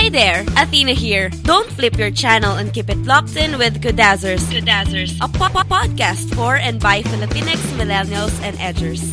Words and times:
Hi 0.00 0.08
there, 0.08 0.48
Athena 0.56 0.96
here. 0.96 1.28
Don't 1.44 1.68
flip 1.76 1.98
your 1.98 2.10
channel 2.10 2.56
and 2.56 2.72
keep 2.72 2.88
it 2.88 2.96
locked 3.04 3.36
in 3.36 3.58
with 3.58 3.84
Kudazzers. 3.84 4.40
Kudazzers, 4.48 5.12
a 5.20 5.28
po- 5.28 5.52
po- 5.52 5.68
podcast 5.68 6.32
for 6.32 6.56
and 6.56 6.80
by 6.80 7.02
Filipinx, 7.02 7.60
millennials, 7.76 8.32
and 8.40 8.56
edgers. 8.56 9.04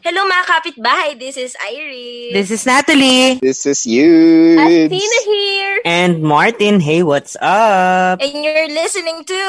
Hello 0.00 0.24
mga 0.24 0.44
kapitbahay, 0.48 1.10
this 1.20 1.36
is 1.36 1.52
Iris. 1.60 2.32
This 2.32 2.48
is 2.50 2.62
Natalie. 2.64 3.36
This 3.42 3.68
is 3.68 3.84
you. 3.84 4.56
Athena 4.56 5.18
here. 5.28 5.76
And 5.84 6.22
Martin, 6.24 6.80
hey, 6.80 7.04
what's 7.04 7.36
up? 7.36 8.16
And 8.18 8.32
you're 8.32 8.68
listening 8.72 9.22
to 9.28 9.40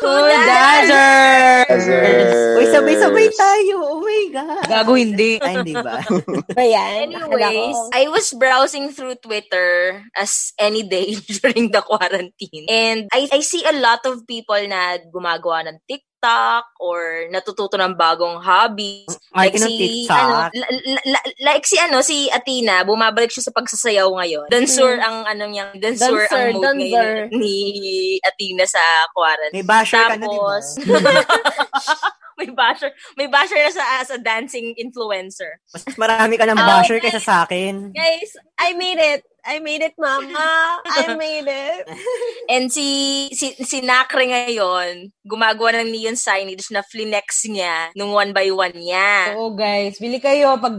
Kudazzers! 0.00 1.70
Kudazzers! 1.70 2.56
Uy, 2.58 2.66
sabay-sabay 2.72 3.28
tayo. 3.36 3.76
Oh 3.84 4.00
my 4.02 4.22
God. 4.32 4.64
Gago 4.66 4.96
hindi. 4.96 5.38
Ay, 5.44 5.60
hindi 5.60 5.76
ba? 5.76 6.00
Ayan. 6.58 7.12
Anyways, 7.14 7.78
I 7.94 8.08
was 8.08 8.32
browsing 8.34 8.90
through 8.90 9.20
Twitter 9.20 9.87
as 10.14 10.52
any 10.58 10.82
day 10.82 11.14
during 11.40 11.70
the 11.70 11.82
quarantine. 11.82 12.66
And 12.68 13.06
I, 13.12 13.28
I 13.30 13.40
see 13.40 13.62
a 13.64 13.76
lot 13.76 14.04
of 14.04 14.26
people 14.26 14.58
na 14.66 14.98
gumagawa 15.08 15.68
ng 15.68 15.78
TikTok 15.86 16.64
or 16.82 17.30
natututo 17.30 17.78
ng 17.78 17.94
bagong 17.94 18.42
hobbies. 18.42 19.06
Ay, 19.30 19.54
ng 19.54 19.70
TikTok? 19.70 20.50
ano, 20.50 20.50
la- 20.50 20.72
la- 20.98 21.06
la- 21.14 21.26
like 21.46 21.62
si 21.62 21.78
ano, 21.78 22.02
si 22.02 22.26
Athena, 22.28 22.82
bumabalik 22.82 23.30
siya 23.30 23.46
sa 23.46 23.54
pagsasayaw 23.54 24.08
ngayon. 24.18 24.46
Dansur 24.50 24.98
ang 24.98 25.22
ano 25.24 25.44
niya, 25.46 25.70
dansur, 25.78 26.26
Dancer, 26.26 26.50
ang 26.50 26.58
mode 26.58 26.64
dancer. 26.64 26.82
ngayon 26.82 27.08
ni 27.32 27.56
Athena 28.20 28.64
sa 28.66 28.82
May 28.82 29.10
quarantine. 29.14 29.66
basher 29.66 30.02
ka 30.02 30.16
na, 30.16 30.26
di 30.26 30.38
ba? 30.38 30.58
Tapos, 30.58 30.66
may 32.38 32.50
basher, 32.54 32.94
may 33.18 33.26
basher 33.26 33.58
na 33.58 33.74
sa 33.74 33.84
as 33.98 34.10
a 34.14 34.18
dancing 34.22 34.78
influencer. 34.78 35.58
Mas 35.74 35.84
marami 35.98 36.38
ka 36.38 36.46
ng 36.46 36.54
Ah, 36.54 36.78
basher 36.78 37.02
kaysa 37.02 37.18
sa 37.18 37.42
akin. 37.42 37.90
Guys, 37.90 38.38
I 38.54 38.78
made 38.78 39.02
it. 39.02 39.26
I 39.48 39.64
made 39.64 39.80
it, 39.80 39.96
mama. 39.96 40.82
I 40.84 41.16
made 41.16 41.48
it. 41.48 41.88
And 42.52 42.68
si 42.68 43.28
si 43.32 43.56
si 43.56 43.80
Nakre 43.80 44.28
ngayon, 44.28 45.08
gumagawa 45.24 45.80
ng 45.80 45.88
neon 45.88 46.20
signage 46.20 46.68
na 46.68 46.84
flinex 46.84 47.48
niya 47.48 47.88
nung 47.96 48.12
one 48.12 48.36
by 48.36 48.52
one 48.52 48.76
niya. 48.76 49.32
Oo, 49.34 49.56
guys. 49.56 49.96
Bili 49.96 50.20
kayo 50.20 50.60
pag 50.60 50.76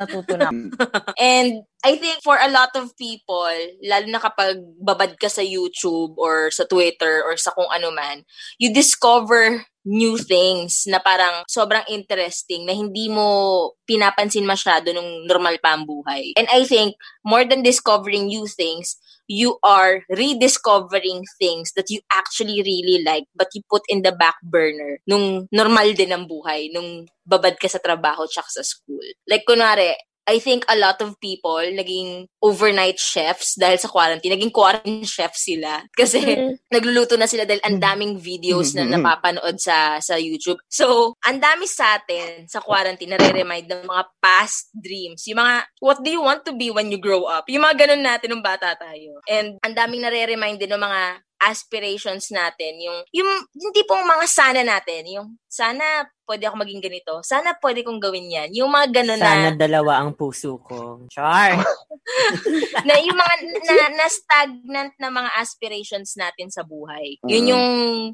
natuto 0.00 0.32
na. 0.32 0.48
And 1.20 1.68
I 1.84 2.00
think 2.00 2.24
for 2.24 2.40
a 2.40 2.48
lot 2.48 2.72
of 2.78 2.96
people, 2.96 3.52
lalo 3.84 4.06
na 4.08 4.22
kapag 4.22 4.64
babad 4.80 5.20
ka 5.20 5.28
sa 5.28 5.44
YouTube 5.44 6.16
or 6.16 6.48
sa 6.48 6.64
Twitter 6.64 7.20
or 7.20 7.36
sa 7.36 7.52
kung 7.52 7.68
ano 7.68 7.92
man, 7.92 8.24
you 8.56 8.72
discover 8.72 9.60
new 9.86 10.18
things 10.18 10.84
na 10.90 10.98
parang 10.98 11.46
sobrang 11.46 11.86
interesting 11.86 12.66
na 12.66 12.74
hindi 12.74 13.06
mo 13.06 13.70
pinapansin 13.86 14.42
masyado 14.42 14.90
nung 14.90 15.24
normal 15.30 15.62
pa 15.62 15.78
ang 15.78 15.86
buhay. 15.86 16.34
And 16.34 16.50
I 16.50 16.66
think 16.66 16.98
more 17.22 17.46
than 17.46 17.62
discovering 17.62 18.26
new 18.26 18.50
things, 18.50 18.98
you 19.30 19.58
are 19.62 20.02
rediscovering 20.10 21.22
things 21.38 21.74
that 21.74 21.90
you 21.90 22.02
actually 22.14 22.62
really 22.62 23.02
like 23.02 23.26
but 23.34 23.50
you 23.54 23.62
put 23.66 23.82
in 23.90 24.02
the 24.02 24.14
back 24.14 24.38
burner 24.42 24.98
nung 25.06 25.46
normal 25.50 25.94
din 25.94 26.14
ang 26.14 26.26
buhay, 26.26 26.70
nung 26.74 27.06
babad 27.26 27.58
ka 27.58 27.70
sa 27.70 27.82
trabaho 27.82 28.26
tsaka 28.26 28.50
sa 28.50 28.62
school. 28.62 29.02
Like, 29.26 29.42
kunwari, 29.46 29.94
I 30.26 30.42
think 30.42 30.66
a 30.66 30.74
lot 30.74 30.98
of 31.00 31.14
people 31.22 31.62
naging 31.62 32.26
overnight 32.42 32.98
chefs 32.98 33.54
dahil 33.54 33.78
sa 33.78 33.86
quarantine. 33.86 34.34
Naging 34.34 34.50
quarantine 34.50 35.06
chef 35.06 35.38
sila. 35.38 35.86
Kasi 35.94 36.18
nagluluto 36.74 37.14
na 37.14 37.30
sila 37.30 37.46
dahil 37.46 37.62
ang 37.62 37.78
daming 37.78 38.18
videos 38.18 38.74
na 38.74 38.82
napapanood 38.82 39.62
sa 39.62 40.02
sa 40.02 40.18
YouTube. 40.18 40.58
So, 40.66 41.14
ang 41.22 41.38
dami 41.38 41.70
sa 41.70 41.98
atin 41.98 42.50
sa 42.50 42.58
quarantine 42.58 43.14
nare-remind 43.14 43.70
ng 43.70 43.86
mga 43.86 44.04
past 44.18 44.74
dreams. 44.74 45.22
Yung 45.30 45.38
mga, 45.38 45.54
what 45.78 46.02
do 46.02 46.10
you 46.10 46.20
want 46.20 46.42
to 46.42 46.52
be 46.52 46.74
when 46.74 46.90
you 46.90 46.98
grow 46.98 47.24
up? 47.30 47.46
Yung 47.46 47.62
mga 47.62 47.86
ganun 47.86 48.02
natin 48.02 48.34
nung 48.34 48.44
bata 48.44 48.74
tayo. 48.74 49.22
And 49.30 49.62
ang 49.62 49.74
daming 49.78 50.02
nare-remind 50.02 50.58
din 50.58 50.74
ng 50.74 50.82
mga 50.82 51.22
aspirations 51.36 52.32
natin, 52.32 52.80
yung, 52.80 52.98
yung, 53.12 53.30
yung 53.52 53.72
tipong 53.76 54.02
mga 54.08 54.26
sana 54.26 54.60
natin, 54.64 55.04
yung 55.04 55.28
sana 55.44 56.08
pwede 56.26 56.44
ako 56.44 56.56
maging 56.58 56.82
ganito, 56.82 57.22
sana 57.22 57.54
pwede 57.56 57.80
kong 57.80 58.02
gawin 58.02 58.26
yan. 58.28 58.50
Yung 58.52 58.68
mga 58.68 59.00
ganun 59.00 59.18
Sana 59.18 59.50
na, 59.50 59.56
dalawa 59.56 60.02
ang 60.02 60.12
puso 60.12 60.58
ko. 60.60 61.06
Char. 61.08 61.54
na 62.86 62.94
yung 62.98 63.14
mga 63.14 63.34
na, 63.64 63.86
na 63.94 64.06
stagnant 64.06 64.92
na 64.96 65.08
mga 65.08 65.30
aspirations 65.36 66.14
natin 66.14 66.50
sa 66.50 66.62
buhay. 66.62 67.18
Yun 67.24 67.38
Mm. 67.38 67.50
yung 67.52 67.66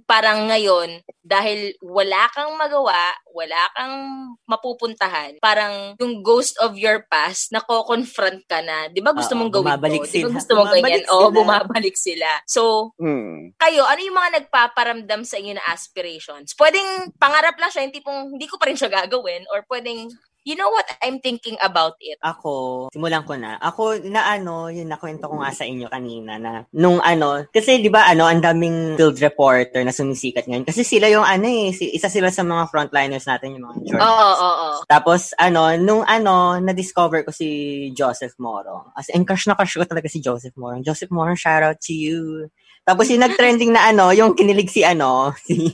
parang 0.04 0.44
ngayon, 0.46 0.90
dahil 1.22 1.72
wala 1.80 2.28
kang 2.30 2.52
magawa, 2.52 2.98
wala 3.30 3.62
kang 3.72 3.96
mapupuntahan, 4.44 5.38
parang 5.38 5.96
yung 5.96 6.20
ghost 6.20 6.58
of 6.60 6.76
your 6.76 7.06
past, 7.06 7.48
nako-confront 7.50 8.44
ka 8.44 8.60
na. 8.60 8.88
Di 8.88 9.00
ba 9.00 9.12
gusto 9.12 9.32
mong 9.32 9.48
gawin 9.50 9.72
bumabalik 9.72 10.00
to? 10.02 10.10
Di 10.10 10.20
ba 10.20 10.28
sila. 10.28 10.36
gusto 10.36 10.52
mong 10.52 10.60
Bumabalik 10.68 10.84
ganyan? 10.84 11.04
Oo, 11.08 11.20
sila. 11.22 11.36
bumabalik 11.38 11.96
sila. 11.96 12.30
So, 12.44 12.62
Hmm. 12.98 13.56
kayo, 13.56 13.82
ano 13.84 14.00
yung 14.00 14.18
mga 14.18 14.30
nagpaparamdam 14.42 15.22
sa 15.22 15.36
inyo 15.38 15.56
na 15.56 15.64
aspirations? 15.70 16.52
Pwedeng 16.52 16.88
pangarap 17.16 17.56
lang 17.56 17.70
siya, 17.70 17.86
yung 17.86 17.94
tipong 18.02 18.34
hindi 18.34 18.50
ko 18.50 18.58
pa 18.58 18.66
rin 18.66 18.74
siya 18.74 18.90
gagawin, 18.90 19.46
or 19.54 19.62
pwedeng, 19.70 20.10
you 20.42 20.58
know 20.58 20.66
what, 20.74 20.82
I'm 20.98 21.22
thinking 21.22 21.54
about 21.62 21.94
it. 22.02 22.18
Ako, 22.18 22.90
simulan 22.90 23.22
ko 23.22 23.38
na. 23.38 23.62
Ako, 23.62 24.02
na 24.10 24.26
ano, 24.26 24.66
yun 24.66 24.90
nakwento 24.90 25.30
ko 25.30 25.38
nga 25.38 25.54
sa 25.54 25.62
inyo 25.62 25.86
kanina 25.86 26.34
na 26.34 26.66
nung 26.74 26.98
ano, 26.98 27.46
kasi 27.54 27.78
di 27.78 27.86
ba 27.86 28.10
ano, 28.10 28.26
ang 28.26 28.42
daming 28.42 28.98
field 28.98 29.22
reporter 29.22 29.86
na 29.86 29.94
sumisikat 29.94 30.50
ngayon. 30.50 30.66
Kasi 30.66 30.82
sila 30.82 31.06
yung 31.06 31.22
ano 31.22 31.46
eh, 31.46 31.70
si- 31.70 31.94
isa 31.94 32.10
sila 32.10 32.34
sa 32.34 32.42
mga 32.42 32.66
frontliners 32.74 33.30
natin, 33.30 33.54
yung 33.54 33.70
mga 33.70 33.76
Oo, 33.78 33.86
journalists. 33.86 34.42
oo, 34.42 34.50
oo. 34.50 34.68
Tapos, 34.90 35.20
ano, 35.38 35.60
nung 35.78 36.02
ano, 36.02 36.58
na-discover 36.58 37.22
ko 37.22 37.30
si 37.30 37.46
Joseph 37.94 38.34
Morong. 38.42 38.90
As 38.98 39.06
in, 39.14 39.22
crush 39.22 39.46
na 39.46 39.54
crush 39.54 39.78
ko 39.78 39.86
talaga 39.86 40.10
si 40.10 40.18
Joseph 40.18 40.58
Morong. 40.58 40.82
Joseph 40.82 41.14
Morong, 41.14 41.38
shout 41.38 41.62
out 41.62 41.78
to 41.78 41.94
you. 41.94 42.50
Tapos 42.82 43.06
yung 43.14 43.22
nag-trending 43.22 43.70
na 43.70 43.94
ano, 43.94 44.10
yung 44.10 44.34
kinilig 44.34 44.74
si 44.74 44.82
ano, 44.82 45.30
si, 45.46 45.70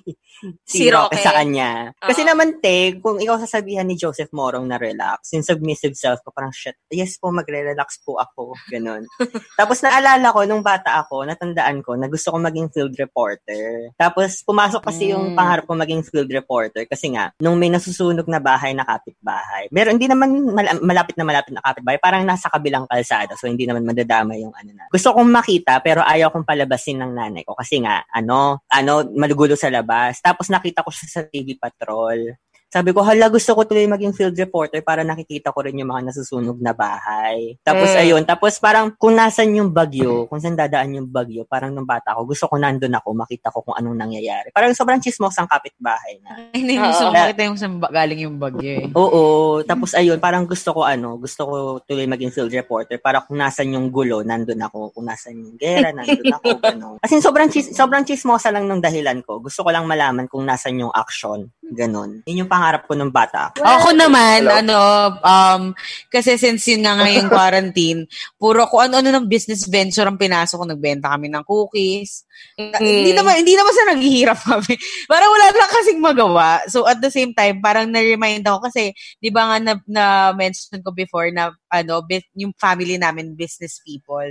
si, 0.65 0.85
Si 0.85 0.85
Roque 0.89 1.19
sa 1.19 1.35
kanya. 1.35 1.93
Kasi 1.99 2.23
Oo. 2.25 2.29
naman, 2.31 2.59
te, 2.59 2.99
kung 2.99 3.19
ikaw 3.19 3.39
sasabihan 3.39 3.85
ni 3.85 3.95
Joseph 3.95 4.31
Morong 4.31 4.65
na 4.65 4.79
relax, 4.79 5.33
yung 5.35 5.45
submissive 5.45 5.95
self 5.95 6.23
ko, 6.23 6.31
parang 6.31 6.55
shit, 6.55 6.79
yes 6.89 7.19
po, 7.19 7.31
magre-relax 7.31 8.01
po 8.03 8.17
ako. 8.17 8.55
Ganun. 8.71 9.05
Tapos 9.61 9.83
naalala 9.83 10.31
ko, 10.31 10.45
nung 10.45 10.63
bata 10.63 11.03
ako, 11.03 11.27
natandaan 11.27 11.83
ko, 11.83 11.99
na 11.99 12.07
gusto 12.07 12.31
ko 12.31 12.39
maging 12.39 12.71
field 12.71 12.95
reporter. 12.97 13.91
Tapos 13.95 14.43
pumasok 14.43 14.83
kasi 14.83 15.11
yung 15.13 15.21
Mm. 15.29 15.37
pangarap 15.37 15.65
ko 15.67 15.75
maging 15.75 16.03
field 16.07 16.31
reporter 16.31 16.87
kasi 16.87 17.13
nga, 17.13 17.35
nung 17.43 17.59
may 17.59 17.69
nasusunog 17.69 18.25
na 18.31 18.39
bahay 18.41 18.73
na 18.73 18.87
kapitbahay. 18.87 19.69
Meron, 19.69 19.99
hindi 19.99 20.09
naman 20.09 20.31
mal- 20.49 20.81
malapit 20.81 21.19
na 21.19 21.27
malapit 21.27 21.53
na 21.53 21.61
kapitbahay, 21.61 21.99
parang 22.01 22.23
nasa 22.25 22.49
kabilang 22.49 22.87
kalsada, 22.87 23.35
so 23.37 23.51
hindi 23.51 23.67
naman 23.67 23.85
madadama 23.85 24.39
yung 24.39 24.55
ano 24.55 24.71
na. 24.73 24.87
Gusto 24.89 25.13
kong 25.13 25.29
makita, 25.29 25.83
pero 25.83 26.01
ayaw 26.01 26.31
kong 26.31 26.47
palabasin 26.47 27.03
ng 27.03 27.13
nanay 27.13 27.43
ko 27.45 27.53
kasi 27.53 27.83
nga, 27.83 28.07
ano, 28.09 28.63
ano, 28.71 29.05
malugulo 29.13 29.59
sa 29.59 29.69
labas. 29.69 30.23
Tapos 30.29 30.53
nakita 30.53 30.85
ko 30.85 30.93
siya 30.93 31.09
sa 31.09 31.23
TV 31.25 31.57
Patrol. 31.57 32.37
Sabi 32.69 32.93
ko, 32.93 33.01
hala, 33.01 33.33
gusto 33.33 33.57
ko 33.57 33.65
tuloy 33.65 33.89
maging 33.89 34.13
field 34.13 34.37
reporter 34.37 34.85
para 34.85 35.01
nakikita 35.01 35.57
ko 35.57 35.65
rin 35.65 35.81
yung 35.81 35.89
mga 35.89 36.13
nasusunog 36.13 36.61
na 36.61 36.77
bahay. 36.77 37.57
Tapos, 37.65 37.89
Mm. 37.89 38.01
ayun. 38.05 38.23
Tapos, 38.29 38.61
parang 38.61 38.93
kung 38.93 39.17
nasan 39.17 39.57
yung 39.57 39.73
bagyo, 39.73 40.29
kung 40.29 40.37
saan 40.37 40.53
dadaan 40.53 40.93
yung 40.93 41.09
bagyo, 41.09 41.49
parang 41.49 41.73
nung 41.73 41.89
bata 41.89 42.13
ako, 42.13 42.29
gusto 42.29 42.45
ko 42.45 42.61
nandun 42.61 42.93
ako, 42.93 43.17
makita 43.17 43.49
ko 43.49 43.65
kung 43.65 43.73
anong 43.73 43.97
nangyayari. 43.97 44.53
Parang 44.53 44.77
sobrang 44.77 45.01
chismos 45.01 45.33
ang 45.41 45.49
kapitbahay 45.49 46.21
na. 46.21 46.45
Hindi 46.61 46.77
mo 46.77 46.93
gusto 46.93 47.09
Oo. 47.09 47.17
makita 47.17 47.41
yung 47.49 47.57
saan 47.57 47.75
galing 47.81 48.21
yung 48.29 48.37
bagyo 48.37 48.73
eh. 48.85 48.87
Oo. 48.93 49.23
Tapos, 49.65 49.97
ayun, 49.97 50.21
parang 50.21 50.45
gusto 50.45 50.69
ko, 50.77 50.85
ano, 50.85 51.17
gusto 51.17 51.49
ko 51.49 51.55
tuloy 51.89 52.05
maging 52.05 52.37
field 52.37 52.53
reporter 52.53 53.01
para 53.01 53.25
kung 53.25 53.41
nasan 53.41 53.73
yung 53.73 53.89
gulo, 53.89 54.21
nandun 54.21 54.61
ako. 54.61 54.93
Kung 54.93 55.09
nasan 55.09 55.41
yung 55.41 55.57
gera, 55.57 55.89
nandun 55.89 56.37
ako. 56.37 56.61
Ganun. 56.69 56.97
As 57.01 57.09
in, 57.09 57.25
sobrang, 57.25 57.49
chis- 57.49 57.73
sobrang 57.73 58.05
chismosa 58.05 58.53
lang 58.53 58.69
nung 58.69 58.85
dahilan 58.85 59.25
ko. 59.25 59.41
Gusto 59.41 59.65
ko 59.65 59.73
lang 59.73 59.89
malaman 59.89 60.29
kung 60.29 60.45
nasan 60.45 60.77
yung 60.77 60.93
action. 60.93 61.49
Ganon. 61.69 62.25
Yun 62.25 62.45
yung 62.45 62.51
pangarap 62.51 62.89
ko 62.89 62.97
nung 62.97 63.13
bata 63.13 63.53
ako. 63.53 63.61
Ako 63.61 63.89
naman, 63.93 64.49
Hello? 64.49 64.57
ano, 64.57 64.79
um, 65.21 65.63
kasi 66.09 66.41
since 66.41 66.65
yun 66.73 66.81
nga 66.85 66.97
ngayong 66.97 67.29
quarantine, 67.35 68.09
puro 68.41 68.65
ko 68.65 68.89
ano-ano 68.89 69.13
ng 69.13 69.29
business 69.29 69.69
venture 69.69 70.09
ang 70.09 70.17
pinasok 70.17 70.65
ko. 70.65 70.67
Nagbenta 70.67 71.13
kami 71.13 71.29
ng 71.29 71.45
cookies. 71.45 72.25
Hindi 72.57 73.13
naman, 73.13 73.45
hindi 73.45 73.53
naman 73.53 73.75
sa 73.77 73.85
naghihirap 73.93 74.41
kami. 74.41 74.73
Parang 75.13 75.29
wala 75.29 75.47
lang 75.53 75.73
kasing 75.77 76.01
magawa. 76.01 76.49
So 76.73 76.89
at 76.89 77.05
the 77.05 77.13
same 77.13 77.37
time, 77.37 77.61
parang 77.61 77.93
na-remind 77.93 78.47
ako 78.49 78.71
kasi, 78.73 78.97
di 79.21 79.29
ba 79.29 79.53
nga 79.53 79.57
na, 79.61 79.75
na-mention 79.85 80.81
ko 80.81 80.95
before 80.97 81.29
na, 81.35 81.53
ano, 81.69 82.01
yung 82.33 82.57
family 82.57 82.97
namin, 82.97 83.37
business 83.37 83.83
people 83.85 84.25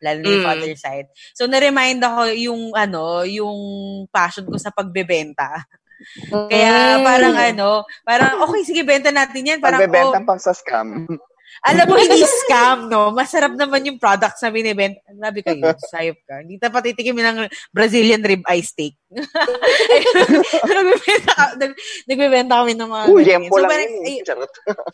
lalo 0.00 0.24
na 0.24 0.28
yung 0.32 0.40
Mm. 0.40 0.48
father 0.48 0.74
side. 0.80 1.08
So, 1.36 1.44
na-remind 1.44 2.00
ako 2.00 2.32
yung, 2.32 2.72
ano, 2.72 3.20
yung 3.28 3.58
passion 4.08 4.48
ko 4.48 4.56
sa 4.56 4.72
pagbebenta. 4.72 5.44
Kaya 6.30 7.00
parang 7.04 7.36
ano, 7.36 7.70
parang 8.02 8.44
okay, 8.48 8.62
sige, 8.64 8.82
benta 8.84 9.12
natin 9.12 9.56
yan. 9.56 9.58
Parang, 9.60 9.80
Pagbebenta 9.80 10.20
oh, 10.20 10.26
pang 10.26 10.40
sa 10.40 10.52
scam. 10.52 11.08
alam 11.68 11.84
mo, 11.88 11.94
hindi 12.00 12.24
scam, 12.24 12.88
no? 12.88 13.12
Masarap 13.12 13.56
naman 13.56 13.84
yung 13.88 14.00
products 14.00 14.40
na 14.44 14.52
binibenta. 14.52 15.00
Grabe 15.08 15.40
kayo, 15.44 15.72
sayop 15.92 16.18
ka. 16.24 16.44
Hindi 16.44 16.56
ta 16.60 16.68
patitikimin 16.72 17.24
ng 17.24 17.38
Brazilian 17.72 18.20
rib 18.24 18.44
eye 18.48 18.64
steak. 18.64 18.99
Nagbibenta, 20.70 21.32
ka- 21.34 21.54
nag, 21.58 21.72
nagbibenta 22.06 22.62
kami 22.62 22.78
ng 22.78 22.86
mga... 22.86 23.04
Uy, 23.10 23.22
yempo 23.26 23.58
lang 23.58 23.70
parang, 23.74 23.90
yun. 23.90 24.06
ay. 24.06 24.16
Charot. 24.22 24.52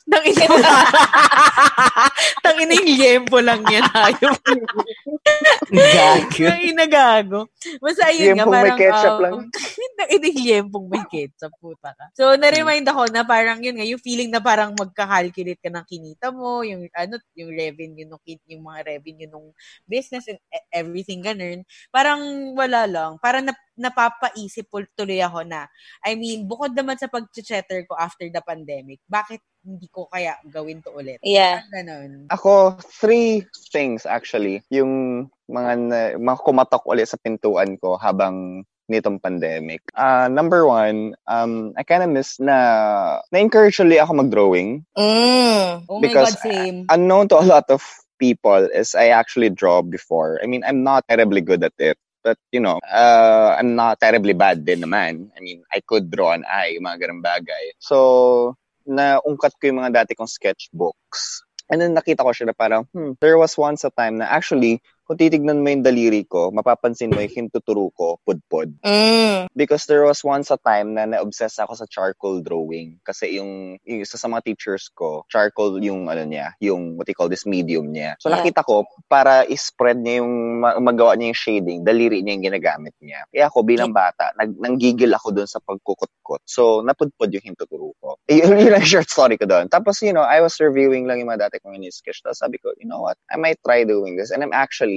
Tang 0.08 0.24
ina 0.24 0.44
Tang 2.44 2.56
ina 2.56 2.74
yung 2.80 2.96
yempo 2.96 3.38
lang 3.44 3.60
yan, 3.68 3.84
hayop. 3.84 4.40
Gago. 5.76 6.44
Tang 6.48 6.62
ina 6.64 6.84
gago. 6.88 7.40
Basta 7.76 8.08
ayun 8.08 8.40
nga, 8.40 8.48
Yempong 8.48 8.52
may 8.56 8.64
parang... 8.64 8.78
ketchup 8.80 9.12
um, 9.12 9.20
lang. 9.20 9.34
Tang 10.00 10.10
ina 10.16 10.26
yung 10.32 10.46
yempong 10.48 10.86
may 10.88 11.04
ketchup, 11.12 11.52
puta 11.60 11.90
ka. 11.92 12.04
So, 12.16 12.40
na-remind 12.40 12.88
ako 12.88 13.12
na 13.12 13.20
parang 13.28 13.60
yun 13.60 13.76
nga, 13.76 13.84
yung 13.84 14.00
feeling 14.00 14.32
na 14.32 14.40
parang 14.40 14.72
magka-calculate 14.72 15.60
ka 15.60 15.68
ng 15.68 15.84
kinita 15.84 16.32
mo, 16.32 16.64
yung 16.64 16.88
ano, 16.96 17.20
yung 17.36 17.52
revenue 17.52 18.08
nung 18.08 18.22
yung 18.48 18.64
mga 18.64 18.96
revenue 18.96 19.28
nung 19.28 19.52
business 19.84 20.24
and 20.32 20.40
e- 20.48 20.68
everything 20.72 21.20
ganun. 21.20 21.68
Parang 21.92 22.22
wala 22.56 22.88
lang. 22.88 23.20
Parang 23.20 23.44
nap- 23.44 23.65
napapaisip 23.76 24.66
ul- 24.72 24.92
tuloy 24.96 25.20
ako 25.20 25.44
na, 25.44 25.68
I 26.02 26.16
mean, 26.16 26.48
bukod 26.48 26.72
naman 26.72 26.96
sa 26.96 27.06
pag-chatter 27.06 27.84
ko 27.84 27.94
after 27.96 28.26
the 28.26 28.40
pandemic, 28.40 29.00
bakit 29.06 29.44
hindi 29.62 29.86
ko 29.92 30.08
kaya 30.08 30.36
gawin 30.48 30.80
to 30.80 30.90
ulit? 30.96 31.20
Yeah. 31.22 31.62
Ganun. 31.70 32.32
Ako, 32.32 32.80
three 32.80 33.44
things 33.70 34.08
actually. 34.08 34.64
Yung 34.72 35.26
mga, 35.46 35.72
na, 35.76 35.98
mga 36.16 36.38
kumatok 36.42 36.88
ulit 36.88 37.06
sa 37.06 37.20
pintuan 37.20 37.76
ko 37.76 38.00
habang 38.00 38.64
nitong 38.86 39.18
pandemic. 39.18 39.82
Uh, 39.98 40.30
number 40.30 40.62
one, 40.62 41.18
um, 41.26 41.74
I 41.76 41.82
kind 41.82 42.06
of 42.06 42.10
miss 42.10 42.38
na 42.38 43.20
na-encourage 43.34 43.82
ulit 43.82 43.98
ako 43.98 44.22
mag-drawing. 44.22 44.86
Mm. 44.96 45.84
Oh 45.90 46.00
Because, 46.00 46.38
my 46.38 46.50
God, 46.50 46.54
same. 46.54 46.76
Unknown 46.88 47.28
to 47.28 47.42
a 47.42 47.46
lot 47.46 47.66
of 47.68 47.82
people 48.18 48.64
is 48.70 48.94
I 48.94 49.10
actually 49.12 49.50
draw 49.50 49.82
before. 49.82 50.40
I 50.42 50.46
mean, 50.46 50.62
I'm 50.64 50.82
not 50.86 51.04
terribly 51.08 51.42
good 51.42 51.64
at 51.64 51.74
it. 51.78 51.98
But, 52.26 52.42
you 52.50 52.58
know, 52.58 52.82
uh, 52.82 53.54
I'm 53.54 53.78
not 53.78 54.02
terribly 54.02 54.34
bad 54.34 54.66
din 54.66 54.82
naman. 54.82 55.30
I 55.30 55.38
mean, 55.38 55.62
I 55.70 55.78
could 55.78 56.10
draw 56.10 56.34
an 56.34 56.42
eye, 56.42 56.74
mga 56.82 57.06
ganang 57.06 57.22
bagay. 57.22 57.78
So, 57.78 58.58
naungkat 58.82 59.54
ko 59.62 59.70
yung 59.70 59.78
mga 59.78 60.02
dati 60.02 60.18
kong 60.18 60.26
sketchbooks. 60.26 61.46
And 61.70 61.78
then 61.78 61.94
nakita 61.94 62.26
ko 62.26 62.34
siya 62.34 62.50
na 62.50 62.56
parang, 62.58 62.90
hmm, 62.90 63.14
there 63.22 63.38
was 63.38 63.54
once 63.54 63.86
a 63.86 63.94
time 63.94 64.18
na 64.18 64.26
actually, 64.26 64.82
kung 65.06 65.16
titignan 65.16 65.62
mo 65.62 65.70
yung 65.70 65.86
daliri 65.86 66.26
ko, 66.26 66.50
mapapansin 66.50 67.14
mo 67.14 67.22
yung 67.22 67.30
hintuturo 67.30 67.94
ko, 67.94 68.18
pudpod. 68.26 68.74
Mm. 68.82 69.46
Because 69.54 69.86
there 69.86 70.02
was 70.02 70.26
once 70.26 70.50
a 70.50 70.58
time 70.58 70.98
na 70.98 71.06
na-obsess 71.06 71.62
ako 71.62 71.78
sa 71.78 71.86
charcoal 71.86 72.42
drawing. 72.42 72.98
Kasi 73.06 73.38
yung, 73.38 73.78
yung 73.86 74.00
isa 74.02 74.18
sa 74.18 74.26
mga 74.26 74.42
teachers 74.50 74.90
ko, 74.90 75.22
charcoal 75.30 75.78
yung 75.78 76.10
ano 76.10 76.26
niya, 76.26 76.58
yung 76.58 76.98
what 76.98 77.06
you 77.06 77.14
call 77.14 77.30
this 77.30 77.46
medium 77.46 77.94
niya. 77.94 78.18
So 78.18 78.26
Yeah. 78.26 78.42
nakita 78.42 78.66
ko, 78.66 78.82
para 79.06 79.46
i-spread 79.46 80.02
niya 80.02 80.26
yung, 80.26 80.60
ma- 80.60 80.78
magawa 80.82 81.14
niya 81.14 81.30
yung 81.30 81.38
shading, 81.38 81.78
daliri 81.86 82.20
niya 82.20 82.34
yung 82.34 82.46
ginagamit 82.50 82.94
niya. 82.98 83.22
Kaya 83.30 83.46
ako 83.46 83.62
bilang 83.62 83.94
bata, 83.94 84.34
nag, 84.34 84.58
nanggigil 84.58 85.14
ako 85.14 85.30
dun 85.30 85.46
sa 85.46 85.62
pagkukutkot. 85.62 86.42
So 86.42 86.82
napudpod 86.82 87.30
yung 87.30 87.54
hintuturo 87.54 87.94
ko. 88.02 88.18
Yun, 88.26 88.58
yun 88.58 88.74
ang 88.74 88.82
short 88.82 89.06
story 89.06 89.38
ko 89.38 89.46
doon. 89.46 89.70
Tapos, 89.70 90.02
you 90.02 90.10
know, 90.10 90.26
I 90.26 90.42
was 90.42 90.58
reviewing 90.58 91.06
lang 91.06 91.22
yung 91.22 91.30
mga 91.30 91.46
dati 91.46 91.62
kong 91.62 91.78
in-sketch. 91.78 92.26
Tapos 92.26 92.42
sabi 92.42 92.58
ko, 92.58 92.74
you 92.74 92.88
know 92.90 93.06
what, 93.06 93.14
I 93.30 93.38
might 93.38 93.62
try 93.62 93.86
doing 93.86 94.18
this. 94.18 94.34
And 94.34 94.42
I'm 94.42 94.50
actually, 94.50 94.95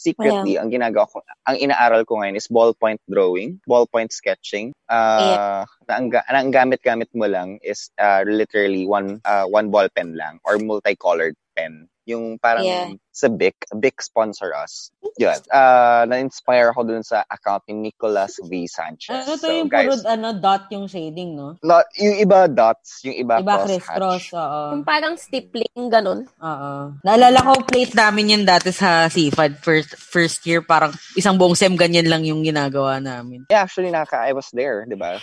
secretly, 0.00 0.56
ang 0.56 0.72
ginagawa 0.72 1.04
ko, 1.04 1.20
ang 1.44 1.56
inaaral 1.60 2.08
ko 2.08 2.24
ngayon 2.24 2.40
is 2.40 2.48
ballpoint 2.48 3.00
drawing, 3.04 3.60
ballpoint 3.68 4.08
sketching. 4.08 4.72
Uh, 4.88 5.68
na 5.90 5.98
ang, 5.98 6.06
ga- 6.08 6.28
na 6.30 6.38
ang 6.38 6.54
gamit-gamit 6.54 7.10
mo 7.10 7.26
lang 7.26 7.58
is 7.60 7.90
uh, 7.98 8.22
literally 8.22 8.86
one 8.86 9.18
uh, 9.26 9.42
one 9.44 9.74
ball 9.74 9.90
pen 9.90 10.14
lang 10.14 10.38
or 10.46 10.54
multicolored 10.62 11.34
pen. 11.58 11.90
Yung 12.06 12.38
parang 12.38 12.64
Yeah. 12.66 12.90
sa 13.10 13.28
Bic, 13.28 13.54
Bic 13.76 14.00
sponsor 14.00 14.50
us. 14.54 14.88
Yun. 15.20 15.36
Uh, 15.52 16.08
na-inspire 16.08 16.72
ako 16.72 16.88
dun 16.88 17.04
sa 17.04 17.22
account 17.28 17.60
ni 17.68 17.90
Nicholas 17.90 18.40
V. 18.40 18.64
Sanchez. 18.64 19.12
Ano 19.12 19.36
to 19.36 19.46
So, 19.46 19.52
yung 19.52 19.68
guys, 19.68 20.00
puro, 20.00 20.08
ano, 20.08 20.28
dot 20.32 20.70
yung 20.72 20.86
shading, 20.88 21.36
no? 21.36 21.54
not, 21.60 21.84
yung 22.00 22.16
iba 22.16 22.48
dots, 22.48 23.04
yung 23.04 23.14
iba, 23.14 23.42
Iba 23.44 23.60
cross 23.60 23.66
criss-cross, 23.68 24.24
oo. 24.32 24.62
Yung 24.72 24.86
parang 24.86 25.14
stippling, 25.20 25.90
ganun. 25.90 26.24
Oo. 26.40 26.72
Naalala 27.04 27.44
ko, 27.44 27.52
plate 27.62 27.92
namin 27.92 28.32
yun 28.32 28.42
dati 28.48 28.72
sa 28.72 29.10
CFAD. 29.10 29.60
First, 29.60 29.90
first 30.00 30.40
year, 30.48 30.62
parang 30.64 30.94
isang 31.14 31.36
buong 31.36 31.54
sem, 31.54 31.74
ganyan 31.76 32.08
lang 32.08 32.24
yung 32.24 32.40
ginagawa 32.40 32.98
namin. 32.98 33.44
Yeah, 33.52 33.68
actually, 33.68 33.92
naka, 33.92 34.16
I 34.22 34.32
was 34.32 34.48
there, 34.54 34.86
di 34.88 34.96
ba? 34.96 35.20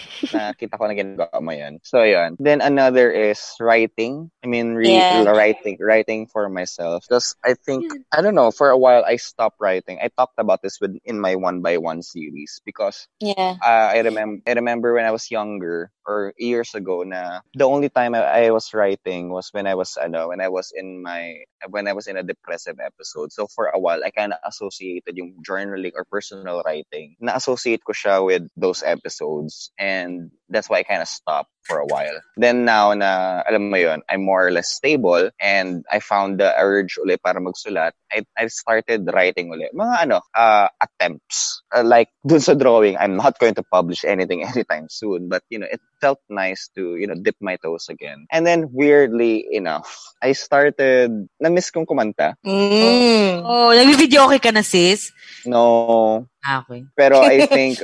Nakita 0.57 0.77
ko 0.81 0.87
na 0.89 0.97
ginagawa 0.97 1.37
mo 1.41 1.51
yun. 1.53 1.77
So, 1.83 2.01
yun. 2.03 2.35
Then, 2.39 2.61
another 2.61 3.11
is 3.11 3.39
writing. 3.61 4.31
I 4.43 4.47
mean, 4.47 4.73
re- 4.73 5.05
Yeah. 5.05 5.23
writing 5.25 5.77
writing 5.79 6.27
for 6.27 6.49
myself. 6.49 7.05
Because 7.07 7.35
I 7.45 7.53
think, 7.53 7.85
I 8.11 8.21
don't 8.21 8.35
know, 8.35 8.51
for 8.51 8.69
a 8.69 8.77
while, 8.77 9.05
I 9.05 9.17
stopped 9.17 9.57
writing. 9.61 9.99
I 10.01 10.09
talked 10.09 10.39
about 10.39 10.61
this 10.61 10.79
with 10.81 10.97
in 11.05 11.19
my 11.19 11.35
one 11.35 11.61
by 11.61 11.77
one 11.77 12.01
series 12.01 12.61
because 12.65 13.07
Yeah. 13.19 13.57
uh, 13.63 13.93
I 13.93 13.99
remember 14.01 14.41
I 14.47 14.53
remember 14.53 14.93
when 14.93 15.05
I 15.05 15.11
was 15.11 15.31
younger 15.31 15.91
or 16.07 16.33
years 16.39 16.73
ago 16.73 17.03
na 17.03 17.43
the 17.53 17.67
only 17.67 17.89
time 17.89 18.15
I, 18.15 18.47
I 18.47 18.51
was 18.51 18.73
writing 18.73 19.29
was 19.29 19.51
when 19.51 19.67
I 19.67 19.75
was 19.75 19.99
ano 19.99 20.29
when 20.31 20.39
I 20.39 20.47
was 20.47 20.71
in 20.71 21.03
my 21.03 21.43
when 21.69 21.87
I 21.87 21.93
was 21.93 22.07
in 22.07 22.15
a 22.17 22.23
depressive 22.23 22.79
episode. 22.79 23.31
So 23.35 23.45
for 23.51 23.67
a 23.75 23.79
while 23.79 23.99
I 24.03 24.09
kind 24.09 24.31
of 24.31 24.39
associated 24.47 25.19
yung 25.19 25.43
journaling 25.43 25.91
or 25.93 26.07
personal 26.07 26.63
writing. 26.65 27.19
Na-associate 27.19 27.83
ko 27.83 27.91
siya 27.91 28.23
with 28.23 28.47
those 28.55 28.81
episodes 28.81 29.71
and 29.77 30.31
that's 30.47 30.71
why 30.71 30.79
I 30.79 30.87
kind 30.87 31.03
of 31.03 31.11
stopped 31.11 31.51
for 31.67 31.83
a 31.83 31.85
while. 31.85 32.15
Then 32.39 32.63
now 32.63 32.95
na 32.95 33.43
alam 33.43 33.69
mo 33.69 33.75
yon, 33.77 34.01
I'm 34.07 34.23
more 34.23 34.47
or 34.47 34.51
less 34.51 34.71
stable 34.71 35.29
and 35.43 35.83
I 35.91 35.99
found 35.99 36.39
the 36.39 36.55
urge 36.55 36.95
ulit 36.97 37.19
para 37.21 37.43
magsulat. 37.43 37.91
I 38.07 38.23
I 38.39 38.47
started 38.47 39.03
writing 39.11 39.51
ulit. 39.51 39.75
Mga 39.75 40.07
ano, 40.07 40.23
uh, 40.31 40.71
attempts. 40.79 41.59
Uh, 41.75 41.83
like 41.83 42.07
dun 42.23 42.39
sa 42.39 42.55
drawing, 42.55 42.95
I'm 42.95 43.19
not 43.19 43.35
going 43.37 43.53
to 43.59 43.63
publish 43.67 44.07
anything 44.07 44.41
anytime 44.47 44.87
soon, 44.87 45.27
but 45.27 45.43
you 45.51 45.59
know, 45.59 45.67
it 45.67 45.83
felt 45.99 46.23
nice 46.31 46.69
to, 46.79 46.95
you 46.95 47.05
know, 47.05 47.17
dip 47.19 47.35
my 47.43 47.57
toes 47.59 47.91
again. 47.91 48.25
And 48.31 48.47
then 48.47 48.71
weirdly 48.71 49.43
enough, 49.51 49.91
I 50.23 50.31
started 50.31 51.27
na-miss 51.41 51.69
kong 51.73 51.85
kumanta. 51.89 52.39
Mm. 52.45 53.43
Oh, 53.43 53.73
nag-video 53.75 54.25
okay 54.31 54.39
ka 54.39 54.51
na, 54.55 54.61
sis? 54.63 55.11
No, 55.43 56.27
Ah, 56.47 56.63
okay. 56.63 56.87
pero 56.95 57.19
I 57.19 57.43
think 57.51 57.83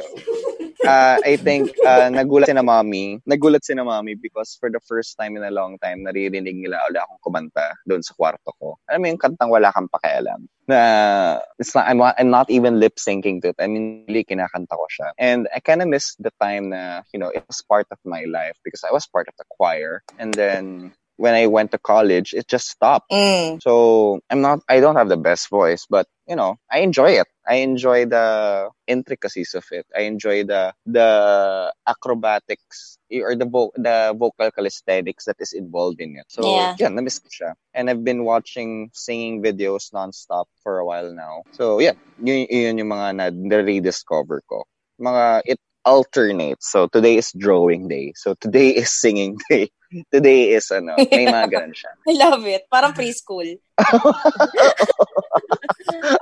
uh, 0.86 1.18
I 1.24 1.36
think 1.38 1.72
uh, 1.86 2.10
nagulat 2.12 2.48
si 2.48 2.54
na 2.54 2.64
mommy. 2.64 3.20
Nagulat 3.28 3.64
si 3.64 3.74
na 3.74 3.84
mommy 3.84 4.16
because 4.16 4.58
for 4.60 4.70
the 4.70 4.80
first 4.84 5.18
time 5.20 5.36
in 5.38 5.44
a 5.44 5.52
long 5.52 5.78
time, 5.80 6.04
naririnig 6.04 6.60
nila 6.60 6.80
ulit 6.90 7.02
akong 7.02 7.22
kumanta 7.24 7.74
doon 7.88 8.04
sa 8.04 8.14
kwarto 8.14 8.52
ko. 8.60 8.78
Alam 8.90 9.00
mo 9.02 9.08
yung 9.12 9.22
kantang 9.22 9.52
wala 9.52 9.72
kang 9.72 9.88
pakialam. 9.88 10.48
Na 10.68 11.40
it's 11.60 11.76
not, 11.76 11.88
I'm, 11.88 11.98
not- 11.98 12.16
I'm 12.20 12.30
not 12.30 12.50
even 12.50 12.80
lip 12.80 12.96
syncing 12.96 13.42
to 13.44 13.50
it. 13.52 13.60
I 13.60 13.68
mean, 13.68 14.06
really 14.08 14.24
kinakanta 14.24 14.76
ko 14.76 14.86
siya. 14.88 15.12
And 15.18 15.48
I 15.56 15.60
kind 15.60 15.82
of 15.82 15.88
miss 15.88 16.16
the 16.20 16.32
time 16.40 16.70
na, 16.70 17.02
you 17.14 17.20
know, 17.20 17.30
it 17.30 17.44
was 17.48 17.62
part 17.64 17.88
of 17.92 18.00
my 18.06 18.24
life 18.28 18.56
because 18.64 18.84
I 18.84 18.92
was 18.92 19.08
part 19.08 19.28
of 19.28 19.36
the 19.38 19.46
choir. 19.50 20.04
And 20.20 20.34
then 20.34 20.94
when 21.18 21.34
I 21.36 21.48
went 21.48 21.72
to 21.72 21.78
college, 21.78 22.34
it 22.34 22.48
just 22.48 22.70
stopped. 22.70 23.12
Mm. 23.12 23.62
So 23.62 24.20
I'm 24.30 24.42
not 24.42 24.60
I 24.68 24.80
don't 24.80 24.96
have 24.96 25.10
the 25.10 25.18
best 25.18 25.50
voice, 25.50 25.86
but 25.90 26.08
you 26.28 26.36
know, 26.36 26.58
I 26.72 26.80
enjoy 26.80 27.12
it. 27.22 27.28
I 27.48 27.56
enjoy 27.66 28.06
the 28.06 28.70
intricacies 28.88 29.54
of 29.54 29.66
it. 29.72 29.86
I 29.96 30.02
enjoy 30.08 30.44
the 30.46 30.74
the 30.86 31.74
acrobatics 31.88 32.98
or 33.12 33.36
the 33.36 33.46
vo- 33.46 33.74
the 33.76 34.14
vocal 34.18 34.52
calisthenics 34.52 35.26
that 35.26 35.38
is 35.40 35.54
involved 35.54 36.00
in 36.02 36.16
it. 36.18 36.26
So 36.30 36.44
Yeah. 36.48 36.76
yeah, 36.80 36.90
na-miss 36.90 37.20
ko 37.20 37.30
siya. 37.30 37.52
And 37.74 37.90
I've 37.90 38.04
been 38.04 38.24
watching 38.24 38.90
singing 38.94 39.44
videos 39.44 39.92
nonstop 39.92 40.46
for 40.64 40.80
a 40.80 40.86
while 40.86 41.14
now. 41.14 41.44
So 41.52 41.80
yeah, 41.80 41.94
yun, 42.18 42.48
yun 42.50 42.78
yung 42.80 42.92
mga 42.92 43.08
na 43.18 43.58
rediscover 43.62 44.42
ko. 44.48 44.64
Mga 45.00 45.42
it 45.46 45.60
alternates. 45.86 46.72
So 46.72 46.88
today 46.88 47.18
is 47.18 47.32
drawing 47.38 47.88
day. 47.88 48.14
So 48.16 48.34
today 48.36 48.70
is 48.70 48.92
singing 48.92 49.38
day. 49.50 49.70
Today 50.10 50.58
is 50.58 50.74
ano, 50.74 50.98
may 50.98 51.30
mga 51.30 51.48
ganun 51.54 51.70
siya. 51.70 51.94
I 52.10 52.18
love 52.18 52.42
it. 52.50 52.66
Parang 52.66 52.98
preschool. 52.98 53.46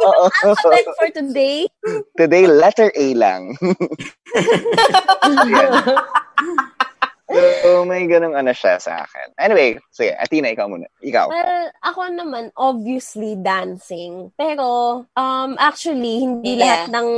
Oo. 0.03 0.25
Like 0.67 0.91
for 0.99 1.07
today, 1.15 1.71
Today, 2.19 2.51
letter 2.51 2.91
A 2.91 3.15
lang. 3.15 3.55
So, 7.31 7.87
may 7.87 8.03
ganung 8.11 8.35
ano 8.35 8.51
siya 8.51 8.75
sa 8.77 9.07
akin. 9.07 9.31
Anyway, 9.39 9.79
sige, 9.87 10.11
Athena, 10.19 10.51
ikaw 10.51 10.67
muna. 10.67 10.85
Ikaw. 10.99 11.31
Well, 11.31 11.71
ako 11.79 11.99
naman, 12.11 12.51
obviously, 12.59 13.39
dancing. 13.39 14.35
Pero, 14.35 15.03
um, 15.15 15.51
actually, 15.55 16.27
hindi 16.27 16.59
Yeah. 16.59 16.61
lahat 16.61 16.83
ng 16.91 17.09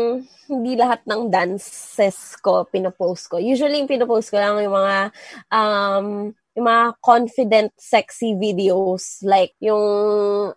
hindi 0.44 0.76
lahat 0.76 1.02
ng 1.08 1.32
dances 1.32 2.36
ko 2.44 2.68
pinopost 2.68 3.32
ko. 3.32 3.40
Usually, 3.40 3.80
yung 3.80 3.90
pinopost 3.90 4.30
ko 4.30 4.38
lang 4.38 4.60
yung 4.60 4.76
mga 4.76 5.10
um, 5.50 6.08
yung 6.54 6.70
mga 6.70 6.86
confident, 7.02 7.70
sexy 7.78 8.38
videos. 8.38 9.22
Like, 9.26 9.58
yung, 9.58 9.82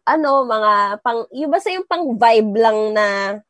ano, 0.04 0.30
mga 0.44 1.00
pang, 1.00 1.24
yung 1.32 1.50
basta 1.50 1.72
yung 1.72 1.88
pang 1.88 2.16
vibe 2.20 2.52
lang 2.56 2.78
na 2.92 3.06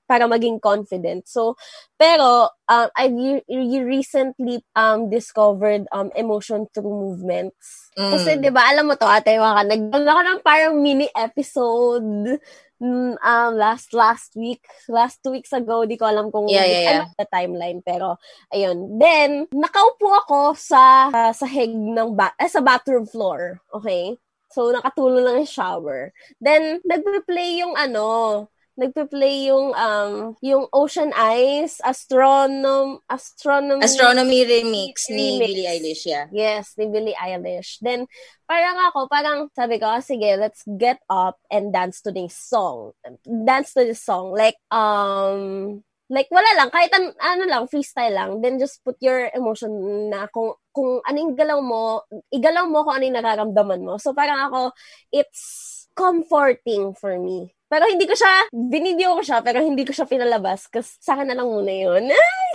para 0.07 0.31
maging 0.31 0.63
confident. 0.63 1.27
So, 1.27 1.59
pero, 1.99 2.55
um, 2.71 2.89
I 2.95 3.11
you, 3.11 3.43
recently 3.83 4.63
um, 4.79 5.11
discovered 5.11 5.91
um, 5.91 6.15
emotion 6.15 6.71
through 6.71 6.87
movements. 6.91 7.91
Kasi, 7.99 8.39
Mm. 8.39 8.43
di 8.47 8.51
ba, 8.55 8.71
alam 8.71 8.87
mo 8.87 8.95
to, 8.95 9.09
ate, 9.09 9.35
mga 9.35 9.63
nag 9.67 9.83
ako 9.91 10.21
ng 10.23 10.41
parang 10.47 10.75
mini 10.79 11.09
episode 11.17 12.39
mm, 12.81 13.17
um, 13.21 13.51
last 13.57 13.93
last 13.97 14.37
week, 14.37 14.65
last 14.89 15.21
two 15.25 15.33
weeks 15.33 15.53
ago, 15.53 15.85
di 15.85 15.97
ko 15.97 16.07
alam 16.09 16.29
kung 16.33 16.49
Yeah, 16.49 16.65
yeah, 16.65 16.83
yeah. 16.83 16.91
ano 17.01 17.03
the 17.17 17.27
timeline, 17.29 17.81
pero 17.85 18.17
ayun. 18.53 18.99
Then, 19.01 19.49
nakaupo 19.53 20.09
ako 20.27 20.41
sa 20.57 21.11
sa 21.13 21.33
sahig 21.35 21.73
ng 21.73 22.15
ba- 22.17 22.37
eh, 22.41 22.51
sa 22.51 22.61
bathroom 22.61 23.07
floor, 23.09 23.61
okay? 23.73 24.17
So, 24.53 24.71
nakatulong 24.73 25.23
lang 25.25 25.37
yung 25.45 25.51
shower. 25.51 26.15
Then, 26.41 26.81
nagpe-play 26.87 27.61
yung 27.61 27.75
ano, 27.77 28.47
nagpe-play 28.77 29.49
yung 29.49 29.73
um 29.73 30.37
yung 30.45 30.69
Ocean 30.69 31.09
Eyes 31.17 31.81
Astronom 31.81 33.01
Astronomy 33.09 33.81
Astronomy 33.81 34.45
remix 34.45 35.09
ni 35.09 35.37
Remix. 35.37 35.41
Billie 35.41 35.67
Eilish, 35.67 36.05
yeah. 36.05 36.27
Yes, 36.29 36.77
ni 36.77 36.93
Billie 36.93 37.17
Eilish. 37.17 37.81
Then, 37.81 38.05
parang 38.45 38.77
ako, 38.93 39.09
parang 39.09 39.49
sabi 39.57 39.81
ko, 39.81 39.89
"Ah, 39.89 40.05
sige, 40.05 40.37
let's 40.37 40.61
get 40.77 41.01
up 41.09 41.41
and 41.49 41.73
dance 41.73 42.05
to 42.05 42.13
this 42.13 42.37
song. 42.37 42.93
Dance 43.25 43.73
to 43.73 43.89
this 43.89 44.05
song. 44.05 44.37
Like, 44.37 44.61
um, 44.69 45.81
like, 46.13 46.29
wala 46.31 46.47
lang, 46.55 46.69
kahit 46.71 46.93
an, 46.95 47.17
ano 47.19 47.45
lang, 47.49 47.65
freestyle 47.67 48.15
lang. 48.15 48.31
Then, 48.45 48.61
just 48.61 48.85
put 48.87 48.95
your 49.03 49.27
emotion 49.35 49.73
na 50.13 50.31
kung, 50.31 50.55
kung 50.71 51.03
anong 51.03 51.35
galaw 51.35 51.59
mo, 51.59 52.07
igalaw 52.31 52.69
mo 52.69 52.87
kung 52.87 53.01
ano 53.01 53.05
yung 53.11 53.19
nararamdaman 53.19 53.83
mo. 53.83 53.99
So, 53.99 54.15
parang 54.15 54.53
ako, 54.53 54.71
it's 55.11 55.89
comforting 55.97 56.93
for 56.95 57.17
me. 57.19 57.56
Pero 57.67 57.85
hindi 57.91 58.07
ko 58.07 58.15
siya, 58.15 58.47
binidyo 58.55 59.19
ko 59.19 59.23
siya, 59.27 59.39
pero 59.43 59.59
hindi 59.59 59.83
ko 59.83 59.91
siya 59.91 60.07
pinalabas 60.07 60.71
kasi 60.71 61.03
sa 61.03 61.19
akin 61.19 61.35
na 61.35 61.37
lang 61.43 61.51
muna 61.51 61.75
yun. 61.75 62.05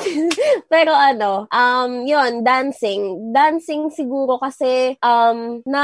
pero 0.74 0.96
ano, 0.96 1.52
um, 1.52 2.08
yun, 2.08 2.48
dancing. 2.48 3.32
Dancing 3.36 3.92
siguro 3.92 4.40
kasi, 4.40 4.96
um, 5.04 5.60
na, 5.68 5.84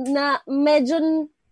na, 0.00 0.40
medyo, 0.48 0.96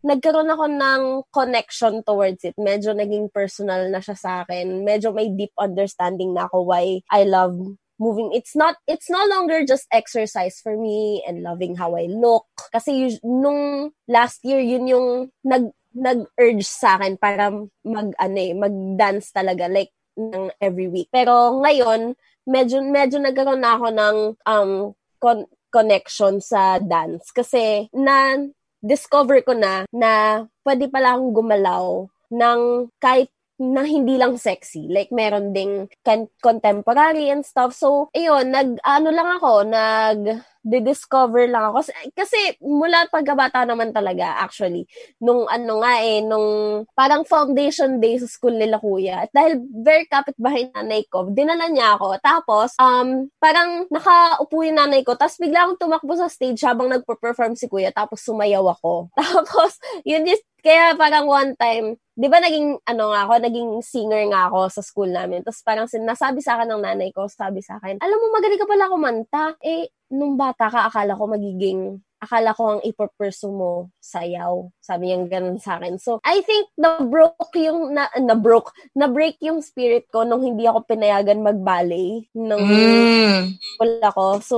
nagkaroon 0.00 0.48
ako 0.48 0.64
ng 0.64 1.02
connection 1.28 2.00
towards 2.00 2.40
it. 2.40 2.56
Medyo 2.56 2.96
naging 2.96 3.28
personal 3.28 3.92
na 3.92 4.00
siya 4.00 4.16
sa 4.16 4.30
akin. 4.44 4.80
Medyo 4.80 5.12
may 5.12 5.28
deep 5.28 5.52
understanding 5.60 6.32
na 6.32 6.48
ako 6.48 6.72
why 6.72 7.04
I 7.12 7.28
love 7.28 7.76
moving. 8.00 8.32
It's 8.32 8.56
not, 8.56 8.80
it's 8.88 9.12
no 9.12 9.20
longer 9.28 9.60
just 9.68 9.84
exercise 9.92 10.58
for 10.64 10.72
me 10.72 11.22
and 11.28 11.44
loving 11.44 11.76
how 11.76 11.94
I 11.94 12.08
look. 12.08 12.48
Kasi 12.72 13.12
us- 13.12 13.20
nung 13.20 13.92
last 14.08 14.40
year, 14.42 14.58
yun 14.58 14.88
yung 14.88 15.08
nag, 15.44 15.68
nag-urge 15.94 16.66
sa 16.66 16.99
akin 16.99 17.18
para 17.18 17.50
mag, 17.82 18.09
ano 18.16 18.38
eh, 18.38 18.52
mag-dance 18.54 19.30
talaga. 19.35 19.66
Like, 19.66 19.94
ng 20.18 20.52
every 20.61 20.90
week. 20.90 21.09
Pero 21.09 21.62
ngayon, 21.64 22.12
medyo, 22.44 22.82
medyo 22.85 23.16
nagkaroon 23.23 23.62
na 23.62 23.73
ako 23.78 23.87
ng 23.94 24.16
um, 24.44 24.70
con- 25.16 25.49
connection 25.73 26.42
sa 26.42 26.76
dance. 26.82 27.30
Kasi, 27.32 27.88
na, 27.94 28.37
discover 28.80 29.44
ko 29.44 29.52
na 29.52 29.85
na 29.92 30.44
pwede 30.64 30.88
pala 30.88 31.14
akong 31.14 31.37
gumalaw 31.37 32.09
ng 32.32 32.88
kahit 32.97 33.28
na 33.60 33.84
hindi 33.84 34.16
lang 34.16 34.40
sexy. 34.40 34.88
Like, 34.88 35.12
meron 35.12 35.52
ding 35.52 35.92
con- 36.00 36.32
contemporary 36.40 37.28
and 37.28 37.44
stuff. 37.44 37.76
So, 37.76 38.08
ayun, 38.16 38.48
nag, 38.48 38.80
ano 38.80 39.08
lang 39.12 39.28
ako, 39.36 39.52
nag, 39.68 40.20
discover 40.64 41.48
lang 41.48 41.72
ako. 41.72 41.92
Kasi, 42.16 42.56
mula 42.64 43.08
pagkabata 43.12 43.68
naman 43.68 43.92
talaga, 43.92 44.40
actually, 44.40 44.88
nung 45.20 45.44
ano 45.48 45.84
nga 45.84 45.92
eh, 46.00 46.24
nung 46.24 46.82
parang 46.92 47.24
foundation 47.28 48.00
day 48.00 48.16
sa 48.16 48.28
school 48.28 48.56
nila 48.56 48.80
kuya. 48.80 49.28
At 49.28 49.30
dahil 49.32 49.60
very 49.84 50.08
kapit-bahay 50.08 50.72
nanay 50.72 51.04
ko, 51.08 51.28
dinala 51.28 51.68
niya 51.68 52.00
ako. 52.00 52.16
Tapos, 52.20 52.72
um, 52.80 53.28
parang 53.40 53.84
nakaupo 53.92 54.64
yung 54.64 54.80
nanay 54.80 55.04
ko. 55.04 55.16
Tapos 55.16 55.36
bigla 55.36 55.68
akong 55.68 55.80
tumakbo 55.80 56.16
sa 56.16 56.32
stage 56.32 56.60
habang 56.64 56.88
nagpo-perform 56.92 57.56
si 57.56 57.68
kuya. 57.68 57.92
Tapos 57.92 58.24
sumayaw 58.24 58.64
ako. 58.72 59.12
Tapos, 59.16 59.80
yun 60.04 60.24
just, 60.28 60.44
kaya 60.60 60.92
parang 60.92 61.24
one 61.24 61.56
time, 61.56 61.96
di 62.20 62.28
ba 62.28 62.36
naging, 62.36 62.76
ano 62.84 63.04
nga 63.16 63.20
ako, 63.24 63.32
naging 63.40 63.70
singer 63.80 64.28
nga 64.28 64.52
ako 64.52 64.68
sa 64.68 64.84
school 64.84 65.08
namin. 65.08 65.40
Tapos 65.40 65.64
parang 65.64 65.88
sinasabi 65.88 66.44
sa 66.44 66.60
akin 66.60 66.68
ng 66.68 66.84
nanay 66.84 67.10
ko, 67.16 67.24
sabi 67.32 67.64
sa 67.64 67.80
akin, 67.80 67.96
alam 67.96 68.18
mo, 68.20 68.26
magaling 68.36 68.60
ka 68.60 68.68
pala 68.68 68.92
kumanta. 68.92 69.44
Eh, 69.64 69.88
nung 70.12 70.36
bata 70.36 70.68
ka, 70.68 70.92
akala 70.92 71.16
ko 71.16 71.24
magiging, 71.32 71.96
akala 72.20 72.52
ko 72.52 72.76
ang 72.76 72.80
ipapursue 72.84 73.48
mo, 73.48 73.88
sayaw. 74.04 74.68
Sabi 74.84 75.08
niya 75.08 75.40
ganun 75.40 75.56
sa 75.56 75.80
akin. 75.80 75.96
So, 75.96 76.20
I 76.20 76.44
think 76.44 76.68
na 76.76 77.00
broke 77.00 77.56
yung, 77.56 77.96
na, 77.96 78.12
na 78.20 78.36
broke, 78.36 78.76
na 78.92 79.08
break 79.08 79.40
yung 79.40 79.64
spirit 79.64 80.04
ko 80.12 80.28
nung 80.28 80.44
hindi 80.44 80.68
ako 80.68 80.84
pinayagan 80.84 81.40
mag-ballet. 81.40 82.28
Nung 82.36 82.68
Mm. 82.68 83.56
wala 83.80 84.08
ko. 84.12 84.36
So, 84.44 84.56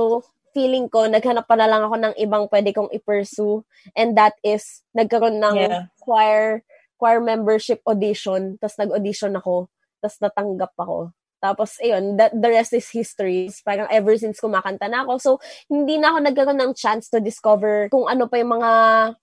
feeling 0.51 0.91
ko, 0.91 1.07
naghanap 1.07 1.47
pa 1.47 1.55
na 1.55 1.65
lang 1.71 1.81
ako 1.87 1.95
ng 1.95 2.15
ibang 2.19 2.45
pwede 2.51 2.75
kong 2.75 2.91
i-pursue. 2.91 3.63
And 3.95 4.13
that 4.19 4.35
is, 4.43 4.83
nagkaroon 4.91 5.39
ng 5.39 5.55
Yeah. 5.55 5.87
choir, 6.03 6.61
choir 6.97 7.19
membership 7.19 7.79
audition. 7.85 8.57
Tapos 8.61 8.75
nag-audition 8.79 9.33
ako. 9.37 9.67
Tapos 9.99 10.17
natanggap 10.19 10.73
ako. 10.77 11.13
Tapos, 11.43 11.75
ayun, 11.83 12.15
that, 12.15 12.31
the 12.31 12.47
rest 12.47 12.71
is 12.71 12.87
history. 12.87 13.51
Parang 13.67 13.91
ever 13.91 14.15
since 14.15 14.39
kumakanta 14.39 14.87
na 14.87 15.03
ako. 15.03 15.13
So, 15.19 15.29
hindi 15.67 15.99
na 15.99 16.15
ako 16.15 16.17
nagkaroon 16.23 16.59
ng 16.63 16.71
chance 16.71 17.11
to 17.11 17.19
discover 17.19 17.91
kung 17.91 18.07
ano 18.07 18.31
pa 18.31 18.39
yung 18.39 18.55
mga 18.55 18.71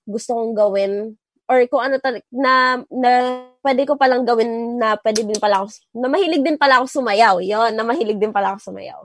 gusto 0.04 0.36
kong 0.36 0.52
gawin 0.52 1.16
or 1.48 1.64
kung 1.72 1.80
ano 1.80 1.96
tal- 1.96 2.22
na, 2.28 2.84
na 2.92 3.10
pwede 3.64 3.88
ko 3.88 3.96
palang 3.96 4.28
gawin 4.28 4.76
na 4.76 5.00
pwede 5.00 5.24
din 5.24 5.40
pala 5.40 5.64
ako, 5.64 5.72
na 5.96 6.08
mahilig 6.12 6.44
din 6.44 6.60
pala 6.60 6.84
ako 6.84 7.00
sumayaw. 7.00 7.40
Yon 7.40 7.72
na 7.72 7.82
mahilig 7.88 8.20
din 8.20 8.36
pala 8.36 8.52
ako 8.52 8.70
sumayaw. 8.70 9.00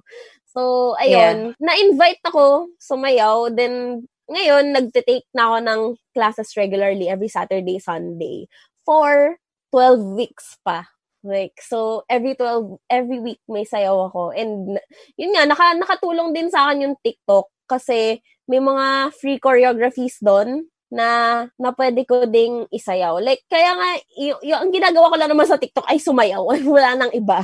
So, 0.51 0.93
ayun, 0.99 1.55
na-invite 1.57 2.23
ako 2.27 2.67
sumayaw. 2.79 3.47
Then, 3.55 4.03
ngayon, 4.27 4.75
nagte-take 4.75 5.27
na 5.31 5.51
ako 5.51 5.57
ng 5.63 5.81
classes 6.15 6.55
regularly 6.55 7.11
every 7.11 7.27
Saturday, 7.27 7.77
Sunday 7.77 8.47
for 8.87 9.35
12 9.75 10.15
weeks 10.15 10.55
pa. 10.63 10.87
Like, 11.25 11.57
so, 11.57 12.05
every 12.07 12.37
12, 12.37 12.77
every 12.87 13.19
week 13.19 13.41
may 13.49 13.65
sayaw 13.65 14.13
ako. 14.13 14.31
And, 14.31 14.77
yun 15.17 15.33
nga, 15.33 15.49
naka, 15.49 15.73
nakatulong 15.75 16.37
din 16.37 16.53
sa 16.53 16.69
akin 16.69 16.85
yung 16.85 16.95
TikTok 17.01 17.49
kasi 17.65 18.21
may 18.45 18.61
mga 18.61 19.09
free 19.17 19.41
choreographies 19.41 20.21
doon 20.21 20.69
na 20.93 21.09
na 21.57 21.73
pwede 21.73 22.05
ko 22.05 22.29
ding 22.29 22.69
isayaw. 22.69 23.17
Like, 23.17 23.41
kaya 23.49 23.73
nga, 23.73 23.89
y- 24.15 24.41
y- 24.45 24.53
ang 24.53 24.69
ginagawa 24.69 25.11
ko 25.11 25.15
lang 25.17 25.31
naman 25.33 25.49
sa 25.49 25.57
TikTok 25.57 25.89
ay 25.89 25.97
sumayaw. 25.97 26.45
Wala 26.77 26.93
nang 26.93 27.11
iba. 27.11 27.41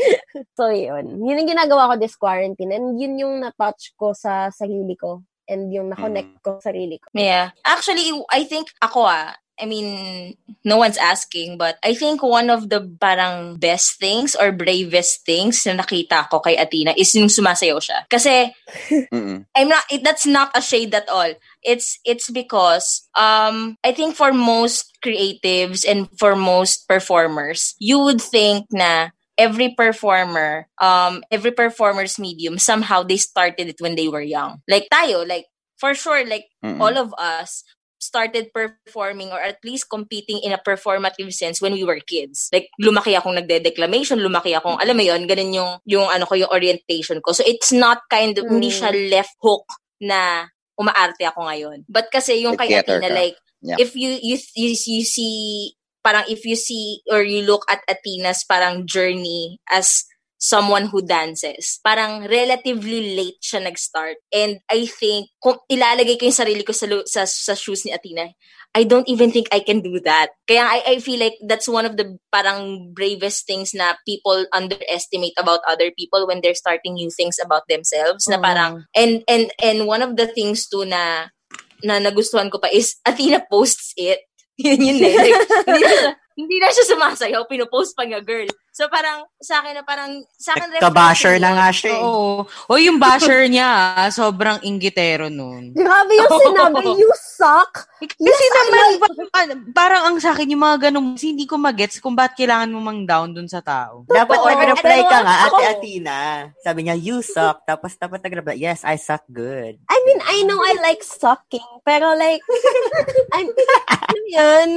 so, 0.56 0.70
yun. 0.70 1.18
Yun 1.20 1.40
yung 1.44 1.50
ginagawa 1.50 1.92
ko 1.92 1.94
this 1.98 2.14
quarantine. 2.14 2.72
And 2.72 2.94
yun 2.96 3.18
yung 3.18 3.34
na-touch 3.42 3.92
ko 3.98 4.14
sa 4.14 4.54
sarili 4.54 4.94
ko. 4.94 5.26
And 5.46 5.70
yung 5.70 5.94
na-connect 5.94 6.42
ko 6.42 6.58
sa 6.58 6.70
sarili 6.70 6.98
ko. 6.98 7.10
Yeah. 7.14 7.54
Actually, 7.62 8.10
I 8.30 8.44
think 8.44 8.70
ako 8.82 9.06
ah, 9.06 9.34
I 9.56 9.64
mean, 9.64 10.36
no 10.64 10.76
one's 10.76 10.98
asking, 10.98 11.56
but 11.56 11.78
I 11.82 11.94
think 11.94 12.22
one 12.22 12.50
of 12.50 12.68
the 12.68 12.84
parang 13.00 13.56
best 13.56 13.98
things 13.98 14.36
or 14.36 14.52
bravest 14.52 15.24
things 15.24 15.64
na 15.64 15.80
nakita 15.80 16.28
ko 16.28 16.40
kay 16.40 16.60
Athena 16.60 16.92
is 16.92 17.14
yung 17.16 17.32
sumasayaw 17.32 17.80
siya. 17.80 18.04
Kasi 18.08 18.52
Mm-mm. 19.12 19.48
I'm 19.56 19.68
not 19.68 19.84
it, 19.88 20.04
that's 20.04 20.28
not 20.28 20.52
a 20.52 20.60
shade 20.60 20.92
at 20.92 21.08
all. 21.08 21.32
It's 21.64 21.98
it's 22.04 22.28
because 22.28 23.08
um 23.16 23.80
I 23.80 23.96
think 23.96 24.14
for 24.14 24.32
most 24.32 24.92
creatives 25.00 25.88
and 25.88 26.08
for 26.20 26.36
most 26.36 26.84
performers, 26.84 27.74
you 27.80 27.98
would 28.04 28.20
think 28.20 28.68
na 28.68 29.15
every 29.38 29.72
performer, 29.76 30.68
um 30.80 31.22
every 31.30 31.52
performer's 31.52 32.18
medium 32.18 32.58
somehow 32.58 33.02
they 33.04 33.16
started 33.16 33.68
it 33.68 33.80
when 33.80 33.94
they 33.94 34.08
were 34.08 34.24
young. 34.24 34.60
Like 34.68 34.88
tayo, 34.92 35.28
like 35.28 35.46
for 35.76 35.92
sure 35.94 36.24
like 36.24 36.48
Mm-mm. 36.64 36.80
all 36.80 36.96
of 36.96 37.12
us 37.20 37.62
started 37.98 38.52
performing 38.52 39.32
or 39.32 39.40
at 39.40 39.56
least 39.64 39.88
competing 39.88 40.38
in 40.44 40.52
a 40.52 40.60
performative 40.60 41.32
sense 41.32 41.60
when 41.60 41.72
we 41.72 41.82
were 41.82 41.98
kids. 42.04 42.48
Like, 42.52 42.68
lumaki 42.78 43.16
akong 43.16 43.34
nagde-declamation, 43.40 44.20
lumaki 44.20 44.52
akong, 44.52 44.76
alam 44.78 44.94
mo 44.94 45.02
yon 45.02 45.24
ganun 45.26 45.56
yung, 45.56 45.72
yung 45.88 46.06
ano 46.06 46.28
ko, 46.28 46.36
yung 46.36 46.52
orientation 46.52 47.24
ko. 47.24 47.32
So, 47.32 47.42
it's 47.48 47.72
not 47.72 48.04
kind 48.12 48.36
of, 48.36 48.44
Mm. 48.46 48.50
hindi 48.60 48.70
siya 48.70 48.92
left 49.10 49.34
hook 49.40 49.64
na 49.98 50.44
umaarte 50.78 51.24
ako 51.24 51.48
ngayon. 51.48 51.78
But 51.88 52.12
kasi 52.12 52.44
yung 52.44 52.54
Like 52.60 52.68
kay 52.68 52.84
Athena, 52.84 53.08
ka. 53.08 53.16
like, 53.16 53.36
Yeah. 53.64 53.80
if 53.80 53.96
you, 53.96 54.12
you, 54.20 54.36
you, 54.54 54.70
you 54.76 55.02
see, 55.02 55.72
parang 56.06 56.22
if 56.30 56.46
you 56.46 56.54
see 56.54 57.02
or 57.10 57.26
you 57.26 57.42
look 57.42 57.66
at 57.66 57.82
Athena's 57.90 58.46
parang 58.46 58.86
journey 58.86 59.58
as 59.66 60.06
someone 60.38 60.86
who 60.86 61.02
dances. 61.02 61.80
Parang 61.82 62.28
relatively 62.28 63.16
late 63.16 63.40
siya 63.40 63.64
nag-start. 63.64 64.20
And 64.30 64.60
I 64.68 64.86
think, 64.86 65.32
kung 65.40 65.58
ilalagay 65.66 66.20
ko 66.20 66.28
yung 66.28 66.36
sarili 66.36 66.62
ko 66.62 66.76
sa, 66.76 66.86
sa, 67.08 67.24
sa 67.24 67.54
shoes 67.56 67.82
ni 67.84 67.92
Athena, 67.92 68.28
I 68.76 68.84
don't 68.84 69.08
even 69.08 69.32
think 69.32 69.48
I 69.50 69.64
can 69.64 69.80
do 69.80 69.96
that. 70.04 70.36
Kaya 70.44 70.60
I, 70.60 70.78
I 70.84 70.96
feel 71.00 71.18
like 71.18 71.40
that's 71.48 71.64
one 71.64 71.88
of 71.88 71.96
the 71.96 72.20
parang 72.28 72.92
bravest 72.92 73.48
things 73.48 73.72
na 73.72 73.96
people 74.04 74.44
underestimate 74.52 75.32
about 75.40 75.64
other 75.64 75.90
people 75.96 76.28
when 76.28 76.44
they're 76.44 76.54
starting 76.54 76.94
new 76.94 77.08
things 77.08 77.40
about 77.40 77.64
themselves. 77.72 78.28
Na 78.28 78.36
parang, 78.36 78.84
and, 78.92 79.24
and, 79.26 79.48
and 79.64 79.88
one 79.88 80.04
of 80.04 80.20
the 80.20 80.28
things 80.28 80.68
too 80.68 80.84
na, 80.84 81.32
na 81.80 81.96
nagustuhan 81.96 82.52
ko 82.52 82.60
pa 82.60 82.68
is 82.68 83.00
Athena 83.08 83.40
posts 83.48 83.96
it. 83.96 84.20
Yun 84.56 84.80
yun 84.80 84.98
eh. 84.98 85.14
Like, 85.14 85.36
hindi, 85.68 85.82
na, 85.84 86.10
hindi 86.36 86.56
na 86.56 86.68
siya 86.68 86.84
sumasayaw, 86.88 87.42
pinopost 87.44 87.92
pa 87.92 88.04
nga 88.04 88.20
girl. 88.20 88.48
So 88.72 88.92
parang 88.92 89.24
sa 89.40 89.64
akin 89.64 89.72
na 89.72 89.84
parang 89.84 90.20
sa 90.36 90.52
akin 90.52 90.76
Kabasher 90.76 91.40
na 91.40 91.56
nga 91.56 91.68
siya. 91.72 91.96
eh. 91.96 92.00
Oo. 92.00 92.44
O 92.44 92.76
yung 92.76 93.00
basher 93.00 93.48
niya, 93.48 93.96
ah, 93.96 94.12
sobrang 94.12 94.60
inggitero 94.60 95.32
nun. 95.32 95.72
Grabe 95.72 96.12
yung 96.12 96.32
sinabi, 96.44 96.84
you 96.92 97.08
suck. 97.36 97.84
Kasi 98.00 98.16
Yes, 98.16 98.40
I 98.40 98.48
naman, 98.48 98.80
like- 98.80 99.00
pa- 99.28 99.60
parang 99.76 100.02
ang 100.08 100.16
sa 100.16 100.32
akin, 100.32 100.48
yung 100.48 100.64
mga 100.64 100.88
ganun, 100.88 101.12
kasi 101.12 101.36
hindi 101.36 101.44
ko 101.44 101.60
magets 101.60 102.00
kung 102.00 102.16
ba't 102.16 102.32
kailangan 102.32 102.72
mo 102.72 102.80
mang 102.80 103.04
down 103.04 103.36
dun 103.36 103.44
sa 103.46 103.60
tao. 103.60 104.08
Dapat 104.08 104.38
Oo, 104.40 104.48
nag-reply 104.48 105.00
ka 105.04 105.18
nga, 105.20 105.36
Ate 105.46 105.62
Athena. 105.70 106.18
Sabi 106.64 106.88
niya, 106.88 106.96
you 106.96 107.20
suck. 107.20 107.60
Tapos 107.62 107.92
dapat 107.94 108.24
nag-reply, 108.24 108.56
yes, 108.56 108.80
I 108.82 108.96
suck 108.96 109.28
good. 109.28 109.76
I 109.86 109.98
mean, 110.08 110.20
I 110.24 110.42
know 110.42 110.56
I 110.56 110.80
like 110.80 111.04
sucking, 111.04 111.84
pero 111.84 112.16
like, 112.16 112.40
I'm, 113.36 113.52
ano 113.86 114.20
yun? 114.26 114.70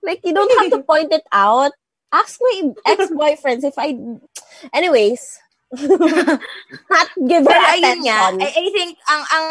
Like, 0.00 0.22
you 0.22 0.30
don't 0.30 0.54
have 0.62 0.70
to 0.70 0.86
point 0.86 1.10
it 1.10 1.26
out. 1.34 1.74
Ask 2.14 2.38
my 2.38 2.70
ex-boyfriends 2.86 3.66
if 3.66 3.74
I, 3.74 3.98
anyways, 4.70 5.42
not 6.86 7.08
give 7.26 7.42
her 7.42 7.50
Pero 7.50 7.62
ayun 7.74 8.06
nga, 8.06 8.30
attention. 8.30 8.38
I, 8.38 8.48
I 8.54 8.66
think 8.70 8.90
ang 9.04 9.22
ang 9.26 9.48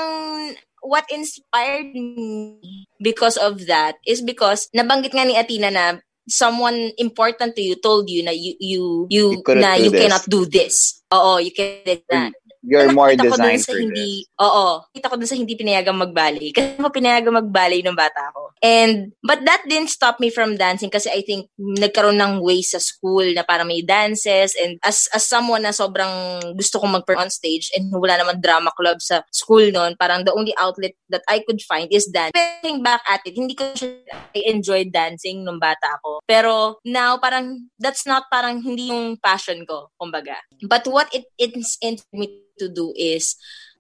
what 0.86 1.06
inspired 1.10 1.90
me 1.98 2.86
because 3.02 3.36
of 3.42 3.66
that 3.66 3.98
is 4.06 4.22
because 4.22 4.70
nabanggit 4.72 5.12
nga 5.12 5.26
ni 5.26 5.34
Atina 5.34 5.74
na 5.74 5.86
someone 6.30 6.94
important 6.98 7.54
to 7.58 7.62
you 7.62 7.76
told 7.82 8.10
you 8.10 8.22
na 8.22 8.32
you 8.32 8.54
you 8.62 8.84
you, 9.10 9.26
You 9.42 9.56
na 9.58 9.76
you 9.78 9.90
this. 9.90 10.02
cannot 10.02 10.26
do 10.30 10.46
this. 10.46 11.02
Oo, 11.14 11.38
you 11.42 11.54
can't 11.54 11.86
do 11.86 12.02
that. 12.10 12.34
You're 12.66 12.92
more 12.92 13.14
ko 13.14 13.30
dun 13.30 13.32
designed 13.38 13.64
for 13.64 13.78
hindi, 13.78 14.26
this. 14.26 14.42
Oo. 14.42 14.82
Kita 14.90 15.08
ko 15.08 15.16
dun 15.16 15.30
sa 15.30 15.38
hindi 15.38 15.54
pinayagang 15.54 15.96
mag-ballet. 15.96 16.52
Kasi 16.56 16.76
ako 16.82 16.90
pinayagang 16.90 17.38
mag-ballet 17.38 17.86
nung 17.86 17.98
bata 17.98 18.34
ako. 18.34 18.58
And, 18.66 19.14
but 19.22 19.46
that 19.46 19.64
didn't 19.70 19.94
stop 19.94 20.18
me 20.18 20.34
from 20.34 20.58
dancing 20.58 20.90
kasi 20.90 21.12
I 21.12 21.22
think 21.22 21.52
nagkaroon 21.60 22.18
ng 22.18 22.42
ways 22.42 22.72
sa 22.74 22.82
school 22.82 23.36
na 23.36 23.44
para 23.44 23.68
may 23.68 23.84
dances 23.86 24.56
and 24.58 24.80
as 24.82 25.06
as 25.14 25.28
someone 25.28 25.62
na 25.62 25.76
sobrang 25.76 26.40
gusto 26.56 26.82
kong 26.82 26.98
mag 26.98 27.06
on 27.14 27.30
stage 27.30 27.70
and 27.78 27.92
wala 27.94 28.18
naman 28.18 28.42
drama 28.42 28.72
club 28.74 29.04
sa 29.04 29.22
school 29.30 29.70
noon, 29.70 29.94
parang 30.00 30.26
the 30.26 30.34
only 30.34 30.56
outlet 30.58 30.96
that 31.12 31.22
I 31.30 31.44
could 31.46 31.62
find 31.62 31.92
is 31.92 32.10
dance. 32.10 32.34
Looking 32.34 32.82
back 32.82 33.04
at 33.06 33.22
it, 33.28 33.38
hindi 33.38 33.54
ko 33.54 33.76
siya, 33.76 34.02
I 34.34 34.50
enjoyed 34.50 34.90
dancing 34.90 35.46
nung 35.46 35.60
bata 35.60 36.00
ako. 36.02 36.26
Pero 36.26 36.82
now, 36.88 37.18
parang, 37.22 37.70
that's 37.78 38.08
not 38.08 38.26
parang 38.32 38.64
hindi 38.64 38.90
yung 38.90 39.18
passion 39.22 39.66
ko, 39.68 39.92
kumbaga. 40.00 40.40
But 40.66 40.88
what 40.88 41.14
it, 41.14 41.30
it 41.38 41.54
inspired 41.54 42.02
me 42.16 42.46
to 42.60 42.70
do 42.70 42.94
is, 42.96 43.36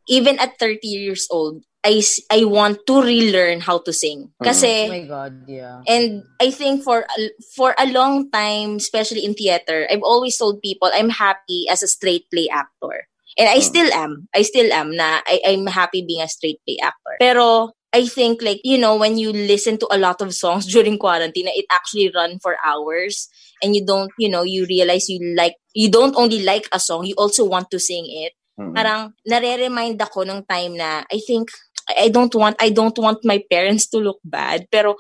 even 0.08 0.40
at 0.40 0.60
30 0.60 0.88
years 0.88 1.28
old, 1.32 1.64
I, 1.86 2.02
I 2.32 2.46
want 2.46 2.88
to 2.88 3.02
relearn 3.02 3.62
how 3.62 3.78
to 3.86 3.94
sing. 3.94 4.34
Mm-hmm. 4.42 4.66
Oh 4.66 4.90
my 4.90 5.06
God, 5.06 5.46
yeah. 5.48 5.82
and 5.88 6.24
I 6.42 6.50
think 6.50 6.84
for 6.84 7.06
a, 7.06 7.30
for 7.56 7.76
a 7.78 7.86
long 7.86 8.32
time, 8.32 8.78
especially 8.78 9.24
in 9.24 9.36
theater, 9.36 9.88
I've 9.90 10.02
always 10.02 10.36
told 10.38 10.64
people 10.64 10.90
I'm 10.92 11.10
happy 11.10 11.66
as 11.70 11.84
a 11.84 11.88
straight 11.88 12.26
play 12.34 12.50
actor. 12.52 13.08
And 13.38 13.50
I 13.50 13.58
mm. 13.58 13.68
still 13.68 13.92
am. 13.94 14.28
I 14.34 14.42
still 14.42 14.72
am 14.72 14.96
na 14.96 15.20
I, 15.28 15.42
I'm 15.46 15.68
happy 15.68 16.02
being 16.02 16.22
a 16.22 16.28
straight 16.28 16.60
play 16.66 16.78
actor. 16.82 17.20
Pero 17.20 17.76
I 17.94 18.08
think 18.08 18.42
like, 18.42 18.62
you 18.64 18.78
know, 18.78 18.96
when 18.96 19.18
you 19.18 19.32
listen 19.32 19.78
to 19.80 19.88
a 19.92 20.00
lot 20.00 20.22
of 20.22 20.34
songs 20.34 20.66
during 20.72 20.98
quarantine, 20.98 21.48
it 21.48 21.66
actually 21.70 22.12
run 22.16 22.40
for 22.40 22.58
hours 22.66 23.30
and 23.62 23.76
you 23.76 23.86
don't, 23.86 24.12
you 24.18 24.30
know, 24.30 24.44
you 24.44 24.66
realize 24.66 25.10
you 25.10 25.36
like, 25.36 25.56
you 25.74 25.92
don't 25.92 26.16
only 26.16 26.44
like 26.44 26.68
a 26.72 26.80
song, 26.80 27.06
you 27.06 27.16
also 27.18 27.46
want 27.46 27.70
to 27.72 27.80
sing 27.80 28.06
it 28.08 28.34
Mm. 28.56 28.72
parang 28.72 29.12
nare-remind 29.28 30.00
ako 30.00 30.24
ng 30.24 30.40
time 30.48 30.80
na 30.80 31.04
I 31.12 31.20
think 31.20 31.52
I 31.92 32.08
don't 32.08 32.32
want 32.32 32.56
I 32.56 32.72
don't 32.72 32.96
want 32.96 33.28
my 33.28 33.44
parents 33.52 33.92
to 33.92 34.00
look 34.00 34.24
bad 34.24 34.72
pero 34.72 34.96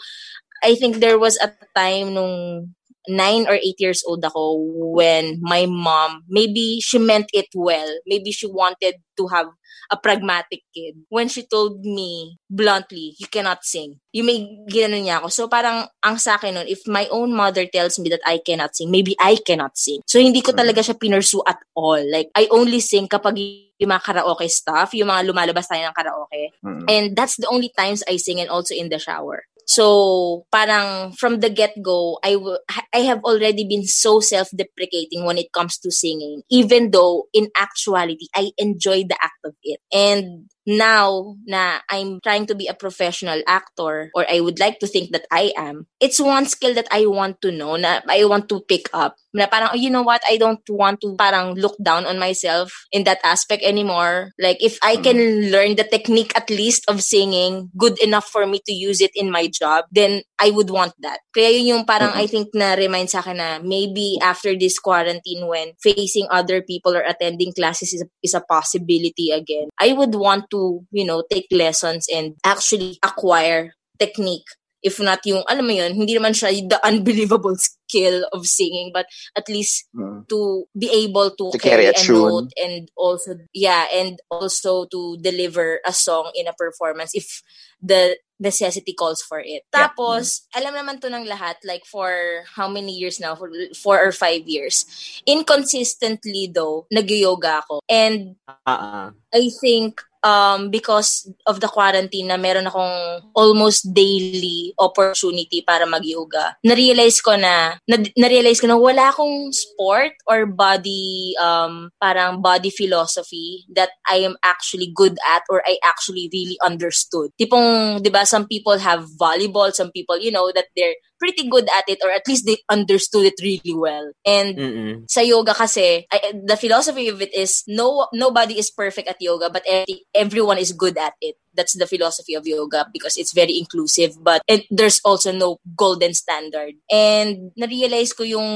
I 0.59 0.75
think 0.75 0.99
there 0.99 1.15
was 1.15 1.39
a 1.39 1.47
time 1.71 2.11
nung 2.11 2.67
nine 3.07 3.47
or 3.47 3.55
eight 3.55 3.79
years 3.79 4.03
old 4.07 4.23
ako 4.23 4.57
when 4.93 5.39
my 5.41 5.65
mom 5.65 6.23
maybe 6.29 6.79
she 6.81 6.97
meant 6.97 7.29
it 7.33 7.47
well. 7.53 7.89
Maybe 8.05 8.31
she 8.31 8.47
wanted 8.47 9.01
to 9.17 9.27
have 9.27 9.47
a 9.91 9.97
pragmatic 9.97 10.65
kid. 10.73 10.97
When 11.09 11.27
she 11.29 11.45
told 11.45 11.85
me 11.85 12.39
bluntly 12.49 13.15
you 13.17 13.27
cannot 13.27 13.63
sing. 13.63 14.01
You 14.11 14.23
may 14.23 14.45
ginanon 14.69 15.05
niya 15.05 15.21
ako. 15.21 15.27
So 15.29 15.41
parang 15.47 15.85
ang 16.01 16.17
sa 16.17 16.35
akin 16.37 16.61
nun 16.61 16.67
if 16.67 16.85
my 16.89 17.05
own 17.13 17.33
mother 17.33 17.65
tells 17.69 17.99
me 17.99 18.09
that 18.09 18.23
I 18.25 18.41
cannot 18.41 18.75
sing 18.75 18.89
maybe 18.89 19.15
I 19.21 19.37
cannot 19.37 19.77
sing. 19.77 20.01
So 20.09 20.17
hindi 20.17 20.41
ko 20.41 20.51
talaga 20.51 20.81
siya 20.81 20.97
pinursu 20.97 21.41
at 21.45 21.61
all. 21.77 22.01
Like 22.01 22.33
I 22.33 22.49
only 22.49 22.81
sing 22.81 23.05
kapag 23.05 23.37
yung 23.75 23.91
mga 23.91 24.03
karaoke 24.07 24.47
stuff 24.47 24.95
yung 24.95 25.11
mga 25.11 25.27
lumalabas 25.27 25.67
tayo 25.67 25.83
ng 25.83 25.95
karaoke. 25.97 26.43
Mm. 26.63 26.83
And 26.87 27.05
that's 27.13 27.35
the 27.35 27.49
only 27.51 27.71
times 27.75 28.01
I 28.07 28.17
sing 28.17 28.39
and 28.39 28.49
also 28.49 28.73
in 28.73 28.89
the 28.89 28.99
shower. 28.99 29.45
So, 29.65 30.45
parang 30.51 31.13
from 31.13 31.39
the 31.41 31.49
get-go, 31.49 32.19
I, 32.23 32.33
w- 32.33 32.61
I 32.93 32.99
have 32.99 33.23
already 33.23 33.65
been 33.67 33.83
so 33.85 34.19
self-deprecating 34.19 35.25
when 35.25 35.37
it 35.39 35.51
comes 35.51 35.79
to 35.79 35.91
singing, 35.91 36.43
even 36.51 36.91
though 36.91 37.25
in 37.33 37.49
actuality, 37.57 38.27
I 38.35 38.51
enjoy 38.57 39.03
the 39.09 39.17
act 39.21 39.41
of 39.43 39.55
it. 39.63 39.79
And 39.91 40.49
now 40.67 41.35
na 41.45 41.79
I'm 41.89 42.19
trying 42.21 42.45
to 42.47 42.55
be 42.55 42.67
a 42.67 42.73
professional 42.73 43.41
actor, 43.47 44.11
or 44.13 44.25
I 44.29 44.39
would 44.39 44.59
like 44.59 44.79
to 44.79 44.87
think 44.87 45.11
that 45.11 45.25
I 45.31 45.51
am, 45.57 45.87
it's 45.99 46.19
one 46.19 46.45
skill 46.45 46.73
that 46.75 46.87
I 46.91 47.05
want 47.07 47.41
to 47.41 47.51
know, 47.51 47.75
na 47.75 48.01
I 48.07 48.25
want 48.25 48.49
to 48.49 48.61
pick 48.61 48.89
up. 48.93 49.15
Na 49.35 49.51
parang, 49.51 49.75
oh, 49.75 49.79
you 49.79 49.91
know 49.91 50.01
what, 50.01 50.23
I 50.23 50.39
don't 50.39 50.63
want 50.71 51.03
to 51.03 51.15
parang 51.19 51.59
look 51.59 51.75
down 51.83 52.07
on 52.07 52.17
myself 52.17 52.71
in 52.91 53.03
that 53.03 53.19
aspect 53.23 53.63
anymore. 53.63 54.31
Like, 54.39 54.63
if 54.63 54.79
I 54.79 54.95
can 54.95 55.51
learn 55.51 55.75
the 55.75 55.83
technique 55.83 56.31
at 56.39 56.49
least 56.49 56.87
of 56.87 57.03
singing 57.03 57.69
good 57.75 57.99
enough 57.99 58.31
for 58.31 58.47
me 58.47 58.63
to 58.65 58.71
use 58.71 59.01
it 59.01 59.11
in 59.13 59.29
my 59.29 59.51
job, 59.51 59.85
then 59.91 60.23
I 60.39 60.51
would 60.51 60.71
want 60.71 60.95
that. 61.03 61.19
Kaya 61.35 61.51
yun 61.51 61.67
yung 61.67 61.85
parang 61.85 62.15
I 62.15 62.27
think 62.27 62.55
na 62.55 62.79
remind 62.79 63.11
sa 63.11 63.19
akin 63.19 63.37
na 63.37 63.59
maybe 63.59 64.17
after 64.23 64.55
this 64.55 64.79
quarantine 64.79 65.47
when 65.47 65.75
facing 65.83 66.31
other 66.31 66.63
people 66.63 66.95
or 66.95 67.03
attending 67.03 67.51
classes 67.51 67.93
is 67.93 68.01
a, 68.03 68.09
is 68.23 68.33
a 68.33 68.41
possibility 68.41 69.31
again, 69.31 69.67
I 69.79 69.91
would 69.91 70.15
want 70.15 70.47
to, 70.51 70.87
you 70.91 71.03
know, 71.03 71.23
take 71.29 71.47
lessons 71.51 72.07
and 72.07 72.39
actually 72.43 72.99
acquire 73.03 73.75
technique. 73.99 74.47
If 74.85 75.01
not 75.01 75.25
yung, 75.25 75.41
alam 75.49 75.65
mo 75.65 75.73
yun, 75.73 75.97
hindi 75.97 76.13
naman 76.13 76.37
siya 76.37 76.53
the 76.69 76.77
unbelievable 76.85 77.57
skill 77.57 78.21
of 78.29 78.45
singing, 78.45 78.93
but 78.93 79.09
at 79.33 79.49
least 79.49 79.89
Mm. 79.97 80.29
to 80.29 80.69
be 80.77 80.85
able 80.93 81.33
to, 81.33 81.49
To 81.49 81.57
carry 81.57 81.89
a 81.89 81.95
a 81.95 81.97
tune. 81.97 82.21
note 82.21 82.51
and 82.53 82.85
also 82.93 83.41
yeah 83.57 83.89
and 83.89 84.21
also 84.29 84.85
to 84.93 85.17
deliver 85.17 85.81
a 85.81 85.93
song 85.95 86.29
in 86.37 86.45
a 86.45 86.53
performance 86.53 87.17
if 87.17 87.41
the 87.81 88.17
necessity 88.37 88.91
calls 88.91 89.23
for 89.23 89.39
it. 89.39 89.63
Yeah. 89.71 89.87
Tapos, 89.87 90.43
alam 90.51 90.75
naman 90.75 90.99
to 90.99 91.07
ng 91.07 91.23
lahat, 91.25 91.55
like 91.63 91.87
for 91.87 92.43
how 92.53 92.67
many 92.67 92.91
years 92.91 93.17
now? 93.23 93.31
For 93.33 93.47
four 93.79 93.95
or 93.95 94.11
five 94.11 94.43
years. 94.45 94.83
Inconsistently 95.23 96.51
though, 96.51 96.85
nag-yoga 96.91 97.63
ako. 97.63 97.79
And 97.87 98.35
Uh-uh. 98.67 99.15
I 99.33 99.43
think 99.61 100.03
um 100.25 100.73
because 100.73 101.29
of 101.45 101.61
the 101.61 101.69
quarantine 101.69 102.25
na 102.25 102.35
meron 102.41 102.65
akong 102.65 103.21
almost 103.37 103.85
daily 103.93 104.73
opportunity 104.81 105.61
para 105.61 105.85
mag-yoga. 105.85 106.57
Na-realize 106.65 107.21
ko 107.21 107.37
na, 107.37 107.77
na- 107.85 108.09
na-realize 108.17 108.57
ko 108.57 108.65
na 108.65 108.75
wala 108.75 109.13
akong 109.13 109.53
sport 109.53 110.17
or 110.25 110.49
body 110.49 111.37
um 111.37 111.93
parang 112.01 112.41
body 112.41 112.73
philosophy 112.73 113.69
that 113.77 113.93
I 114.09 114.25
am 114.25 114.33
actually 114.41 114.89
good 114.89 115.13
at 115.29 115.45
or 115.53 115.61
I 115.61 115.77
actually 115.85 116.27
really 116.33 116.57
understood. 116.65 117.29
Tipong 117.37 118.01
'di 118.01 118.09
ba 118.09 118.25
some 118.25 118.49
people 118.49 118.81
have 118.81 119.05
volleyball, 119.21 119.69
some 119.69 119.93
people 119.93 120.17
you 120.17 120.33
know 120.33 120.49
that 120.57 120.73
they're 120.73 120.97
pretty 121.19 121.47
good 121.49 121.67
at 121.69 121.85
it 121.87 121.99
or 122.03 122.11
at 122.11 122.27
least 122.27 122.45
they 122.45 122.57
understood 122.69 123.25
it 123.25 123.39
really 123.41 123.75
well. 123.75 124.11
And 124.25 124.57
Mm-mm. 124.57 124.95
sa 125.09 125.21
yoga 125.21 125.53
kasi, 125.53 126.05
I, 126.11 126.33
the 126.45 126.57
philosophy 126.57 127.09
of 127.09 127.21
it 127.21 127.33
is 127.33 127.63
no 127.67 128.07
nobody 128.13 128.59
is 128.59 128.71
perfect 128.71 129.07
at 129.07 129.21
yoga 129.21 129.49
but 129.49 129.63
every, 129.67 130.05
everyone 130.13 130.57
is 130.57 130.71
good 130.73 130.97
at 130.97 131.13
it. 131.21 131.35
That's 131.55 131.79
the 131.79 131.87
philosophy 131.87 132.35
of 132.35 132.45
yoga 132.45 132.85
because 132.91 133.17
it's 133.17 133.33
very 133.33 133.57
inclusive 133.57 134.19
but 134.21 134.43
it, 134.45 134.67
there's 134.69 135.01
also 135.01 135.31
no 135.31 135.57
golden 135.75 136.13
standard. 136.13 136.75
And 136.91 137.55
na-realize 137.57 138.13
ko 138.13 138.27
yung 138.27 138.47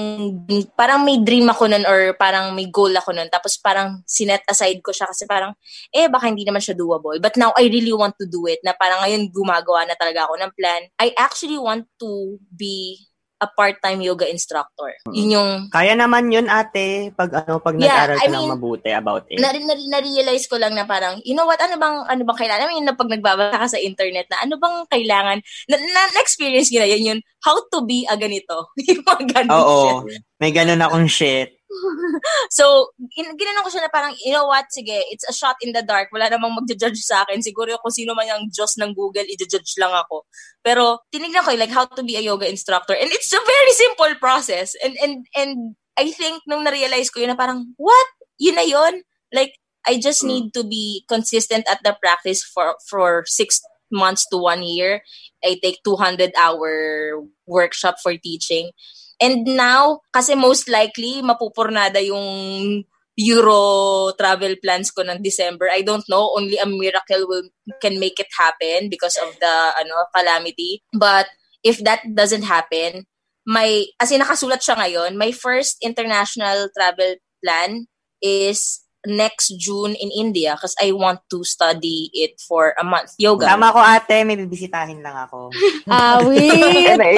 parang 0.78 1.08
may 1.08 1.24
dream 1.24 1.50
ako 1.50 1.72
nun 1.72 1.88
or 1.88 2.14
parang 2.20 2.54
may 2.54 2.68
goal 2.70 2.92
ako 2.92 3.16
nun 3.16 3.32
tapos 3.32 3.58
parang 3.58 4.04
sinet 4.06 4.44
aside 4.46 4.84
ko 4.84 4.92
siya 4.94 5.10
kasi 5.10 5.26
parang 5.26 5.56
eh 5.90 6.12
baka 6.12 6.30
hindi 6.30 6.46
naman 6.46 6.62
siya 6.62 6.78
doable. 6.78 7.18
But 7.18 7.40
now 7.40 7.56
I 7.58 7.72
really 7.72 7.96
want 7.96 8.20
to 8.22 8.28
do 8.30 8.46
it 8.46 8.60
na 8.62 8.76
parang 8.78 9.02
ngayon 9.02 9.32
gumagawa 9.34 9.88
na 9.88 9.96
talaga 9.98 10.28
ako 10.28 10.38
ng 10.38 10.52
plan. 10.54 10.82
I 11.00 11.16
actually 11.18 11.58
want 11.58 11.88
to 12.04 12.38
be 12.54 13.09
a 13.40 13.48
part-time 13.48 14.04
yoga 14.04 14.28
instructor. 14.28 14.92
Yun 15.16 15.40
yung 15.40 15.52
Kaya 15.72 15.96
naman 15.96 16.28
yun, 16.28 16.52
ate, 16.52 17.16
pag 17.16 17.32
ano, 17.32 17.64
pag 17.64 17.76
Yeah, 17.80 17.88
nag-aral 17.88 18.18
I 18.20 18.28
ka 18.28 18.28
ng 18.28 18.36
mean, 18.36 18.52
mabuti 18.52 18.90
about 18.92 19.24
it. 19.32 19.40
na, 19.40 19.56
na, 19.56 19.76
na-realize 19.76 20.46
ko 20.52 20.60
lang 20.60 20.76
na 20.76 20.84
parang, 20.84 21.24
you 21.24 21.32
know 21.32 21.48
what, 21.48 21.60
ano 21.64 21.80
bang, 21.80 22.04
ano 22.04 22.22
bang 22.28 22.40
kailangan? 22.40 22.68
I 22.68 22.72
mean, 22.76 22.86
na 22.88 22.96
pag 23.00 23.08
nagbabasa 23.12 23.56
ka 23.56 23.68
sa 23.72 23.80
internet 23.80 24.28
na 24.28 24.44
ano 24.44 24.60
bang 24.60 24.78
kailangan, 24.92 25.38
na, 25.72 25.76
na, 25.80 26.02
na-experience 26.20 26.68
ko 26.68 26.84
na 26.84 26.90
yun, 26.92 27.16
yun, 27.16 27.20
how 27.44 27.56
to 27.72 27.80
be 27.88 28.04
a 28.12 28.20
ganito. 28.20 28.72
yung 28.92 29.04
mga 29.08 29.24
ganun 29.32 29.56
Oo. 29.56 29.80
shit. 30.04 30.24
May 30.40 30.52
ganun 30.52 30.84
akong 30.84 31.08
shit. 31.08 31.59
So, 32.50 32.90
in, 33.16 33.38
ginanon 33.38 33.64
ko 33.66 33.70
siya 33.70 33.86
na 33.86 33.94
parang, 33.94 34.14
you 34.26 34.34
know 34.34 34.50
what, 34.50 34.66
sige, 34.74 35.06
it's 35.14 35.28
a 35.30 35.34
shot 35.34 35.56
in 35.62 35.74
the 35.74 35.84
dark. 35.86 36.10
Wala 36.12 36.30
namang 36.30 36.58
magja-judge 36.58 37.00
sa 37.02 37.24
akin. 37.24 37.42
Siguro 37.42 37.78
kung 37.78 37.94
sino 37.94 38.16
man 38.16 38.28
yung 38.28 38.50
Diyos 38.50 38.78
ng 38.82 38.94
Google, 38.94 39.26
i-judge 39.30 39.78
lang 39.78 39.94
ako. 39.94 40.26
Pero, 40.66 41.06
tinignan 41.14 41.46
ko, 41.46 41.54
like, 41.56 41.74
how 41.74 41.86
to 41.86 42.04
be 42.04 42.18
a 42.18 42.26
yoga 42.26 42.50
instructor. 42.50 42.98
And 42.98 43.10
it's 43.14 43.32
a 43.34 43.42
very 43.42 43.74
simple 43.74 44.14
process. 44.18 44.74
And, 44.84 44.98
and, 44.98 45.14
and, 45.36 45.76
I 46.00 46.12
think, 46.12 46.44
nung 46.48 46.64
na-realize 46.64 47.12
ko 47.12 47.22
yun 47.22 47.36
na 47.36 47.40
parang, 47.40 47.76
what? 47.78 48.08
Yun 48.40 48.56
na 48.56 48.66
yun? 48.66 49.04
Like, 49.34 49.54
I 49.88 50.00
just 50.00 50.24
need 50.24 50.54
to 50.54 50.64
be 50.64 51.04
consistent 51.08 51.68
at 51.70 51.80
the 51.84 51.96
practice 52.02 52.44
for, 52.44 52.76
for 52.88 53.24
six 53.28 53.62
months 53.92 54.28
to 54.30 54.38
one 54.38 54.64
year. 54.64 55.02
I 55.44 55.60
take 55.62 55.80
200 55.84 56.32
hour 56.40 57.24
workshop 57.48 57.98
for 58.02 58.16
teaching. 58.18 58.72
And 59.20 59.44
now, 59.44 60.02
kasi 60.16 60.36
most 60.36 60.72
likely, 60.72 61.20
mapupurnada 61.20 62.00
yung 62.00 62.84
Euro 63.20 64.16
travel 64.16 64.56
plans 64.64 64.96
ko 64.96 65.04
ng 65.04 65.20
December. 65.20 65.68
I 65.68 65.84
don't 65.84 66.08
know. 66.08 66.32
Only 66.40 66.56
a 66.56 66.64
miracle 66.64 67.28
will 67.28 67.52
can 67.84 68.00
make 68.00 68.16
it 68.16 68.32
happen 68.32 68.88
because 68.88 69.20
of 69.20 69.36
the 69.44 69.56
ano 69.76 70.08
calamity. 70.16 70.80
But 70.96 71.28
if 71.60 71.84
that 71.84 72.00
doesn't 72.16 72.48
happen, 72.48 73.04
my, 73.44 73.84
as 74.00 74.16
in 74.16 74.24
nakasulat 74.24 74.64
siya 74.64 74.80
ngayon, 74.80 75.20
my 75.20 75.36
first 75.36 75.84
international 75.84 76.72
travel 76.72 77.20
plan 77.44 77.92
is 78.24 78.88
next 79.06 79.56
June 79.58 79.96
in 79.96 80.12
India 80.12 80.56
because 80.56 80.76
I 80.82 80.92
want 80.92 81.22
to 81.32 81.44
study 81.44 82.10
it 82.14 82.40
for 82.42 82.74
a 82.80 82.84
month. 82.84 83.14
Yoga. 83.18 83.48
Tama 83.48 83.72
ko, 83.72 83.80
ate. 83.80 84.26
May 84.28 84.36
bibisitahin 84.36 85.04
lang 85.04 85.16
ako. 85.16 85.52
Awit! 85.88 86.96
and 86.96 87.02
I, 87.02 87.14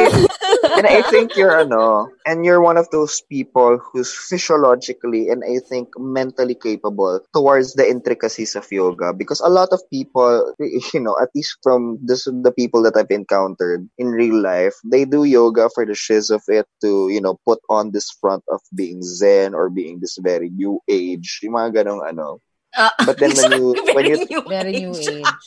and 0.78 0.88
I 0.88 1.02
think 1.10 1.36
you're 1.36 1.58
ano, 1.58 2.10
and 2.26 2.46
you're 2.46 2.62
one 2.62 2.78
of 2.78 2.90
those 2.92 3.22
people 3.30 3.80
who's 3.80 4.14
physiologically 4.14 5.30
and 5.30 5.44
I 5.44 5.60
think 5.66 5.90
mentally 5.98 6.56
capable 6.56 7.22
towards 7.34 7.74
the 7.74 7.88
intricacies 7.88 8.56
of 8.56 8.70
yoga 8.72 9.14
because 9.14 9.42
a 9.42 9.50
lot 9.50 9.70
of 9.72 9.82
people, 9.90 10.54
you 10.60 11.00
know, 11.00 11.18
at 11.22 11.30
least 11.36 11.58
from 11.64 11.98
this, 12.02 12.26
the 12.26 12.54
people 12.56 12.84
that 12.84 12.98
I've 12.98 13.12
encountered 13.12 13.90
in 13.98 14.08
real 14.08 14.42
life, 14.42 14.76
they 14.86 15.06
do 15.06 15.24
yoga 15.24 15.70
for 15.74 15.86
the 15.86 15.96
shiz 15.96 16.30
of 16.30 16.44
it 16.48 16.68
to, 16.82 17.10
you 17.10 17.22
know, 17.22 17.40
put 17.46 17.60
on 17.70 17.92
this 17.92 18.12
front 18.12 18.44
of 18.50 18.62
being 18.76 19.02
zen 19.02 19.54
or 19.54 19.70
being 19.70 20.00
this 20.00 20.18
very 20.22 20.50
new 20.50 20.80
age, 20.90 21.40
yung 21.42 21.54
mga 21.54 21.71
ganong 21.72 22.04
ano. 22.06 22.40
Ah, 22.76 22.92
But 23.04 23.20
then 23.20 23.32
when 23.36 23.52
you, 23.58 23.76
when 23.94 24.06
you, 24.08 24.18
new 24.30 24.42
Very 24.48 24.72
new 24.74 24.96
age. 24.96 25.08
age. 25.36 25.46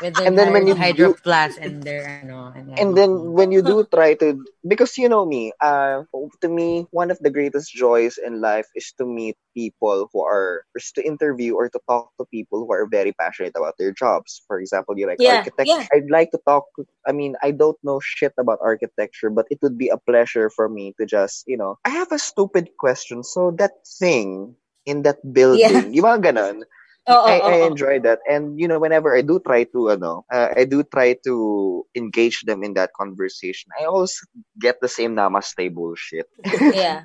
With 0.00 0.16
their 0.16 0.26
And 0.26 0.38
then 0.38 0.52
when 0.52 0.66
you 0.66 0.74
hydro 0.74 1.14
plus 1.22 1.58
and 1.58 1.82
their 1.84 2.02
ano. 2.06 2.50
And, 2.56 2.66
and 2.74 2.90
then 2.96 3.32
when 3.32 3.52
you 3.52 3.62
do 3.62 3.84
try 3.86 4.14
to 4.18 4.34
because 4.66 4.96
you 4.98 5.08
know 5.08 5.24
me 5.26 5.52
uh 5.62 6.02
to 6.40 6.48
me 6.48 6.86
one 6.90 7.10
of 7.10 7.18
the 7.20 7.30
greatest 7.30 7.70
joys 7.72 8.18
in 8.18 8.40
life 8.40 8.66
is 8.74 8.92
to 8.98 9.04
meet 9.06 9.36
people 9.54 10.08
who 10.12 10.20
are 10.24 10.64
is 10.74 10.90
to 10.98 11.04
interview 11.04 11.54
or 11.54 11.68
to 11.68 11.78
talk 11.88 12.10
to 12.18 12.24
people 12.32 12.58
who 12.64 12.72
are 12.72 12.86
very 12.86 13.12
passionate 13.12 13.52
about 13.54 13.74
their 13.78 13.92
jobs 13.92 14.42
for 14.46 14.58
example 14.58 14.96
you 14.98 15.06
like 15.06 15.20
Yeah, 15.20 15.38
architecture 15.38 15.84
yeah. 15.84 15.86
i'd 15.94 16.10
like 16.10 16.30
to 16.32 16.40
talk 16.46 16.64
i 17.06 17.12
mean 17.12 17.36
i 17.42 17.50
don't 17.50 17.78
know 17.82 18.00
shit 18.00 18.32
about 18.38 18.58
architecture 18.62 19.30
but 19.30 19.46
it 19.50 19.58
would 19.62 19.78
be 19.78 19.88
a 19.88 19.98
pleasure 19.98 20.50
for 20.50 20.68
me 20.68 20.94
to 20.98 21.06
just 21.06 21.44
you 21.46 21.56
know 21.56 21.78
i 21.84 21.90
have 21.90 22.10
a 22.12 22.18
stupid 22.18 22.70
question 22.78 23.22
so 23.22 23.50
that 23.58 23.72
thing 23.86 24.54
in 24.86 25.02
that 25.02 25.18
building 25.32 25.62
Yeah. 25.62 25.86
yung 25.90 26.06
mga 26.06 26.20
ganon 26.32 26.64
Oo, 27.10 27.26
I, 27.26 27.42
oo, 27.42 27.50
I 27.50 27.56
enjoy 27.66 27.98
that. 28.06 28.22
And, 28.30 28.54
you 28.54 28.70
know, 28.70 28.78
whenever 28.78 29.10
I 29.10 29.26
do 29.26 29.42
try 29.42 29.66
to, 29.74 29.90
ano, 29.90 30.22
uh, 30.30 30.54
I 30.54 30.62
do 30.62 30.86
try 30.86 31.18
to 31.26 31.82
engage 31.98 32.46
them 32.46 32.62
in 32.62 32.74
that 32.78 32.94
conversation, 32.94 33.74
I 33.74 33.90
always 33.90 34.14
get 34.54 34.78
the 34.78 34.86
same 34.86 35.18
namaste 35.18 35.66
bullshit. 35.74 36.30
Yeah. 36.70 37.02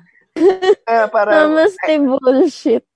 Uh, 0.86 1.10
parang, 1.10 1.50
Namaste 1.50 1.98
bullshit. 2.06 2.86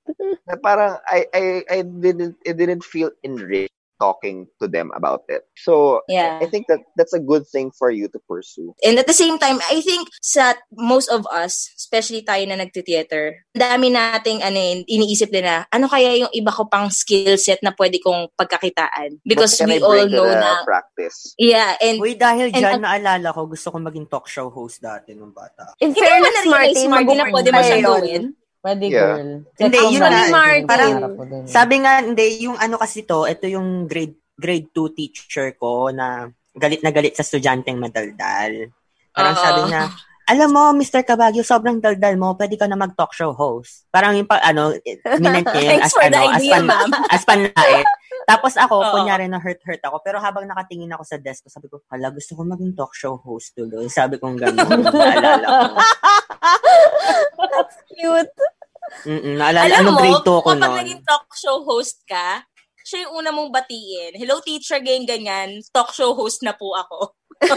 na 0.46 0.54
parang, 0.62 1.02
I, 1.10 1.26
I, 1.34 1.42
I 1.66 1.78
didn't, 1.82 2.38
I 2.46 2.52
didn't 2.54 2.86
feel 2.86 3.10
enriched 3.26 3.74
talking 4.02 4.50
to 4.58 4.66
them 4.66 4.90
about 4.98 5.22
it. 5.30 5.46
So, 5.54 6.02
Yeah. 6.10 6.42
I 6.42 6.50
think 6.50 6.66
that 6.66 6.82
that's 6.98 7.14
a 7.14 7.22
good 7.22 7.46
thing 7.46 7.70
for 7.70 7.94
you 7.94 8.10
to 8.10 8.18
pursue. 8.26 8.74
And 8.82 8.98
at 8.98 9.06
the 9.06 9.14
same 9.14 9.38
time, 9.38 9.62
I 9.70 9.78
think 9.78 10.10
sa 10.18 10.58
most 10.74 11.06
of 11.06 11.22
us, 11.30 11.70
especially 11.78 12.26
tayo 12.26 12.42
na 12.50 12.58
nagti-theater, 12.58 13.46
dami 13.54 13.94
nating 13.94 14.42
ano, 14.42 14.58
yun, 14.58 14.82
iniisip 14.90 15.30
din 15.30 15.46
na, 15.46 15.70
ano 15.70 15.86
kaya 15.86 16.18
yung 16.18 16.32
iba 16.34 16.50
ko 16.50 16.66
pang 16.66 16.90
skill 16.90 17.38
set 17.38 17.62
na 17.62 17.70
pwede 17.70 18.02
kong 18.02 18.26
pagkakitaan? 18.34 19.22
Because 19.22 19.54
we 19.62 19.78
I 19.78 19.86
all 19.86 20.02
know 20.10 20.26
na, 20.26 20.66
practice. 20.66 21.38
yeah, 21.38 21.78
and 21.78 22.02
Uy, 22.02 22.18
dahil 22.18 22.50
And 22.50 22.58
dyan, 22.58 22.82
ang- 22.82 22.84
naalala 22.84 23.30
ko, 23.30 23.46
gusto 23.46 23.70
ko 23.70 23.78
maging 23.78 24.10
talk 24.10 24.26
show 24.26 24.50
host 24.50 24.82
dati 24.82 25.14
nung 25.14 25.30
bata. 25.30 25.78
In 25.78 25.94
fairness, 25.94 26.42
Martin, 26.50 26.90
Martin, 26.90 27.16
na 27.22 27.30
pwede 27.30 27.48
mo 27.54 27.60
siyang 27.62 27.86
gawin. 27.86 28.24
Pwede, 28.62 28.84
Yeah. 28.86 29.18
girl. 29.18 29.30
Hindi, 29.58 29.76
Check 29.76 29.90
yun 29.90 29.98
mo 29.98 30.06
na. 30.06 30.14
yung 30.14 30.30
Martin. 30.30 30.64
parang, 30.64 30.92
Sabi 31.44 31.74
nga, 31.82 31.92
hindi, 31.98 32.26
yung 32.40 32.56
ano 32.56 32.78
kasi 32.78 33.02
to, 33.02 33.26
ito 33.26 33.44
yung 33.44 33.84
grade 33.84 34.14
grade 34.32 34.70
2 34.72 34.96
teacher 34.96 35.52
ko 35.54 35.90
na 35.90 36.26
galit 36.52 36.80
na 36.80 36.90
galit 36.90 37.12
sa 37.12 37.22
estudyanteng 37.22 37.76
madaldal. 37.76 38.70
Parang 39.10 39.34
Oo. 39.34 39.42
sabi 39.42 39.60
niya, 39.66 39.90
alam 40.24 40.48
mo, 40.48 40.70
Mr. 40.72 41.02
Kabagyo, 41.02 41.42
sobrang 41.42 41.78
daldal 41.78 42.14
mo, 42.14 42.32
pwede 42.32 42.54
ka 42.54 42.64
na 42.64 42.78
mag-talk 42.78 43.10
show 43.10 43.34
host. 43.34 43.84
Parang 43.90 44.14
yung 44.14 44.24
pa, 44.24 44.38
ano, 44.40 44.70
minent 45.18 45.42
niya 45.44 45.62
yun 45.68 45.82
as, 45.82 45.90
for 45.92 46.06
the 46.06 46.14
ano, 46.14 46.30
as, 46.30 46.38
idea, 46.38 46.52
pan, 46.52 46.64
ma'am. 46.64 46.90
as 47.10 47.22
panlait. 47.26 47.86
Tapos 48.22 48.54
ako, 48.54 48.74
Oo. 48.78 48.92
kunyari 48.94 49.26
na 49.26 49.42
hurt-hurt 49.42 49.82
ako. 49.82 49.98
Pero 50.00 50.22
habang 50.22 50.46
nakatingin 50.46 50.94
ako 50.94 51.02
sa 51.02 51.18
desk 51.18 51.42
ko, 51.42 51.50
sabi 51.50 51.66
ko, 51.66 51.82
hala, 51.90 52.14
gusto 52.14 52.38
ko 52.38 52.42
maging 52.46 52.72
talk 52.72 52.94
show 52.94 53.18
host 53.18 53.52
tuloy. 53.52 53.90
Sabi 53.90 54.16
kong 54.18 54.38
gano'n. 54.38 54.78
naalala 54.94 55.46
ko. 55.46 55.76
Cute. 57.90 58.34
Mm-mm, 59.08 59.34
naalala, 59.38 59.66
Alam 59.66 59.78
ano 59.80 59.90
mo, 59.90 59.98
grade 59.98 60.22
2 60.22 60.26
ko 60.26 60.48
kapag 60.52 60.70
noon. 60.70 60.78
naging 60.84 61.02
talk 61.02 61.26
show 61.32 61.58
host 61.64 61.98
ka, 62.04 62.44
siya 62.82 63.06
yung 63.08 63.22
una 63.22 63.30
mong 63.30 63.50
batiin. 63.50 64.12
Hello, 64.18 64.42
teacher, 64.42 64.82
ganyan, 64.82 65.06
ganyan. 65.06 65.48
Talk 65.70 65.94
show 65.94 66.12
host 66.12 66.42
na 66.42 66.52
po 66.52 66.74
ako. 66.74 67.14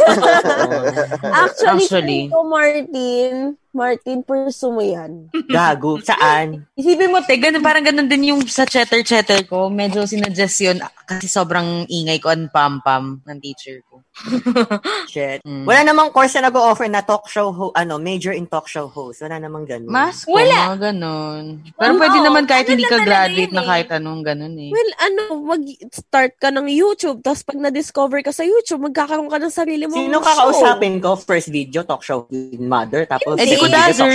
Actually, 1.45 1.85
Actually. 1.85 2.21
ko, 2.29 2.41
Martin, 2.45 3.33
Martin, 3.75 4.23
pursue 4.23 4.71
mo 4.71 4.79
yan. 4.79 5.27
Gago. 5.45 5.99
Saan? 5.99 6.63
Isipin 6.73 7.11
mo, 7.11 7.19
te, 7.19 7.35
ganun, 7.35 7.59
parang 7.59 7.83
ganun 7.83 8.07
din 8.07 8.31
yung 8.31 8.41
sa 8.47 8.63
chatter-chatter 8.63 9.43
ko. 9.43 9.67
Medyo 9.67 10.07
sinuggest 10.07 10.57
yun 10.57 10.79
kasi 11.05 11.27
sobrang 11.27 11.83
ingay 11.85 12.17
ko 12.17 12.31
ang 12.31 12.47
pam-pam 12.47 13.19
ng 13.21 13.37
teacher 13.37 13.83
ko. 13.85 13.99
Shit. 15.11 15.43
Mm. 15.43 15.67
Wala 15.67 15.83
namang 15.83 16.09
course 16.09 16.33
na 16.35 16.47
nag-offer 16.47 16.87
na 16.87 17.03
talk 17.03 17.27
show, 17.27 17.51
ho- 17.51 17.75
ano, 17.75 17.99
major 17.99 18.31
in 18.31 18.47
talk 18.47 18.65
show 18.65 18.87
host. 18.87 19.19
Wala 19.19 19.37
namang 19.37 19.67
ganun. 19.67 19.91
Mas 19.91 20.23
ko, 20.23 20.39
Wala. 20.39 20.71
mga 20.71 20.95
ganun. 20.95 21.43
Pero 21.75 21.91
Oo, 21.91 21.99
pwede 21.99 22.17
naman 22.23 22.43
kahit 22.45 22.65
ano 22.65 22.71
hindi 22.73 22.87
na 22.87 22.91
ka 22.91 22.97
graduate 23.03 23.51
yun 23.51 23.53
na 23.53 23.61
eh. 23.61 23.67
kahit 23.67 23.89
anong 23.91 24.21
ganun 24.23 24.55
eh. 24.55 24.69
Well, 24.71 24.91
ano, 24.97 25.21
mag-start 25.45 26.33
ka 26.39 26.47
ng 26.49 26.67
YouTube, 26.71 27.19
tapos 27.19 27.43
pag 27.43 27.59
na-discover 27.59 28.23
ka 28.23 28.31
sa 28.31 28.47
YouTube, 28.47 28.87
magkakaroon 28.87 29.27
ka 29.27 29.37
ng 29.37 29.51
sarili 29.53 29.83
mong 29.85 29.99
Sino 29.99 30.23
kakausapin 30.23 31.03
ko? 31.03 31.19
First 31.19 31.51
video, 31.51 31.83
talk 31.83 32.01
show 32.01 32.23
with 32.25 32.55
mother. 32.57 33.03
Tapos, 33.05 33.35
Eh, 33.35 33.45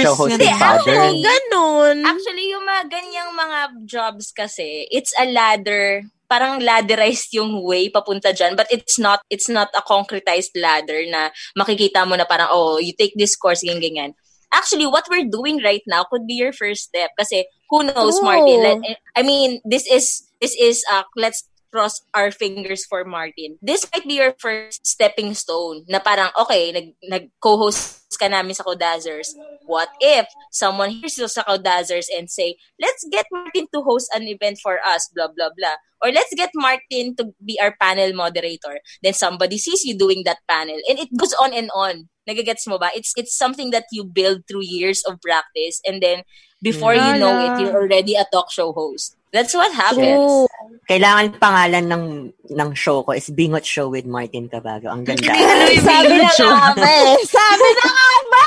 show 0.02 0.14
host 0.14 0.36
Hindi. 0.36 0.48
Oo, 0.50 1.10
ganun. 1.20 1.96
Actually, 2.06 2.46
yung 2.50 2.64
mga 2.66 2.82
ganyang 2.90 3.30
mga 3.34 3.58
jobs 3.86 4.30
kasi, 4.32 4.86
it's 4.90 5.14
a 5.18 5.26
ladder. 5.26 6.02
Parang 6.30 6.62
ladderized 6.62 7.34
yung 7.34 7.62
way 7.66 7.90
papunta 7.90 8.30
dyan. 8.30 8.54
But 8.54 8.70
it's 8.70 8.98
not, 8.98 9.20
it's 9.30 9.50
not 9.50 9.68
a 9.74 9.82
concretized 9.82 10.54
ladder 10.54 11.02
na 11.10 11.34
makikita 11.58 12.06
mo 12.06 12.14
na 12.14 12.24
parang, 12.24 12.48
oh, 12.50 12.78
you 12.78 12.94
take 12.94 13.14
this 13.18 13.34
course, 13.34 13.62
ganyan, 13.66 13.82
ganyan. 13.82 14.12
Actually, 14.50 14.86
what 14.86 15.06
we're 15.10 15.30
doing 15.30 15.62
right 15.62 15.82
now 15.86 16.02
could 16.10 16.26
be 16.26 16.34
your 16.34 16.52
first 16.52 16.90
step. 16.90 17.10
Kasi, 17.18 17.46
who 17.70 17.86
knows, 17.86 18.18
True. 18.18 18.26
Martin? 18.26 18.60
Let- 18.62 18.98
I 19.14 19.22
mean, 19.22 19.62
this 19.62 19.86
is, 19.86 20.26
this 20.40 20.54
is, 20.58 20.82
uh, 20.90 21.06
let's 21.14 21.46
cross 21.70 22.02
our 22.14 22.30
fingers 22.34 22.84
for 22.84 23.06
Martin. 23.06 23.54
This 23.62 23.86
might 23.94 24.02
be 24.02 24.18
your 24.18 24.34
first 24.38 24.82
stepping 24.86 25.34
stone 25.34 25.86
na 25.86 26.02
parang, 26.02 26.34
okay, 26.34 26.74
nag, 26.74 26.98
nag-co-host 27.06 27.99
ka 28.20 28.28
namin 28.28 28.52
sa 28.52 28.68
Codazers. 28.68 29.32
What 29.64 29.88
if 30.04 30.28
someone 30.52 30.92
hears 30.92 31.16
you 31.16 31.26
sa 31.26 31.42
Codazers 31.48 32.12
and 32.12 32.28
say, 32.28 32.60
let's 32.76 33.08
get 33.08 33.24
Martin 33.32 33.66
to 33.72 33.80
host 33.80 34.12
an 34.12 34.28
event 34.28 34.60
for 34.60 34.76
us, 34.84 35.08
blah, 35.16 35.32
blah, 35.32 35.50
blah. 35.56 35.80
Or 36.04 36.12
let's 36.12 36.32
get 36.36 36.50
Martin 36.54 37.16
to 37.16 37.32
be 37.44 37.56
our 37.60 37.76
panel 37.80 38.12
moderator. 38.12 38.80
Then 39.02 39.12
somebody 39.16 39.56
sees 39.56 39.84
you 39.84 39.96
doing 39.96 40.22
that 40.24 40.44
panel. 40.48 40.76
And 40.88 40.98
it 40.98 41.08
goes 41.16 41.32
on 41.40 41.52
and 41.52 41.70
on. 41.74 42.08
Nagagets 42.30 42.70
mo 42.70 42.78
ba? 42.78 42.94
It's 42.94 43.10
it's 43.18 43.34
something 43.34 43.74
that 43.74 43.90
you 43.90 44.06
build 44.06 44.46
through 44.46 44.62
years 44.62 45.02
of 45.02 45.18
practice. 45.18 45.82
And 45.82 45.98
then, 45.98 46.22
before 46.62 46.94
you 46.94 47.18
know 47.18 47.34
it, 47.42 47.50
Lala. 47.50 47.58
you're 47.58 47.74
already 47.74 48.14
a 48.14 48.22
talk 48.30 48.54
show 48.54 48.70
host. 48.70 49.18
That's 49.34 49.54
what 49.54 49.70
happens. 49.74 50.06
True. 50.06 50.46
Kailangan 50.90 51.38
pangalan 51.38 51.86
ng 51.90 52.04
ng 52.50 52.70
show 52.74 53.02
ko 53.02 53.14
is 53.14 53.30
Bingot 53.30 53.66
Show 53.66 53.90
with 53.90 54.06
Martin 54.06 54.50
Cabago. 54.50 54.90
Ang 54.90 55.06
ganda. 55.06 55.34
Sabi 55.90 56.14
na 56.18 56.30
nga 56.30 56.70
ba 56.74 56.90
eh. 56.90 57.14
Sabi 57.26 57.68
na 57.74 57.86
nga 57.90 58.10
ba 58.30 58.46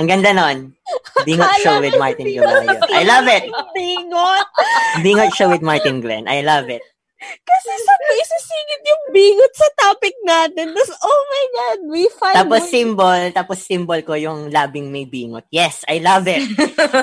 Ang 0.00 0.08
ganda 0.08 0.32
nun. 0.32 0.58
Bingot 1.28 1.52
show 1.60 1.76
with 1.84 1.92
Martin 2.00 2.32
Gabayo. 2.32 2.72
I 2.88 3.04
love 3.04 3.28
it. 3.28 3.44
Bingot. 3.76 4.46
Bingot 5.04 5.32
show 5.36 5.52
with 5.52 5.60
Martin 5.60 6.00
Glenn. 6.00 6.24
I 6.24 6.40
love 6.40 6.72
it. 6.72 6.80
Kasi 7.20 7.70
sa 7.84 7.92
may 8.00 8.16
isisingit 8.16 8.82
yung 8.88 9.02
bingot 9.12 9.52
sa 9.52 9.68
topic 9.76 10.16
natin. 10.24 10.72
Tapos, 10.72 10.92
oh 11.04 11.20
my 11.28 11.44
God, 11.52 11.78
we 11.92 12.02
find 12.16 12.36
Tapos 12.36 12.62
ways- 12.64 12.72
symbol, 12.72 13.20
tapos 13.36 13.58
symbol 13.60 14.00
ko 14.00 14.16
yung 14.16 14.48
labing 14.48 14.88
may 14.88 15.04
bingot. 15.04 15.44
Yes, 15.52 15.84
I 15.84 16.00
love 16.00 16.24
it. 16.24 16.40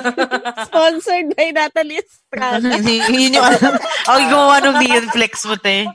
sponsored 0.68 1.34
by 1.38 1.54
Natalie 1.54 2.02
Estrada. 2.02 2.66
yun 3.14 3.34
yung. 3.38 3.46
Ako 4.10 4.16
yung 4.18 4.32
gumawa 4.32 4.56
ng 4.62 4.76
Neon 4.82 5.06
Flex 5.14 5.46
mo, 5.46 5.54
te. 5.54 5.86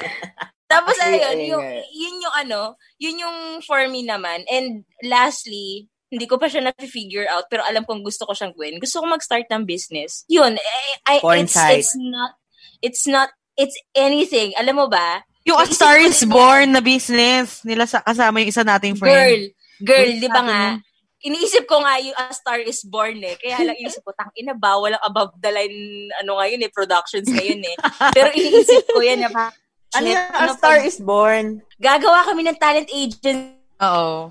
Tapos 0.74 0.96
Ay, 0.98 1.20
ayun, 1.20 1.38
ay, 1.38 1.48
yung, 1.52 1.66
yun 1.92 2.16
yung 2.24 2.34
ano, 2.34 2.60
yun 2.98 3.16
yung 3.20 3.38
for 3.62 3.84
me 3.86 4.02
naman. 4.02 4.42
And 4.48 4.82
lastly, 5.04 5.86
hindi 6.10 6.26
ko 6.26 6.40
pa 6.40 6.50
siya 6.50 6.66
na-figure 6.66 7.28
out, 7.30 7.46
pero 7.46 7.62
alam 7.62 7.86
kong 7.86 8.02
gusto 8.02 8.26
ko 8.26 8.32
siyang 8.34 8.56
gawin. 8.56 8.80
Gusto 8.82 9.04
ko 9.04 9.06
mag-start 9.06 9.46
ng 9.50 9.68
business. 9.68 10.26
Yun, 10.26 10.56
I, 10.58 10.88
I, 11.06 11.16
Porn 11.20 11.46
it's, 11.46 11.54
it's 11.54 11.94
not, 11.94 12.32
it's 12.82 13.04
not, 13.06 13.30
it's 13.58 13.76
anything. 13.94 14.52
Alam 14.58 14.84
mo 14.84 14.86
ba? 14.90 15.22
Yung 15.44 15.60
A 15.60 15.66
Star 15.68 16.00
is 16.00 16.24
Born 16.24 16.72
na 16.72 16.80
business. 16.80 17.60
Nila 17.62 17.84
sa, 17.84 18.00
kasama 18.00 18.40
yung 18.40 18.50
isa 18.50 18.64
nating 18.64 18.96
Girl, 18.96 19.04
friend. 19.04 19.52
girl, 19.84 20.08
Yung 20.08 20.22
di 20.24 20.28
ba 20.28 20.42
nga? 20.44 20.62
Iniisip 21.24 21.64
ko 21.64 21.80
nga 21.80 21.96
yung 22.00 22.16
A 22.16 22.32
Star 22.32 22.60
is 22.60 22.80
Born 22.84 23.20
eh. 23.20 23.36
Kaya 23.36 23.60
lang 23.60 23.76
inisip 23.76 24.04
ko, 24.04 24.12
tang 24.16 24.32
ina 24.36 24.52
ba, 24.56 24.76
walang 24.76 25.00
above 25.04 25.36
the 25.40 25.52
line, 25.52 26.08
ano 26.20 26.40
ngayon 26.40 26.64
eh, 26.64 26.70
productions 26.72 27.28
ngayon 27.28 27.60
eh. 27.64 27.76
Pero 28.16 28.28
iniisip 28.32 28.88
ko 28.88 29.00
yan, 29.00 29.24
na 29.24 29.52
Ano 29.94 30.04
shit, 30.08 30.16
yung 30.16 30.24
A 30.32 30.44
Star 30.56 30.78
is 30.84 30.96
Born? 31.00 31.60
Gagawa 31.76 32.24
kami 32.28 32.44
ng 32.44 32.56
talent 32.56 32.88
agency, 32.88 33.56
Oo. 33.82 34.30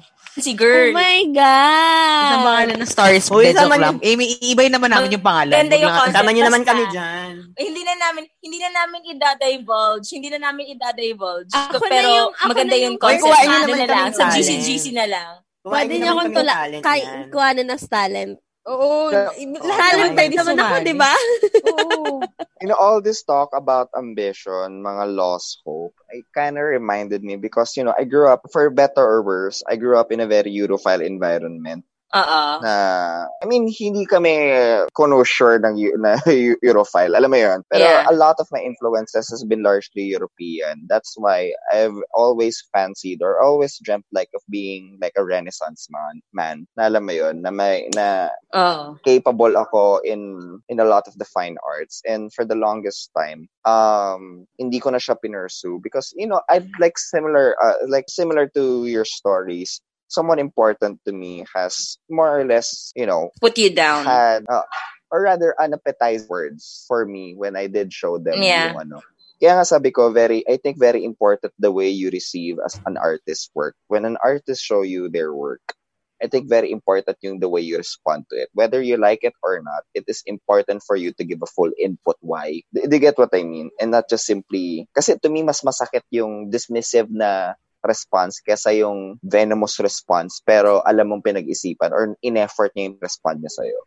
Girl. 0.55 0.89
Oh 0.89 0.97
my 0.97 1.15
Isang 1.21 1.33
God. 1.37 2.41
pangalan 2.41 2.77
ng 2.81 2.89
Star 2.89 3.11
is 3.13 3.29
Uy, 3.29 3.53
sama 3.53 3.77
lang. 3.77 4.01
Eh, 4.01 4.17
may 4.17 4.33
iibay 4.33 4.67
naman 4.67 4.89
namin 4.89 5.13
yung 5.13 5.21
pangalan. 5.21 5.53
Ganda 5.53 5.75
yung 5.77 5.93
concept. 5.93 6.17
Tama 6.17 6.29
nyo 6.33 6.43
naman 6.49 6.63
kami 6.65 6.83
dyan. 6.89 7.31
Hindi 7.53 7.81
na 7.85 7.93
namin 8.01 8.23
hindi 8.41 8.57
na 8.57 8.69
namin 8.73 8.99
i-divulge. 9.13 10.07
Hindi 10.09 10.29
na 10.33 10.39
namin 10.49 10.63
i-divulge. 10.73 11.53
Ako 11.53 11.85
na 11.85 11.91
Pero 11.91 12.07
yung- 12.09 12.33
ako 12.33 12.49
maganda 12.49 12.73
na 12.73 12.77
yung 12.81 12.85
yung- 12.85 12.97
concept. 12.97 13.23
Kuhain 13.29 13.47
nyo 13.47 13.59
naman 13.61 13.77
na 13.77 13.87
lang, 13.87 14.09
sa. 14.09 14.25
GC-GC 14.33 14.85
na 14.97 15.05
lang. 15.05 15.31
Pwede 15.63 15.93
niyo 15.95 16.11
akong 16.11 16.33
tula. 16.33 16.55
Kay, 16.81 16.99
kuha 17.31 17.49
na 17.55 17.63
ng 17.63 17.81
talent. 17.87 18.35
Oo. 18.63 19.11
Yeah. 19.11 19.27
lahat 19.59 19.91
Talent 19.91 20.15
naman 20.15 20.15
pwede 20.15 20.35
naman 20.39 20.57
ako, 20.63 20.75
di 20.87 20.95
ba? 20.95 21.13
Oo. 21.71 22.23
know, 22.71 22.79
all 22.79 23.03
this 23.03 23.23
talk 23.27 23.51
about 23.51 23.91
ambition, 23.91 24.79
mga 24.79 25.03
lost 25.11 25.59
hope, 25.67 25.95
it 26.15 26.23
kind 26.31 26.55
of 26.55 26.63
reminded 26.63 27.23
me 27.23 27.35
because, 27.35 27.75
you 27.75 27.83
know, 27.83 27.91
I 27.91 28.07
grew 28.07 28.31
up, 28.31 28.47
for 28.55 28.71
better 28.71 29.03
or 29.03 29.19
worse, 29.19 29.63
I 29.67 29.75
grew 29.75 29.99
up 29.99 30.15
in 30.15 30.23
a 30.23 30.27
very 30.27 30.51
Europhile 30.51 31.03
environment. 31.03 31.83
Oo. 32.13 32.41
na 32.61 32.73
I 33.41 33.45
mean 33.49 33.65
hindi 33.65 34.05
kami 34.05 34.53
connoisseur 34.93 35.57
ng 35.57 35.81
na 35.97 36.21
Eu- 36.29 36.61
Europhile 36.61 37.17
alam 37.17 37.33
mo 37.33 37.39
yun 37.41 37.65
pero 37.73 37.81
Yeah. 37.89 38.05
a 38.05 38.13
lot 38.13 38.37
of 38.37 38.45
my 38.53 38.61
influences 38.61 39.25
has 39.33 39.41
been 39.41 39.65
largely 39.65 40.05
European 40.05 40.85
that's 40.85 41.17
why 41.17 41.49
I've 41.73 41.97
always 42.13 42.61
fancied 42.69 43.25
or 43.25 43.41
always 43.41 43.81
dreamt 43.81 44.05
like 44.13 44.29
of 44.37 44.45
being 44.53 45.01
like 45.01 45.17
a 45.17 45.25
renaissance 45.25 45.89
man 45.89 46.21
man 46.37 46.69
na 46.77 46.85
alam 46.85 47.09
mo 47.09 47.13
yun 47.17 47.41
na 47.41 47.49
may 47.49 47.89
na 47.97 48.29
Oo. 48.53 48.93
capable 49.01 49.57
ako 49.57 49.97
in 50.05 50.37
in 50.69 50.77
a 50.77 50.85
lot 50.85 51.09
of 51.09 51.17
the 51.17 51.25
fine 51.25 51.57
arts 51.65 52.05
and 52.05 52.29
for 52.37 52.45
the 52.45 52.55
longest 52.55 53.09
time 53.17 53.49
um 53.65 54.45
hindi 54.61 54.77
ko 54.77 54.93
na 54.93 55.01
siya 55.01 55.17
pinursue 55.17 55.81
because 55.81 56.13
you 56.13 56.29
know 56.29 56.45
I've 56.45 56.69
like 56.77 57.01
similar 57.01 57.57
uh, 57.57 57.81
like 57.89 58.05
similar 58.05 58.45
to 58.53 58.85
your 58.85 59.05
stories 59.09 59.81
someone 60.13 60.37
important 60.37 61.01
to 61.01 61.11
me 61.11 61.41
has 61.57 61.97
more 62.05 62.29
or 62.29 62.45
less 62.45 62.93
you 62.93 63.09
know 63.09 63.33
Put 63.41 63.57
you 63.57 63.73
down. 63.73 64.05
had 64.05 64.45
uh, 64.45 64.61
or 65.09 65.25
rather 65.25 65.57
unappetized 65.57 66.29
words 66.29 66.85
for 66.85 67.01
me 67.05 67.33
when 67.33 67.57
I 67.57 67.65
did 67.65 67.89
show 67.89 68.21
them 68.21 68.37
Yeah. 68.37 68.77
yung 68.77 68.85
ano 68.85 68.97
kaya 69.41 69.59
nga 69.59 69.65
sabi 69.67 69.89
ko 69.91 70.13
very 70.13 70.45
I 70.47 70.55
think 70.61 70.77
very 70.79 71.01
important 71.03 71.51
the 71.59 71.73
way 71.73 71.89
you 71.89 72.13
receive 72.13 72.61
as 72.63 72.77
an 72.85 72.95
artist 72.95 73.49
work 73.57 73.73
when 73.91 74.05
an 74.05 74.15
artist 74.21 74.61
show 74.61 74.85
you 74.85 75.09
their 75.09 75.33
work 75.33 75.65
I 76.23 76.31
think 76.31 76.47
very 76.47 76.71
important 76.71 77.19
yung 77.19 77.43
the 77.43 77.51
way 77.51 77.59
you 77.59 77.75
respond 77.75 78.31
to 78.31 78.39
it. 78.39 78.47
Whether 78.55 78.79
you 78.79 78.95
like 78.95 79.27
it 79.27 79.35
or 79.43 79.59
not, 79.59 79.83
it 79.91 80.07
is 80.07 80.23
important 80.23 80.79
for 80.79 80.95
you 80.95 81.11
to 81.19 81.23
give 81.27 81.43
a 81.43 81.51
full 81.51 81.67
input 81.75 82.15
why. 82.23 82.63
Do, 82.71 82.87
do 82.87 82.95
you 82.95 83.03
get 83.03 83.19
what 83.19 83.35
I 83.35 83.43
mean? 83.43 83.75
And 83.75 83.91
not 83.91 84.07
just 84.07 84.23
simply, 84.23 84.87
kasi 84.95 85.19
to 85.19 85.27
me, 85.27 85.43
mas 85.43 85.59
masakit 85.67 86.07
yung 86.15 86.47
dismissive 86.47 87.11
na 87.11 87.59
response 87.83 88.39
kesa 88.39 88.71
yung 88.73 89.19
venomous 89.21 89.77
response 89.79 90.39
pero 90.43 90.79
alam 90.87 91.11
mong 91.11 91.23
pinag-isipan 91.23 91.91
or 91.91 92.15
in-effort 92.23 92.71
niya 92.73 92.89
yung 92.91 92.99
respond 93.03 93.37
niya 93.43 93.51
sa'yo. 93.51 93.79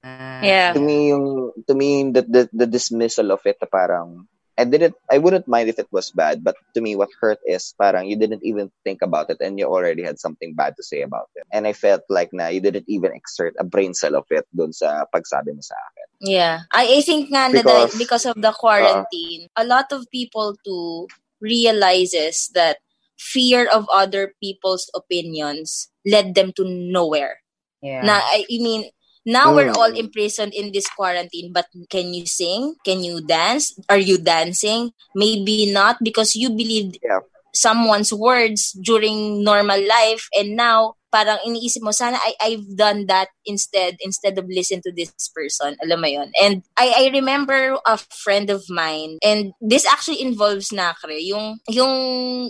Yeah. 0.45 0.73
To 0.77 0.81
me, 0.81 1.11
yung, 1.11 1.53
to 1.67 1.75
me, 1.75 2.13
the, 2.13 2.23
the, 2.23 2.43
the 2.53 2.69
dismissal 2.69 3.33
of 3.33 3.41
it, 3.49 3.57
parang, 3.73 4.29
I 4.57 4.65
didn't, 4.65 4.97
I 5.13 5.19
wouldn't 5.19 5.45
mind 5.49 5.69
if 5.69 5.79
it 5.79 5.89
was 5.93 6.09
bad, 6.13 6.41
but 6.43 6.57
to 6.73 6.81
me, 6.81 6.97
what 6.97 7.13
hurt 7.21 7.37
is 7.45 7.75
parang 7.77 8.09
you 8.09 8.17
didn't 8.17 8.41
even 8.41 8.73
think 8.85 9.03
about 9.03 9.29
it 9.29 9.37
and 9.45 9.59
you 9.59 9.69
already 9.69 10.01
had 10.03 10.19
something 10.19 10.55
bad 10.57 10.73
to 10.77 10.83
say 10.83 11.03
about 11.03 11.29
it. 11.37 11.45
And 11.53 11.67
I 11.67 11.75
felt 11.75 12.09
like 12.09 12.33
na 12.33 12.49
you 12.49 12.61
didn't 12.65 12.89
even 12.89 13.13
exert 13.13 13.53
a 13.61 13.65
brain 13.65 13.93
cell 13.93 14.17
of 14.17 14.25
it 14.33 14.49
dun 14.57 14.73
sa 14.73 15.05
pagsabi 15.13 15.53
mo 15.53 15.61
sa 15.61 15.77
akin. 15.77 16.09
Yeah. 16.33 16.61
I, 16.73 16.89
I 16.89 17.01
think 17.05 17.29
nga 17.29 17.53
na 17.53 17.61
Because- 17.61 17.93
dahil- 17.93 17.99
because 18.01 18.25
of 18.25 18.41
the 18.41 18.53
quarantine, 18.57 19.49
a 19.57 19.65
lot 19.69 19.93
of 19.93 20.09
people 20.09 20.57
too 20.65 21.05
realizes 21.41 22.49
that 22.57 22.79
fear 23.19 23.69
of 23.69 23.87
other 23.93 24.35
people's 24.43 24.91
opinions 24.95 25.89
led 26.07 26.35
them 26.35 26.53
to 26.57 26.65
nowhere. 26.65 27.41
Yeah. 27.83 28.03
Na, 28.03 28.19
I, 28.21 28.45
I 28.49 28.59
mean, 28.61 28.91
now 29.27 29.55
we're 29.55 29.73
Mm. 29.73 29.77
all 29.77 29.93
imprisoned 29.95 30.55
in 30.55 30.73
this 30.73 30.87
quarantine, 30.89 31.53
but 31.53 31.67
can 31.91 32.15
you 32.15 32.27
sing? 32.27 32.77
Can 32.85 33.03
you 33.05 33.21
dance? 33.21 33.75
Are 33.89 33.99
you 34.01 34.19
dancing? 34.19 34.93
Maybe 35.15 35.71
not 35.73 35.99
because 36.03 36.37
you 36.37 36.51
believed 36.51 36.99
Yeah. 37.03 37.21
someone's 37.55 38.13
words 38.13 38.73
during 38.85 39.43
normal 39.43 39.81
life 39.81 40.29
and 40.37 40.57
now 40.57 40.96
parang 41.13 41.39
iniisip 41.47 41.83
mo 41.83 41.91
sana 41.95 42.19
I 42.19 42.33
I've 42.43 42.67
done 42.77 43.07
that 43.07 43.29
instead 43.47 43.97
instead 44.03 44.37
of 44.39 44.47
listen 44.51 44.83
to 44.85 44.93
this 44.93 45.13
person 45.33 45.79
alam 45.83 46.03
mo 46.03 46.09
yon 46.11 46.29
and 46.41 46.63
I 46.77 47.07
I 47.07 47.15
remember 47.15 47.79
a 47.87 47.97
friend 47.99 48.51
of 48.51 48.67
mine 48.69 49.19
and 49.23 49.53
this 49.63 49.87
actually 49.87 50.21
involves 50.21 50.71
Nakre 50.75 51.19
yung 51.23 51.63
yung 51.71 51.95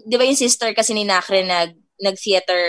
'di 0.04 0.16
ba 0.16 0.24
yung 0.26 0.38
sister 0.38 0.72
kasi 0.72 0.96
ni 0.96 1.04
Nakre 1.04 1.44
nag 1.44 1.76
nag 1.96 2.16
theater 2.20 2.60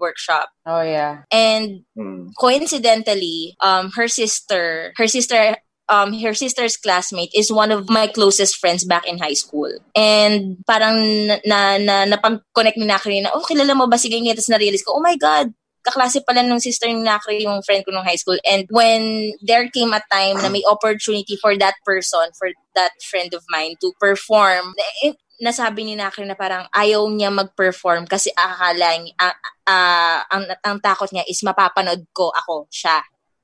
workshop 0.00 0.48
Oh, 0.64 0.80
yeah. 0.80 1.28
and 1.28 1.84
Mm. 1.92 2.32
coincidentally, 2.40 3.52
um, 3.60 3.92
her 3.92 4.08
sister, 4.08 4.96
her 4.96 5.04
sister, 5.06 5.60
um, 5.92 6.16
her 6.16 6.32
sister's 6.32 6.80
classmate 6.80 7.28
is 7.36 7.52
one 7.52 7.68
of 7.68 7.92
my 7.92 8.08
closest 8.08 8.56
friends 8.56 8.88
back 8.88 9.04
in 9.04 9.20
high 9.20 9.36
school. 9.36 9.68
And 9.92 10.64
parang 10.64 11.28
na, 11.28 11.36
na, 11.44 11.76
na 11.76 11.96
napag-connect 12.08 12.80
ni 12.80 12.88
Nakri 12.88 13.20
na, 13.20 13.36
oh, 13.36 13.44
kilala 13.44 13.76
mo 13.76 13.84
ba 13.84 14.00
si 14.00 14.08
ganyan? 14.08 14.32
Tapos 14.32 14.48
na-realize 14.48 14.80
ko, 14.80 14.96
oh 14.96 15.04
my 15.04 15.20
God, 15.20 15.52
kaklase 15.84 16.24
pala 16.24 16.40
nung 16.40 16.64
sister 16.64 16.88
ni 16.88 17.04
Nakri 17.04 17.44
yung 17.44 17.60
friend 17.60 17.84
ko 17.84 17.92
nung 17.92 18.08
high 18.08 18.16
school. 18.16 18.40
And 18.48 18.64
when 18.72 19.36
there 19.44 19.68
came 19.68 19.92
a 19.92 20.00
time 20.08 20.40
na 20.40 20.48
may 20.48 20.64
opportunity 20.64 21.36
for 21.36 21.52
that 21.60 21.76
person, 21.84 22.32
for 22.40 22.48
that 22.72 22.96
friend 23.04 23.36
of 23.36 23.44
mine 23.52 23.76
to 23.84 23.92
perform, 24.00 24.72
eh, 25.04 25.12
nasabi 25.44 25.84
ni 25.84 25.98
Nakri 25.98 26.24
na 26.24 26.38
parang 26.38 26.70
ayaw 26.72 27.04
niya 27.10 27.28
mag-perform 27.28 28.08
kasi 28.08 28.32
akala 28.32 28.96
niya, 28.96 29.12
ah, 29.20 29.36
ah, 29.68 30.20
ang, 30.30 30.48
ang 30.64 30.78
takot 30.80 31.10
niya 31.12 31.26
is 31.28 31.42
mapapanood 31.44 32.06
ko 32.16 32.32
ako, 32.32 32.70
siya. 32.72 33.02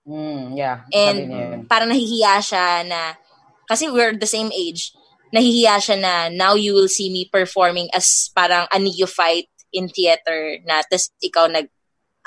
Mm, 0.09 0.57
yeah. 0.57 0.89
And 0.89 1.69
parang 1.69 1.93
nahihiya 1.93 2.41
siya 2.41 2.89
na, 2.89 3.13
kasi 3.69 3.93
we're 3.93 4.17
the 4.17 4.27
same 4.27 4.49
age, 4.57 4.97
nahihiya 5.37 5.77
siya 5.77 5.97
na 6.01 6.13
now 6.33 6.57
you 6.57 6.73
will 6.73 6.89
see 6.89 7.13
me 7.13 7.29
performing 7.29 7.93
as 7.93 8.33
parang 8.33 8.65
a 8.73 8.81
neophyte 8.81 9.53
in 9.77 9.93
theater 9.93 10.57
na 10.65 10.81
tas 10.81 11.13
ikaw 11.21 11.45
nag 11.45 11.69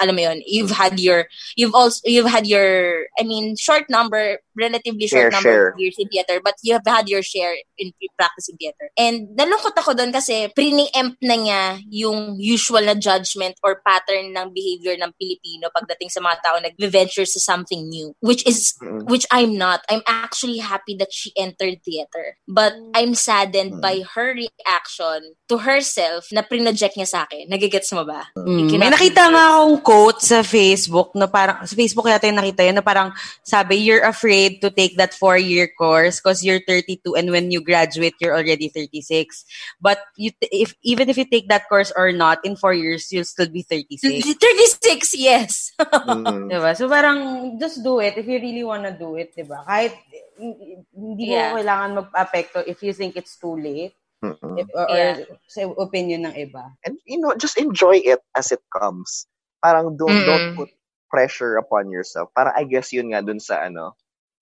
alam 0.02 0.16
mo 0.18 0.22
yun, 0.22 0.42
you've 0.50 0.74
had 0.74 1.00
your, 1.00 1.30
you've 1.56 1.76
also, 1.78 2.02
you've 2.06 2.26
had 2.30 2.48
your, 2.48 3.06
I 3.20 3.24
mean, 3.24 3.56
short 3.56 3.86
number, 3.90 4.40
relatively 4.58 5.06
short 5.08 5.30
Share, 5.30 5.32
number 5.32 5.54
share. 5.54 5.68
of 5.70 5.80
years 5.80 5.96
in 6.02 6.10
theater, 6.10 6.42
but 6.44 6.56
you 6.66 6.74
have 6.74 6.86
had 6.86 7.08
your 7.08 7.22
share 7.22 7.54
in 7.78 7.94
practicing 8.18 8.58
theater. 8.58 8.90
And 8.98 9.38
nalungkot 9.38 9.78
ako 9.78 9.94
doon 9.94 10.12
kasi 10.12 10.50
pre-empt 10.52 11.22
na 11.22 11.36
niya 11.38 11.64
yung 11.90 12.36
usual 12.42 12.82
na 12.84 12.98
judgment 12.98 13.56
or 13.64 13.80
pattern 13.86 14.34
ng 14.34 14.50
behavior 14.52 14.98
ng 14.98 15.14
Pilipino 15.16 15.70
pagdating 15.70 16.10
sa 16.10 16.20
mga 16.20 16.38
tao 16.44 16.56
nag-venture 16.58 17.26
sa 17.26 17.40
something 17.40 17.88
new, 17.88 18.14
which 18.20 18.42
is 18.50 18.74
Mm. 18.82 19.06
which 19.06 19.30
I'm 19.30 19.58
not. 19.62 19.86
I'm 19.94 20.02
actually 20.10 20.58
happy 20.58 20.98
that 20.98 21.14
she 21.14 21.30
entered 21.38 21.86
theater. 21.86 22.40
But 22.50 22.74
I'm 22.98 23.14
saddened 23.14 23.78
Mm. 23.78 23.82
by 23.84 24.02
her 24.18 24.34
reaction 24.34 25.38
to 25.50 25.56
herself 25.62 26.26
na 26.34 26.42
prinoject 26.42 26.98
niya 26.98 27.06
sa 27.06 27.20
akin. 27.28 27.46
Nagigets 27.52 27.92
mo 27.94 28.02
ba? 28.08 28.26
Mm, 28.34 28.70
cannot 28.72 28.82
May 28.82 28.90
nakita 28.90 29.24
nga 29.30 29.44
akong 29.62 29.78
quote 29.92 30.24
sa 30.24 30.40
Facebook 30.40 31.12
na 31.20 31.28
parang, 31.28 31.68
sa 31.68 31.76
Facebook 31.76 32.08
yata 32.08 32.24
yung 32.24 32.40
nakita 32.40 32.64
yun, 32.64 32.80
na 32.80 32.86
parang 32.86 33.12
sabi, 33.44 33.76
you're 33.76 34.08
afraid 34.08 34.64
to 34.64 34.72
take 34.72 34.96
that 34.96 35.12
four-year 35.12 35.68
course 35.76 36.24
because 36.24 36.40
you're 36.48 36.64
32 36.64 37.04
and 37.20 37.28
when 37.28 37.52
you 37.52 37.60
graduate, 37.60 38.16
you're 38.24 38.32
already 38.32 38.72
36. 38.72 39.44
But 39.84 40.00
you, 40.16 40.32
if 40.48 40.72
even 40.88 41.12
if 41.12 41.20
you 41.20 41.28
take 41.28 41.52
that 41.52 41.68
course 41.68 41.92
or 41.92 42.16
not, 42.16 42.40
in 42.48 42.56
four 42.56 42.72
years, 42.72 43.12
you'll 43.12 43.28
still 43.28 43.52
be 43.52 43.68
36. 43.68 44.32
36, 44.40 45.12
yes. 45.20 45.76
Mm. 45.76 46.48
Diba? 46.56 46.72
So 46.72 46.88
parang, 46.88 47.60
just 47.60 47.84
do 47.84 48.00
it 48.00 48.16
if 48.16 48.24
you 48.24 48.40
really 48.40 48.64
wanna 48.64 48.96
do 48.96 49.20
it, 49.20 49.36
diba? 49.36 49.60
Kahit, 49.68 49.92
hindi 50.40 51.26
mo 51.28 51.36
Yeah. 51.36 51.52
kailangan 51.60 52.00
mag-apekto 52.00 52.64
if 52.64 52.80
you 52.80 52.96
think 52.96 53.20
it's 53.20 53.36
too 53.36 53.60
late. 53.60 54.00
Mm-mm. 54.24 54.56
If, 54.56 54.72
or, 54.72 54.88
Yeah. 54.88 55.20
or 55.28 55.36
sa 55.52 55.68
opinion 55.84 56.32
ng 56.32 56.36
iba. 56.48 56.80
And 56.88 56.96
you 57.04 57.20
know, 57.20 57.36
just 57.36 57.60
enjoy 57.60 58.00
it 58.00 58.24
as 58.38 58.56
it 58.56 58.64
comes. 58.72 59.28
Parang 59.62 59.98
don't 59.98 60.26
don't 60.26 60.46
Mm-mm. 60.46 60.58
put 60.58 60.70
pressure 61.10 61.58
upon 61.58 61.92
yourself. 61.92 62.30
Parang 62.36 62.54
I 62.58 62.66
guess 62.66 62.92
yun 62.94 63.14
nga 63.14 63.22
dun 63.26 63.40
sa 63.40 63.64
ano, 63.66 63.96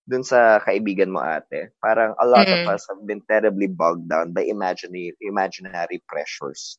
dun 0.08 0.24
sa 0.24 0.60
kaibigan 0.64 1.12
mo 1.12 1.22
ate. 1.22 1.72
Parang 1.82 2.16
a 2.20 2.26
lot 2.26 2.50
Mm-mm. 2.50 2.56
of 2.56 2.64
us 2.66 2.86
have 2.90 3.04
been 3.06 3.22
terribly 3.28 3.68
bogged 3.70 4.08
down 4.10 4.32
by 4.34 4.44
imaginary 4.48 5.14
imaginary 5.22 5.92
pressures. 6.00 6.70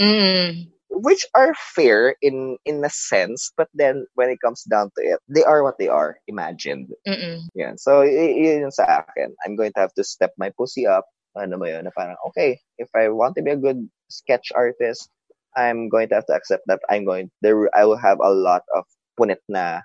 Mm. 0.00 0.70
which 0.90 1.26
are 1.34 1.54
fair 1.54 2.14
in 2.22 2.56
in 2.64 2.84
a 2.84 2.90
sense 2.90 3.52
but 3.56 3.68
then 3.74 4.06
when 4.14 4.28
it 4.30 4.40
comes 4.44 4.64
down 4.64 4.90
to 4.96 5.02
it 5.02 5.20
they 5.28 5.42
are 5.44 5.62
what 5.62 5.78
they 5.78 5.88
are 5.88 6.18
imagined 6.28 6.88
Mm-mm. 7.06 7.48
yeah 7.54 7.72
so 7.76 8.00
y- 8.00 8.36
yun 8.60 8.70
sa 8.72 9.00
akin 9.00 9.24
i'm 9.34 9.48
going 9.48 9.72
to 9.72 9.80
have 9.80 9.84
to 9.84 9.94
step 9.94 10.22
my 10.30 10.42
pussy 10.50 10.78
up 10.80 10.98
ano 11.32 11.54
mo 11.54 11.60
yun 11.60 11.82
na 11.84 11.92
parang 11.94 12.16
okay 12.26 12.58
if 12.78 12.88
i 12.94 13.08
want 13.08 13.34
to 13.36 13.42
be 13.42 13.50
a 13.50 13.58
good 13.58 13.80
sketch 14.10 14.50
artist 14.54 15.08
i'm 15.56 15.88
going 15.88 16.08
to 16.08 16.14
have 16.16 16.26
to 16.26 16.34
accept 16.34 16.64
that 16.66 16.80
i'm 16.90 17.04
going 17.04 17.30
there 17.42 17.70
i 17.76 17.84
will 17.84 17.98
have 17.98 18.18
a 18.22 18.30
lot 18.30 18.62
of 18.76 18.84
punit 19.18 19.42
na 19.48 19.80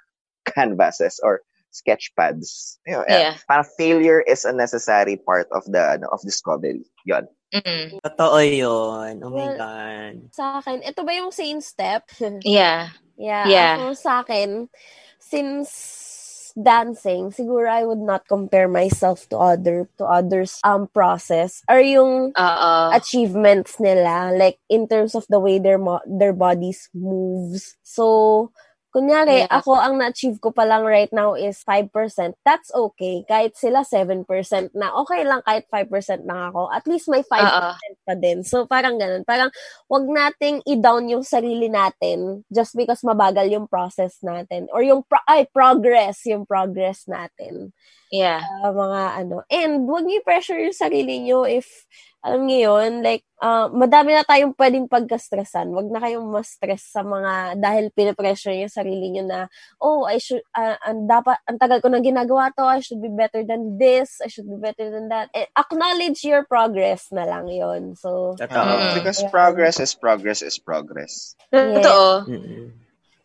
canvases 0.45 1.19
or 1.23 1.41
sketch 1.71 2.11
pads 2.17 2.79
you 2.87 2.93
know, 2.93 3.03
Yeah. 3.07 3.37
parang 3.49 3.67
failure 3.77 4.21
is 4.21 4.45
a 4.45 4.53
necessary 4.53 5.17
part 5.17 5.47
of 5.51 5.65
the 5.67 5.81
ano, 5.99 6.07
of 6.11 6.21
discovery 6.23 6.83
yon 7.05 7.27
Mm-mm. 7.53 7.99
Totoo 8.01 8.41
yun. 8.41 9.21
Oh 9.23 9.29
my 9.31 9.49
Well, 9.49 9.57
God. 9.57 10.15
Sa 10.33 10.59
akin, 10.61 10.83
ito 10.85 11.01
ba 11.03 11.13
yung 11.15 11.31
same 11.33 11.61
step? 11.61 12.05
Yeah. 12.45 12.89
yeah. 13.17 13.49
Yeah. 13.49 13.75
Ako 13.75 13.93
sa 13.97 14.21
akin, 14.25 14.69
since 15.19 15.69
dancing, 16.55 17.31
siguro 17.31 17.67
I 17.69 17.85
would 17.85 17.99
not 18.01 18.27
compare 18.27 18.67
myself 18.67 19.27
to 19.29 19.37
other 19.37 19.87
to 19.99 20.05
others 20.07 20.59
um 20.63 20.87
process 20.87 21.63
or 21.69 21.79
yung 21.79 22.33
Oo. 22.35 22.73
achievements 22.91 23.79
nila 23.79 24.31
like 24.35 24.59
in 24.69 24.87
terms 24.87 25.15
of 25.15 25.27
the 25.29 25.39
way 25.39 25.59
their 25.59 25.77
mo- 25.77 26.03
their 26.07 26.33
bodies 26.33 26.89
moves. 26.95 27.75
So 27.83 28.51
kunyari 28.95 29.43
Yeah. 29.43 29.51
ako 29.51 29.75
ang 29.75 29.99
na-achieve 29.99 30.39
ko 30.39 30.55
pa 30.55 30.63
lang 30.63 30.87
right 30.87 31.11
now 31.11 31.35
is 31.35 31.59
5%. 31.67 31.91
That's 32.47 32.71
okay. 32.71 33.27
Kahit 33.27 33.59
sila 33.59 33.83
7% 33.83 34.23
na 34.71 34.95
okay 34.95 35.27
lang 35.27 35.43
kahit 35.43 35.67
5% 35.67 36.23
lang 36.23 36.55
ako. 36.55 36.71
At 36.71 36.87
least 36.87 37.11
may 37.11 37.19
5% 37.19 37.43
Oo. 37.43 37.71
pa 38.07 38.15
din. 38.15 38.47
So 38.47 38.63
parang 38.63 38.95
ganun. 38.95 39.27
Parang 39.27 39.51
wag 39.91 40.07
nating 40.07 40.63
i-down 40.63 41.11
yung 41.11 41.27
sarili 41.27 41.67
natin 41.67 42.47
just 42.47 42.71
because 42.79 43.03
mabagal 43.03 43.51
yung 43.51 43.67
process 43.67 44.23
natin 44.23 44.71
or 44.71 44.79
yung 44.79 45.03
pro- 45.03 45.27
ay 45.27 45.43
progress, 45.51 46.23
yung 46.23 46.47
progress 46.47 47.03
natin 47.11 47.75
Yeah. 48.15 48.39
uh, 48.63 48.71
mga 48.71 49.01
ano. 49.27 49.43
And 49.51 49.83
wag 49.91 50.07
niyo 50.07 50.23
pressure 50.23 50.55
yung 50.55 50.77
sarili 50.77 51.19
niyo 51.19 51.43
if 51.43 51.67
alam 52.25 52.49
niyo 52.49 52.81
yun, 52.81 53.05
like, 53.05 53.21
uh, 53.37 53.69
madami 53.69 54.17
na 54.17 54.25
tayong 54.25 54.57
pwedeng 54.57 54.89
pagka-stressan. 54.89 55.69
Wag 55.69 55.93
na 55.93 56.01
kayong 56.01 56.25
ma-stress 56.25 56.89
sa 56.89 57.05
mga, 57.05 57.61
dahil 57.61 57.93
pinipressure 57.93 58.57
yung 58.57 58.73
sarili 58.73 59.13
niyo 59.13 59.29
na, 59.29 59.45
oh, 59.77 60.09
I 60.09 60.17
should, 60.17 60.41
uh, 60.57 60.73
ang 60.81 61.05
dapat, 61.05 61.37
ang 61.45 61.61
tagal 61.61 61.85
ko 61.85 61.93
nang 61.93 62.01
ginagawa 62.01 62.49
to, 62.57 62.65
I 62.65 62.81
should 62.81 62.97
be 62.97 63.13
better 63.13 63.45
than 63.45 63.77
this, 63.77 64.25
I 64.25 64.27
should 64.33 64.49
be 64.49 64.57
better 64.57 64.89
than 64.89 65.13
that. 65.13 65.29
Eh, 65.37 65.45
acknowledge 65.53 66.25
your 66.25 66.49
progress 66.49 67.13
na 67.13 67.29
lang 67.29 67.45
yon 67.45 67.93
So, 67.93 68.33
Totoo. 68.41 68.73
Mm. 68.73 68.93
because 68.97 69.21
Yeah. 69.21 69.29
progress 69.29 69.77
is 69.77 69.93
progress 69.93 70.41
is 70.41 70.57
progress 70.57 71.37
Yeah. 71.53 71.77
Totoo. 71.77 72.09
Mm-mm. 72.25 72.65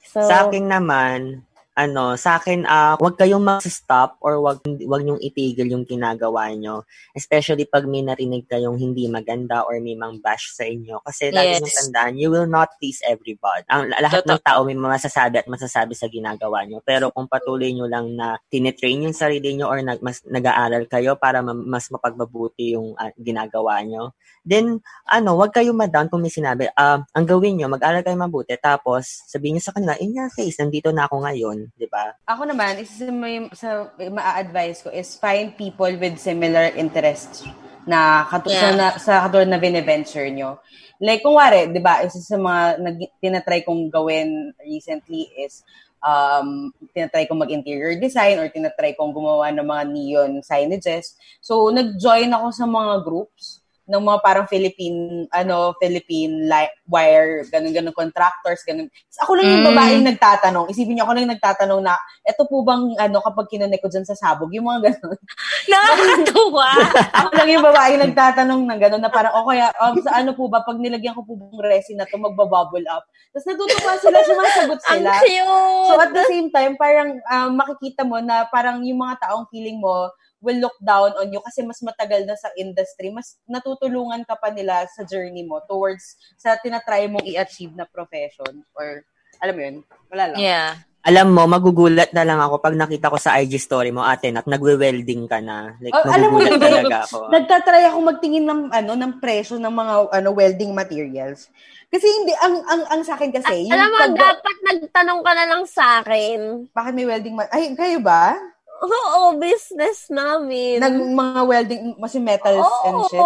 so, 0.05 0.21
Sa 0.29 0.45
akin 0.45 0.69
naman, 0.69 1.49
ano, 1.81 2.13
sa 2.21 2.37
akin, 2.37 2.69
ah, 2.69 3.01
wag 3.01 3.17
kayong 3.17 3.41
mag-stop 3.41 4.21
or 4.21 4.37
wag, 4.45 4.61
wag 4.85 5.01
niyong 5.01 5.23
itigil 5.25 5.65
yung 5.65 5.89
ginagawa 5.89 6.53
nyo. 6.53 6.85
Especially 7.17 7.65
pag 7.65 7.89
may 7.89 8.05
narinig 8.05 8.45
kayong 8.45 8.77
hindi 8.77 9.09
maganda 9.09 9.65
or 9.65 9.81
may 9.81 9.97
mang 9.97 10.21
bash 10.21 10.53
sa 10.53 10.69
inyo. 10.69 11.01
Kasi 11.01 11.33
lagi 11.33 11.57
Yes. 11.57 11.61
niyong 11.65 11.79
tandaan, 11.89 12.15
you 12.21 12.29
will 12.29 12.45
not 12.45 12.69
please 12.77 13.01
everybody. 13.09 13.65
Ang 13.73 13.89
lahat 13.97 14.29
ng 14.29 14.37
Totoo. 14.37 14.45
tao 14.45 14.61
may 14.69 14.77
masasabi 14.77 15.41
at 15.41 15.49
masasabi 15.49 15.97
sa 15.97 16.05
ginagawa 16.07 16.69
nyo. 16.69 16.85
Pero 16.85 17.09
kung 17.09 17.25
patuloy 17.25 17.73
nyo 17.73 17.89
lang 17.89 18.13
na 18.13 18.37
tinitrain 18.53 19.09
yung 19.09 19.17
sarili 19.17 19.57
nyo 19.57 19.73
or 19.73 19.81
nag, 19.81 20.05
mas, 20.05 20.21
nag-aaral 20.29 20.85
kayo 20.85 21.17
para 21.17 21.41
ma- 21.41 21.57
mas 21.57 21.89
mapagmabuti 21.89 22.77
yung 22.77 22.93
ah, 23.01 23.09
ginagawa 23.17 23.81
nyo, 23.81 24.13
then, 24.45 24.85
ano, 25.09 25.39
wag 25.39 25.57
kayong 25.57 25.79
madown 25.79 26.13
kung 26.13 26.21
may 26.21 26.33
sinabi. 26.33 26.69
Ah, 26.77 27.01
ang 27.17 27.25
gawin 27.25 27.57
nyo, 27.57 27.73
mag-aral 27.73 28.05
kayo 28.05 28.21
mabuti, 28.21 28.53
tapos 28.61 29.25
sabihin 29.25 29.57
nyo 29.57 29.65
sa 29.65 29.73
kanila, 29.73 29.97
in 29.97 30.13
your 30.13 30.29
face, 30.29 30.61
nandito 30.61 30.91
na 30.91 31.09
ako 31.09 31.25
ngayon, 31.25 31.70
di 31.77 31.87
ba? 31.91 32.15
Ako 32.27 32.47
naman, 32.47 32.81
isa 32.81 33.07
sa, 33.07 33.13
may, 33.13 33.37
sa 33.53 33.69
ma-advise 33.97 34.83
ko 34.83 34.89
is 34.91 35.15
find 35.19 35.55
people 35.55 35.91
with 35.99 36.17
similar 36.19 36.71
interests 36.75 37.45
na, 37.85 38.27
katu- 38.29 38.53
sa, 38.53 38.69
Yeah. 38.71 38.77
na, 38.77 38.87
sa 38.99 39.13
katulad 39.27 39.49
na 39.49 39.61
bine-venture 39.61 40.29
nyo. 40.31 40.61
Like, 41.01 41.25
kung 41.25 41.37
wari, 41.37 41.73
di 41.73 41.81
ba, 41.81 42.05
isa 42.05 42.21
sa 42.21 42.37
mga 42.37 42.63
nag, 42.81 42.97
tinatry 43.21 43.65
kong 43.65 43.89
gawin 43.89 44.53
recently 44.61 45.33
is 45.41 45.65
um, 46.05 46.73
tinatry 46.93 47.25
kong 47.25 47.41
mag-interior 47.41 47.97
design 47.97 48.37
or 48.37 48.53
tinatry 48.53 48.93
kong 48.97 49.13
gumawa 49.17 49.49
ng 49.53 49.65
mga 49.65 49.85
neon 49.89 50.33
signages. 50.45 51.17
So, 51.41 51.73
nag-join 51.73 52.29
ako 52.33 52.47
sa 52.53 52.67
mga 52.69 52.95
groups 53.05 53.61
ng 53.89 54.03
mga 54.03 54.19
parang 54.23 54.47
Philippine, 54.47 55.25
ano, 55.33 55.73
Philippine 55.81 56.47
li- 56.47 56.75
wire, 56.87 57.43
ganun-ganun 57.49 57.97
contractors, 57.97 58.61
ganun. 58.63 58.87
Tapos 58.89 59.19
ako 59.25 59.33
lang 59.39 59.47
yung 59.49 59.65
Mm. 59.65 59.71
babaeng 59.73 60.05
nagtatanong. 60.07 60.67
Isipin 60.69 60.95
niyo 60.95 61.05
ako 61.05 61.13
lang 61.17 61.25
yung 61.27 61.35
nagtatanong 61.35 61.81
na, 61.83 61.95
eto 62.23 62.45
po 62.47 62.63
bang, 62.63 62.95
ano, 62.99 63.19
kapag 63.21 63.51
kinunik 63.51 63.81
ko 63.81 63.89
dyan 63.89 64.07
sa 64.07 64.15
sabog, 64.15 64.53
yung 64.53 64.69
mga 64.69 64.93
ganun. 64.93 65.19
Nakakatuwa. 65.71 66.69
ako 67.25 67.31
lang 67.35 67.49
yung 67.51 67.65
babaeng 67.67 68.01
nagtatanong 68.05 68.61
ng 68.67 68.81
ganun 68.81 69.03
na 69.03 69.11
parang, 69.11 69.33
o 69.39 69.47
kaya, 69.49 69.71
um, 69.81 69.95
sa 70.01 70.21
ano 70.21 70.35
po 70.35 70.47
ba, 70.47 70.63
pag 70.63 70.79
nilagyan 70.79 71.15
ko 71.15 71.23
po 71.23 71.35
bang 71.35 71.59
resin 71.65 71.99
na 71.99 72.07
to, 72.07 72.19
magbabubble 72.19 72.85
up. 72.91 73.03
Tapos 73.31 73.47
natutuwa 73.47 73.93
sila, 73.99 74.19
sumasagot 74.27 74.81
ang 74.87 75.03
sila. 75.03 75.13
cute! 75.23 75.87
So 75.87 75.95
at 75.99 76.11
the 76.11 76.25
same 76.27 76.49
time, 76.51 76.75
parang 76.75 77.19
um, 77.27 77.51
makikita 77.55 78.03
mo 78.03 78.19
na 78.19 78.47
parang 78.47 78.83
yung 78.83 78.99
mga 78.99 79.23
taong 79.23 79.47
feeling 79.51 79.79
mo 79.79 80.11
will 80.41 80.57
look 80.59 80.77
down 80.79 81.13
on 81.15 81.29
you 81.29 81.41
kasi 81.41 81.61
mas 81.61 81.81
matagal 81.81 82.25
na 82.25 82.35
sa 82.35 82.49
industry, 82.55 83.09
mas 83.09 83.37
natutulungan 83.45 84.25
ka 84.25 84.35
pa 84.35 84.49
nila 84.49 84.89
sa 84.89 85.05
journey 85.05 85.45
mo 85.45 85.61
towards 85.65 86.03
sa 86.35 86.57
tinatry 86.57 87.07
mong 87.07 87.25
i-achieve 87.25 87.73
na 87.73 87.85
profession 87.85 88.65
or 88.73 89.05
alam 89.39 89.55
mo 89.55 89.63
yun, 89.63 89.77
wala 90.09 90.25
lang. 90.29 90.39
yeah. 90.39 90.71
Alam 91.01 91.33
mo, 91.33 91.49
magugulat 91.49 92.13
na 92.13 92.29
lang 92.29 92.37
ako 92.37 92.61
pag 92.61 92.77
nakita 92.77 93.09
ko 93.09 93.17
sa 93.17 93.41
IG 93.41 93.57
story 93.57 93.89
mo, 93.89 94.05
ate, 94.05 94.29
at 94.29 94.45
nagwe-welding 94.45 95.25
ka 95.25 95.41
na. 95.41 95.73
Like, 95.81 95.97
Oh, 95.97 96.05
alam 96.05 96.29
mo, 96.29 96.45
talaga 96.45 97.09
ako. 97.09 97.25
Nagtatry 97.33 97.89
ako 97.89 97.99
magtingin 98.05 98.45
ng 98.45 98.69
ano 98.69 98.93
ng 98.93 99.17
presyo 99.17 99.57
ng 99.57 99.73
mga 99.73 99.95
ano 100.13 100.29
welding 100.31 100.77
materials. 100.77 101.49
Kasi 101.89 102.05
hindi 102.05 102.37
ang 102.37 102.53
ang 102.69 102.83
ang 102.85 103.01
sa 103.01 103.17
akin 103.17 103.33
kasi 103.33 103.65
yung 103.65 103.73
Alam 103.73 103.89
mo, 103.89 103.97
pag- 103.97 104.21
dapat 104.21 104.57
nagtanong 104.63 105.21
ka 105.25 105.33
na 105.33 105.45
lang 105.49 105.63
sa 105.65 106.05
akin. 106.05 106.39
bakit 106.69 106.93
may 106.93 107.09
welding 107.09 107.33
ma- 107.33 107.49
ay 107.49 107.73
kayo 107.73 107.97
ba? 107.99 108.37
Oo, 108.81 109.37
business 109.37 110.09
namin. 110.09 110.81
Nag 110.81 110.97
mga 110.97 111.41
welding 111.45 111.83
mas 112.01 112.17
yung 112.17 112.25
metals 112.25 112.65
and 112.87 112.97
shit. 113.13 113.21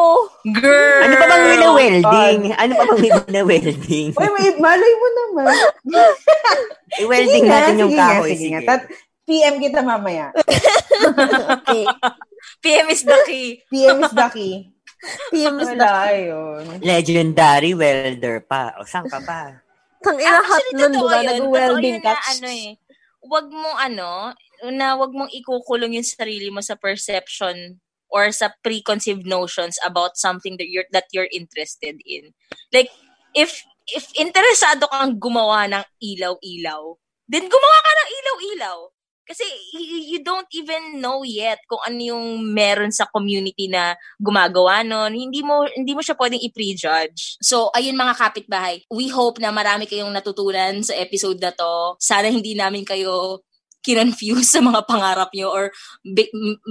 Girl. 0.58 1.00
Ano 1.00 1.14
pa 1.14 1.26
bang 1.30 1.44
wina-welding? 1.46 2.38
Ano 2.52 2.72
pa 2.74 2.84
bang 2.84 3.00
wina-welding? 3.00 4.08
Uy, 4.12 4.28
may, 4.34 4.48
malay 4.58 4.92
mo 4.92 5.08
naman. 5.14 5.54
I-welding 7.02 7.44
natin 7.46 7.74
yung 7.78 7.94
sige 7.94 8.02
kahoy. 8.02 8.30
sige 8.30 8.38
Sige. 8.38 8.50
nga. 8.50 8.60
Tat- 8.66 8.90
PM 9.24 9.54
kita 9.56 9.80
mamaya. 9.80 10.26
Okay. 11.64 11.84
PM 12.60 12.86
is 12.88 13.02
the 13.02 13.18
key. 13.24 13.60
PM 13.66 14.00
is 14.00 14.12
the 14.12 14.28
key. 14.30 14.54
PM 15.32 15.56
is 15.60 15.68
the 15.70 15.84
ayun. 15.84 16.64
Legendary 16.80 17.72
welder 17.72 18.40
pa. 18.40 18.72
O, 18.76 18.84
saan 18.84 19.04
ka 19.04 19.20
pa? 19.20 19.64
Tang 20.00 20.16
ina 20.16 20.40
hot 20.40 20.64
nun, 20.72 20.92
diba? 20.92 21.18
Nag-welding 21.24 21.98
ka. 22.00 22.12
ano 22.12 22.46
eh, 22.48 22.76
wag 23.24 23.48
mo 23.48 23.70
ano, 23.74 24.32
na 24.70 24.94
wag 24.94 25.10
mong 25.10 25.32
ikukulong 25.32 25.98
yung 25.98 26.06
sarili 26.06 26.48
mo 26.52 26.62
sa 26.62 26.78
perception 26.78 27.82
or 28.14 28.30
sa 28.30 28.54
preconceived 28.62 29.26
notions 29.26 29.74
about 29.82 30.14
something 30.14 30.54
that 30.60 30.70
you're 30.70 30.86
that 30.94 31.10
you're 31.10 31.30
interested 31.34 31.98
in. 32.06 32.30
Like 32.70 32.94
if 33.34 33.66
if 33.90 34.08
interesado 34.14 34.86
kang 34.88 35.18
gumawa 35.18 35.66
ng 35.68 35.84
ilaw-ilaw, 35.98 36.94
then 37.26 37.50
gumawa 37.50 37.78
ka 37.82 37.92
ng 37.92 38.10
ilaw-ilaw. 38.22 38.78
Kasi 39.24 39.40
you, 40.12 40.20
don't 40.20 40.48
even 40.52 41.00
know 41.00 41.24
yet 41.24 41.56
kung 41.64 41.80
ano 41.80 41.96
yung 41.96 42.44
meron 42.44 42.92
sa 42.92 43.08
community 43.08 43.72
na 43.72 43.96
gumagawa 44.20 44.84
nun. 44.84 45.16
Hindi 45.16 45.40
mo 45.40 45.64
hindi 45.64 45.96
mo 45.96 46.04
siya 46.04 46.12
pwedeng 46.20 46.44
i-prejudge. 46.44 47.40
So, 47.40 47.72
ayun 47.72 47.96
mga 47.96 48.20
kapitbahay, 48.20 48.84
we 48.92 49.08
hope 49.08 49.40
na 49.40 49.48
marami 49.48 49.88
kayong 49.88 50.12
natutunan 50.12 50.84
sa 50.84 50.92
episode 51.00 51.40
na 51.40 51.56
to. 51.56 51.96
Sana 51.96 52.28
hindi 52.28 52.52
namin 52.52 52.84
kayo 52.84 53.40
kinonfuse 53.84 54.48
sa 54.56 54.64
mga 54.64 54.88
pangarap 54.88 55.30
nyo 55.36 55.52
or 55.52 55.70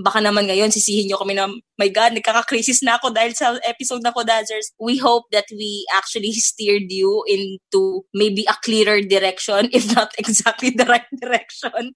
baka 0.02 0.20
naman 0.20 0.50
ngayon 0.50 0.74
sisihin 0.74 1.08
nyo 1.08 1.22
kami 1.22 1.38
na, 1.38 1.48
my 1.78 1.90
God, 1.94 2.18
nagkaka-crisis 2.18 2.82
na 2.82 2.98
ako 2.98 3.14
dahil 3.14 3.38
sa 3.38 3.56
episode 3.64 4.02
na 4.02 4.12
Kodazers. 4.12 4.74
We 4.82 4.98
hope 4.98 5.30
that 5.30 5.46
we 5.54 5.86
actually 5.94 6.34
steered 6.34 6.90
you 6.90 7.24
into 7.30 8.04
maybe 8.12 8.44
a 8.50 8.58
clearer 8.66 9.00
direction, 9.06 9.70
if 9.78 9.88
not 9.94 10.12
exactly 10.18 10.74
the 10.74 10.90
right 10.90 11.08
direction. 11.14 11.94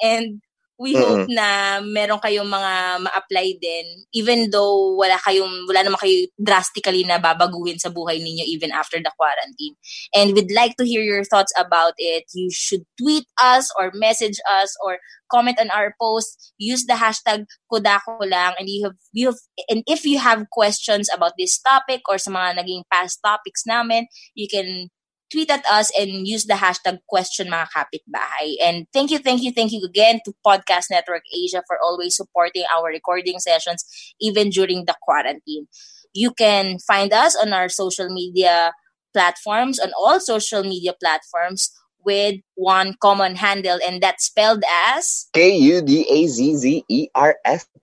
And 0.00 0.40
we 0.80 0.96
mm-hmm. 0.96 1.04
hope 1.04 1.28
na 1.28 1.78
meron 1.84 2.16
kayong 2.24 2.48
mga 2.48 3.04
ma-apply 3.04 3.60
din 3.60 3.84
even 4.16 4.48
though 4.48 4.96
wala 4.96 5.20
kayong 5.20 5.68
wala 5.68 5.84
naman 5.84 6.00
kayo 6.00 6.24
drastically 6.40 7.04
na 7.04 7.20
babaguhin 7.20 7.76
sa 7.76 7.92
buhay 7.92 8.16
ninyo 8.16 8.48
even 8.48 8.72
after 8.72 8.96
the 8.96 9.12
quarantine. 9.12 9.76
And 10.16 10.32
we'd 10.32 10.48
like 10.48 10.80
to 10.80 10.88
hear 10.88 11.04
your 11.04 11.20
thoughts 11.28 11.52
about 11.60 11.92
it. 12.00 12.24
You 12.32 12.48
should 12.48 12.88
tweet 12.96 13.28
us 13.36 13.68
or 13.76 13.92
message 13.92 14.40
us 14.48 14.72
or 14.80 14.96
comment 15.28 15.60
on 15.60 15.68
our 15.68 15.92
post. 16.00 16.56
Use 16.56 16.88
the 16.88 16.96
hashtag 16.96 17.44
Kodako 17.68 18.24
lang 18.24 18.56
and 18.56 18.64
you 18.72 18.88
have, 18.88 18.96
you 19.12 19.28
have 19.28 19.40
and 19.68 19.84
if 19.84 20.08
you 20.08 20.16
have 20.16 20.48
questions 20.48 21.12
about 21.12 21.36
this 21.36 21.60
topic 21.60 22.08
or 22.08 22.16
sa 22.16 22.32
mga 22.32 22.64
naging 22.64 22.88
past 22.88 23.20
topics 23.20 23.68
namin, 23.68 24.08
you 24.32 24.48
can 24.48 24.88
tweet 25.30 25.50
at 25.50 25.64
us 25.66 25.90
and 25.98 26.26
use 26.26 26.44
the 26.44 26.54
hashtag 26.54 26.98
question 27.08 27.48
mga 27.48 27.68
kapitbahay. 27.70 28.58
And 28.62 28.86
thank 28.92 29.10
you, 29.10 29.18
thank 29.18 29.42
you, 29.42 29.52
thank 29.52 29.72
you 29.72 29.80
again 29.84 30.20
to 30.24 30.34
Podcast 30.44 30.90
Network 30.90 31.22
Asia 31.32 31.62
for 31.66 31.78
always 31.82 32.16
supporting 32.16 32.64
our 32.74 32.88
recording 32.88 33.38
sessions 33.38 33.84
even 34.20 34.50
during 34.50 34.84
the 34.84 34.94
quarantine. 35.02 35.66
You 36.12 36.32
can 36.32 36.78
find 36.78 37.12
us 37.12 37.36
on 37.36 37.52
our 37.52 37.68
social 37.68 38.08
media 38.08 38.72
platforms, 39.12 39.78
on 39.78 39.92
all 39.98 40.18
social 40.20 40.62
media 40.62 40.94
platforms 40.98 41.70
with 42.04 42.40
one 42.54 42.96
common 43.00 43.36
handle 43.36 43.78
and 43.86 44.02
that's 44.02 44.24
spelled 44.24 44.64
as 44.88 45.28
K-U-D-A-Z-Z-E-R-S. 45.34 46.00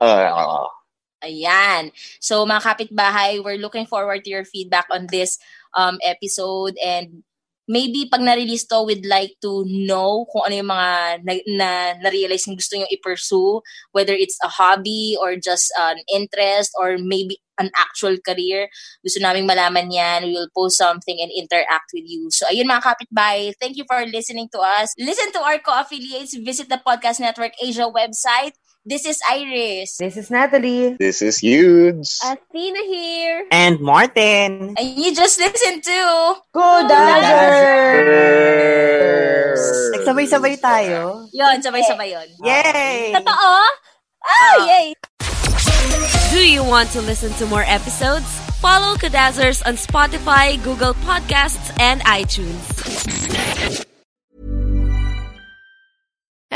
Uh, 0.01 0.65
Ayan. 1.23 1.91
So 2.21 2.45
mga 2.45 2.61
kapitbahay, 2.61 3.43
we're 3.43 3.57
looking 3.57 3.85
forward 3.85 4.23
to 4.25 4.29
your 4.29 4.45
feedback 4.45 4.85
on 4.91 5.07
this 5.09 5.37
um, 5.73 5.97
episode 6.05 6.77
and 6.77 7.23
maybe 7.67 8.07
pag 8.07 8.23
na-release 8.23 8.65
to, 8.71 8.83
we'd 8.87 9.05
like 9.05 9.35
to 9.43 9.67
know 9.67 10.25
kung 10.31 10.47
ano 10.47 10.55
yung 10.55 10.71
mga 10.71 10.89
na, 11.21 11.33
na, 11.51 11.69
na-realize 12.01 12.47
yung 12.47 12.55
gusto 12.55 12.79
nyo 12.79 12.87
i-pursue, 12.89 13.61
whether 13.91 14.15
it's 14.15 14.39
a 14.41 14.47
hobby 14.47 15.19
or 15.19 15.35
just 15.35 15.69
an 15.77 15.99
interest 16.07 16.71
or 16.79 16.95
maybe 16.97 17.43
an 17.59 17.69
actual 17.75 18.15
career. 18.23 18.69
Gusto 19.03 19.19
namin 19.19 19.49
malaman 19.49 19.91
yan. 19.91 20.29
We 20.29 20.33
will 20.33 20.51
post 20.55 20.77
something 20.77 21.17
and 21.19 21.33
interact 21.33 21.91
with 21.91 22.07
you. 22.07 22.29
So, 22.31 22.47
ayun 22.47 22.69
mga 22.69 22.85
kapitbahay. 22.85 23.53
Thank 23.59 23.75
you 23.75 23.85
for 23.89 23.99
listening 24.07 24.47
to 24.55 24.59
us. 24.61 24.93
Listen 24.97 25.33
to 25.35 25.41
our 25.43 25.59
co-affiliates. 25.59 26.37
Visit 26.37 26.69
the 26.69 26.79
Podcast 26.79 27.19
Network 27.19 27.53
Asia 27.59 27.89
website 27.89 28.55
This 28.87 29.03
is 29.03 29.19
Iris. 29.27 29.99
This 29.99 30.15
is 30.15 30.31
Natalie. 30.31 30.95
This 30.95 31.19
is 31.19 31.43
Huge. 31.43 32.07
Athena 32.23 32.79
here. 32.87 33.43
And 33.51 33.83
Martin. 33.83 34.79
And 34.79 34.87
you 34.95 35.11
just 35.11 35.35
listen 35.43 35.83
to 35.83 35.99
Good 36.55 36.87
Nagsabay-sabay 39.91 40.55
tayo. 40.63 41.27
Yon, 41.35 41.59
sabay-sabay 41.59 42.15
yon. 42.15 42.27
Yay! 42.47 43.11
Totoo? 43.19 43.27
Ah, 43.27 44.55
oh. 44.55 44.63
yay! 44.63 44.95
Do 46.31 46.39
you 46.39 46.63
want 46.63 46.87
to 46.95 47.03
listen 47.03 47.35
to 47.43 47.45
more 47.51 47.67
episodes? 47.67 48.39
Follow 48.63 48.95
Kadazzers 48.95 49.59
on 49.67 49.75
Spotify, 49.75 50.55
Google 50.63 50.95
Podcasts, 51.03 51.75
and 51.75 51.99
iTunes. 52.07 52.63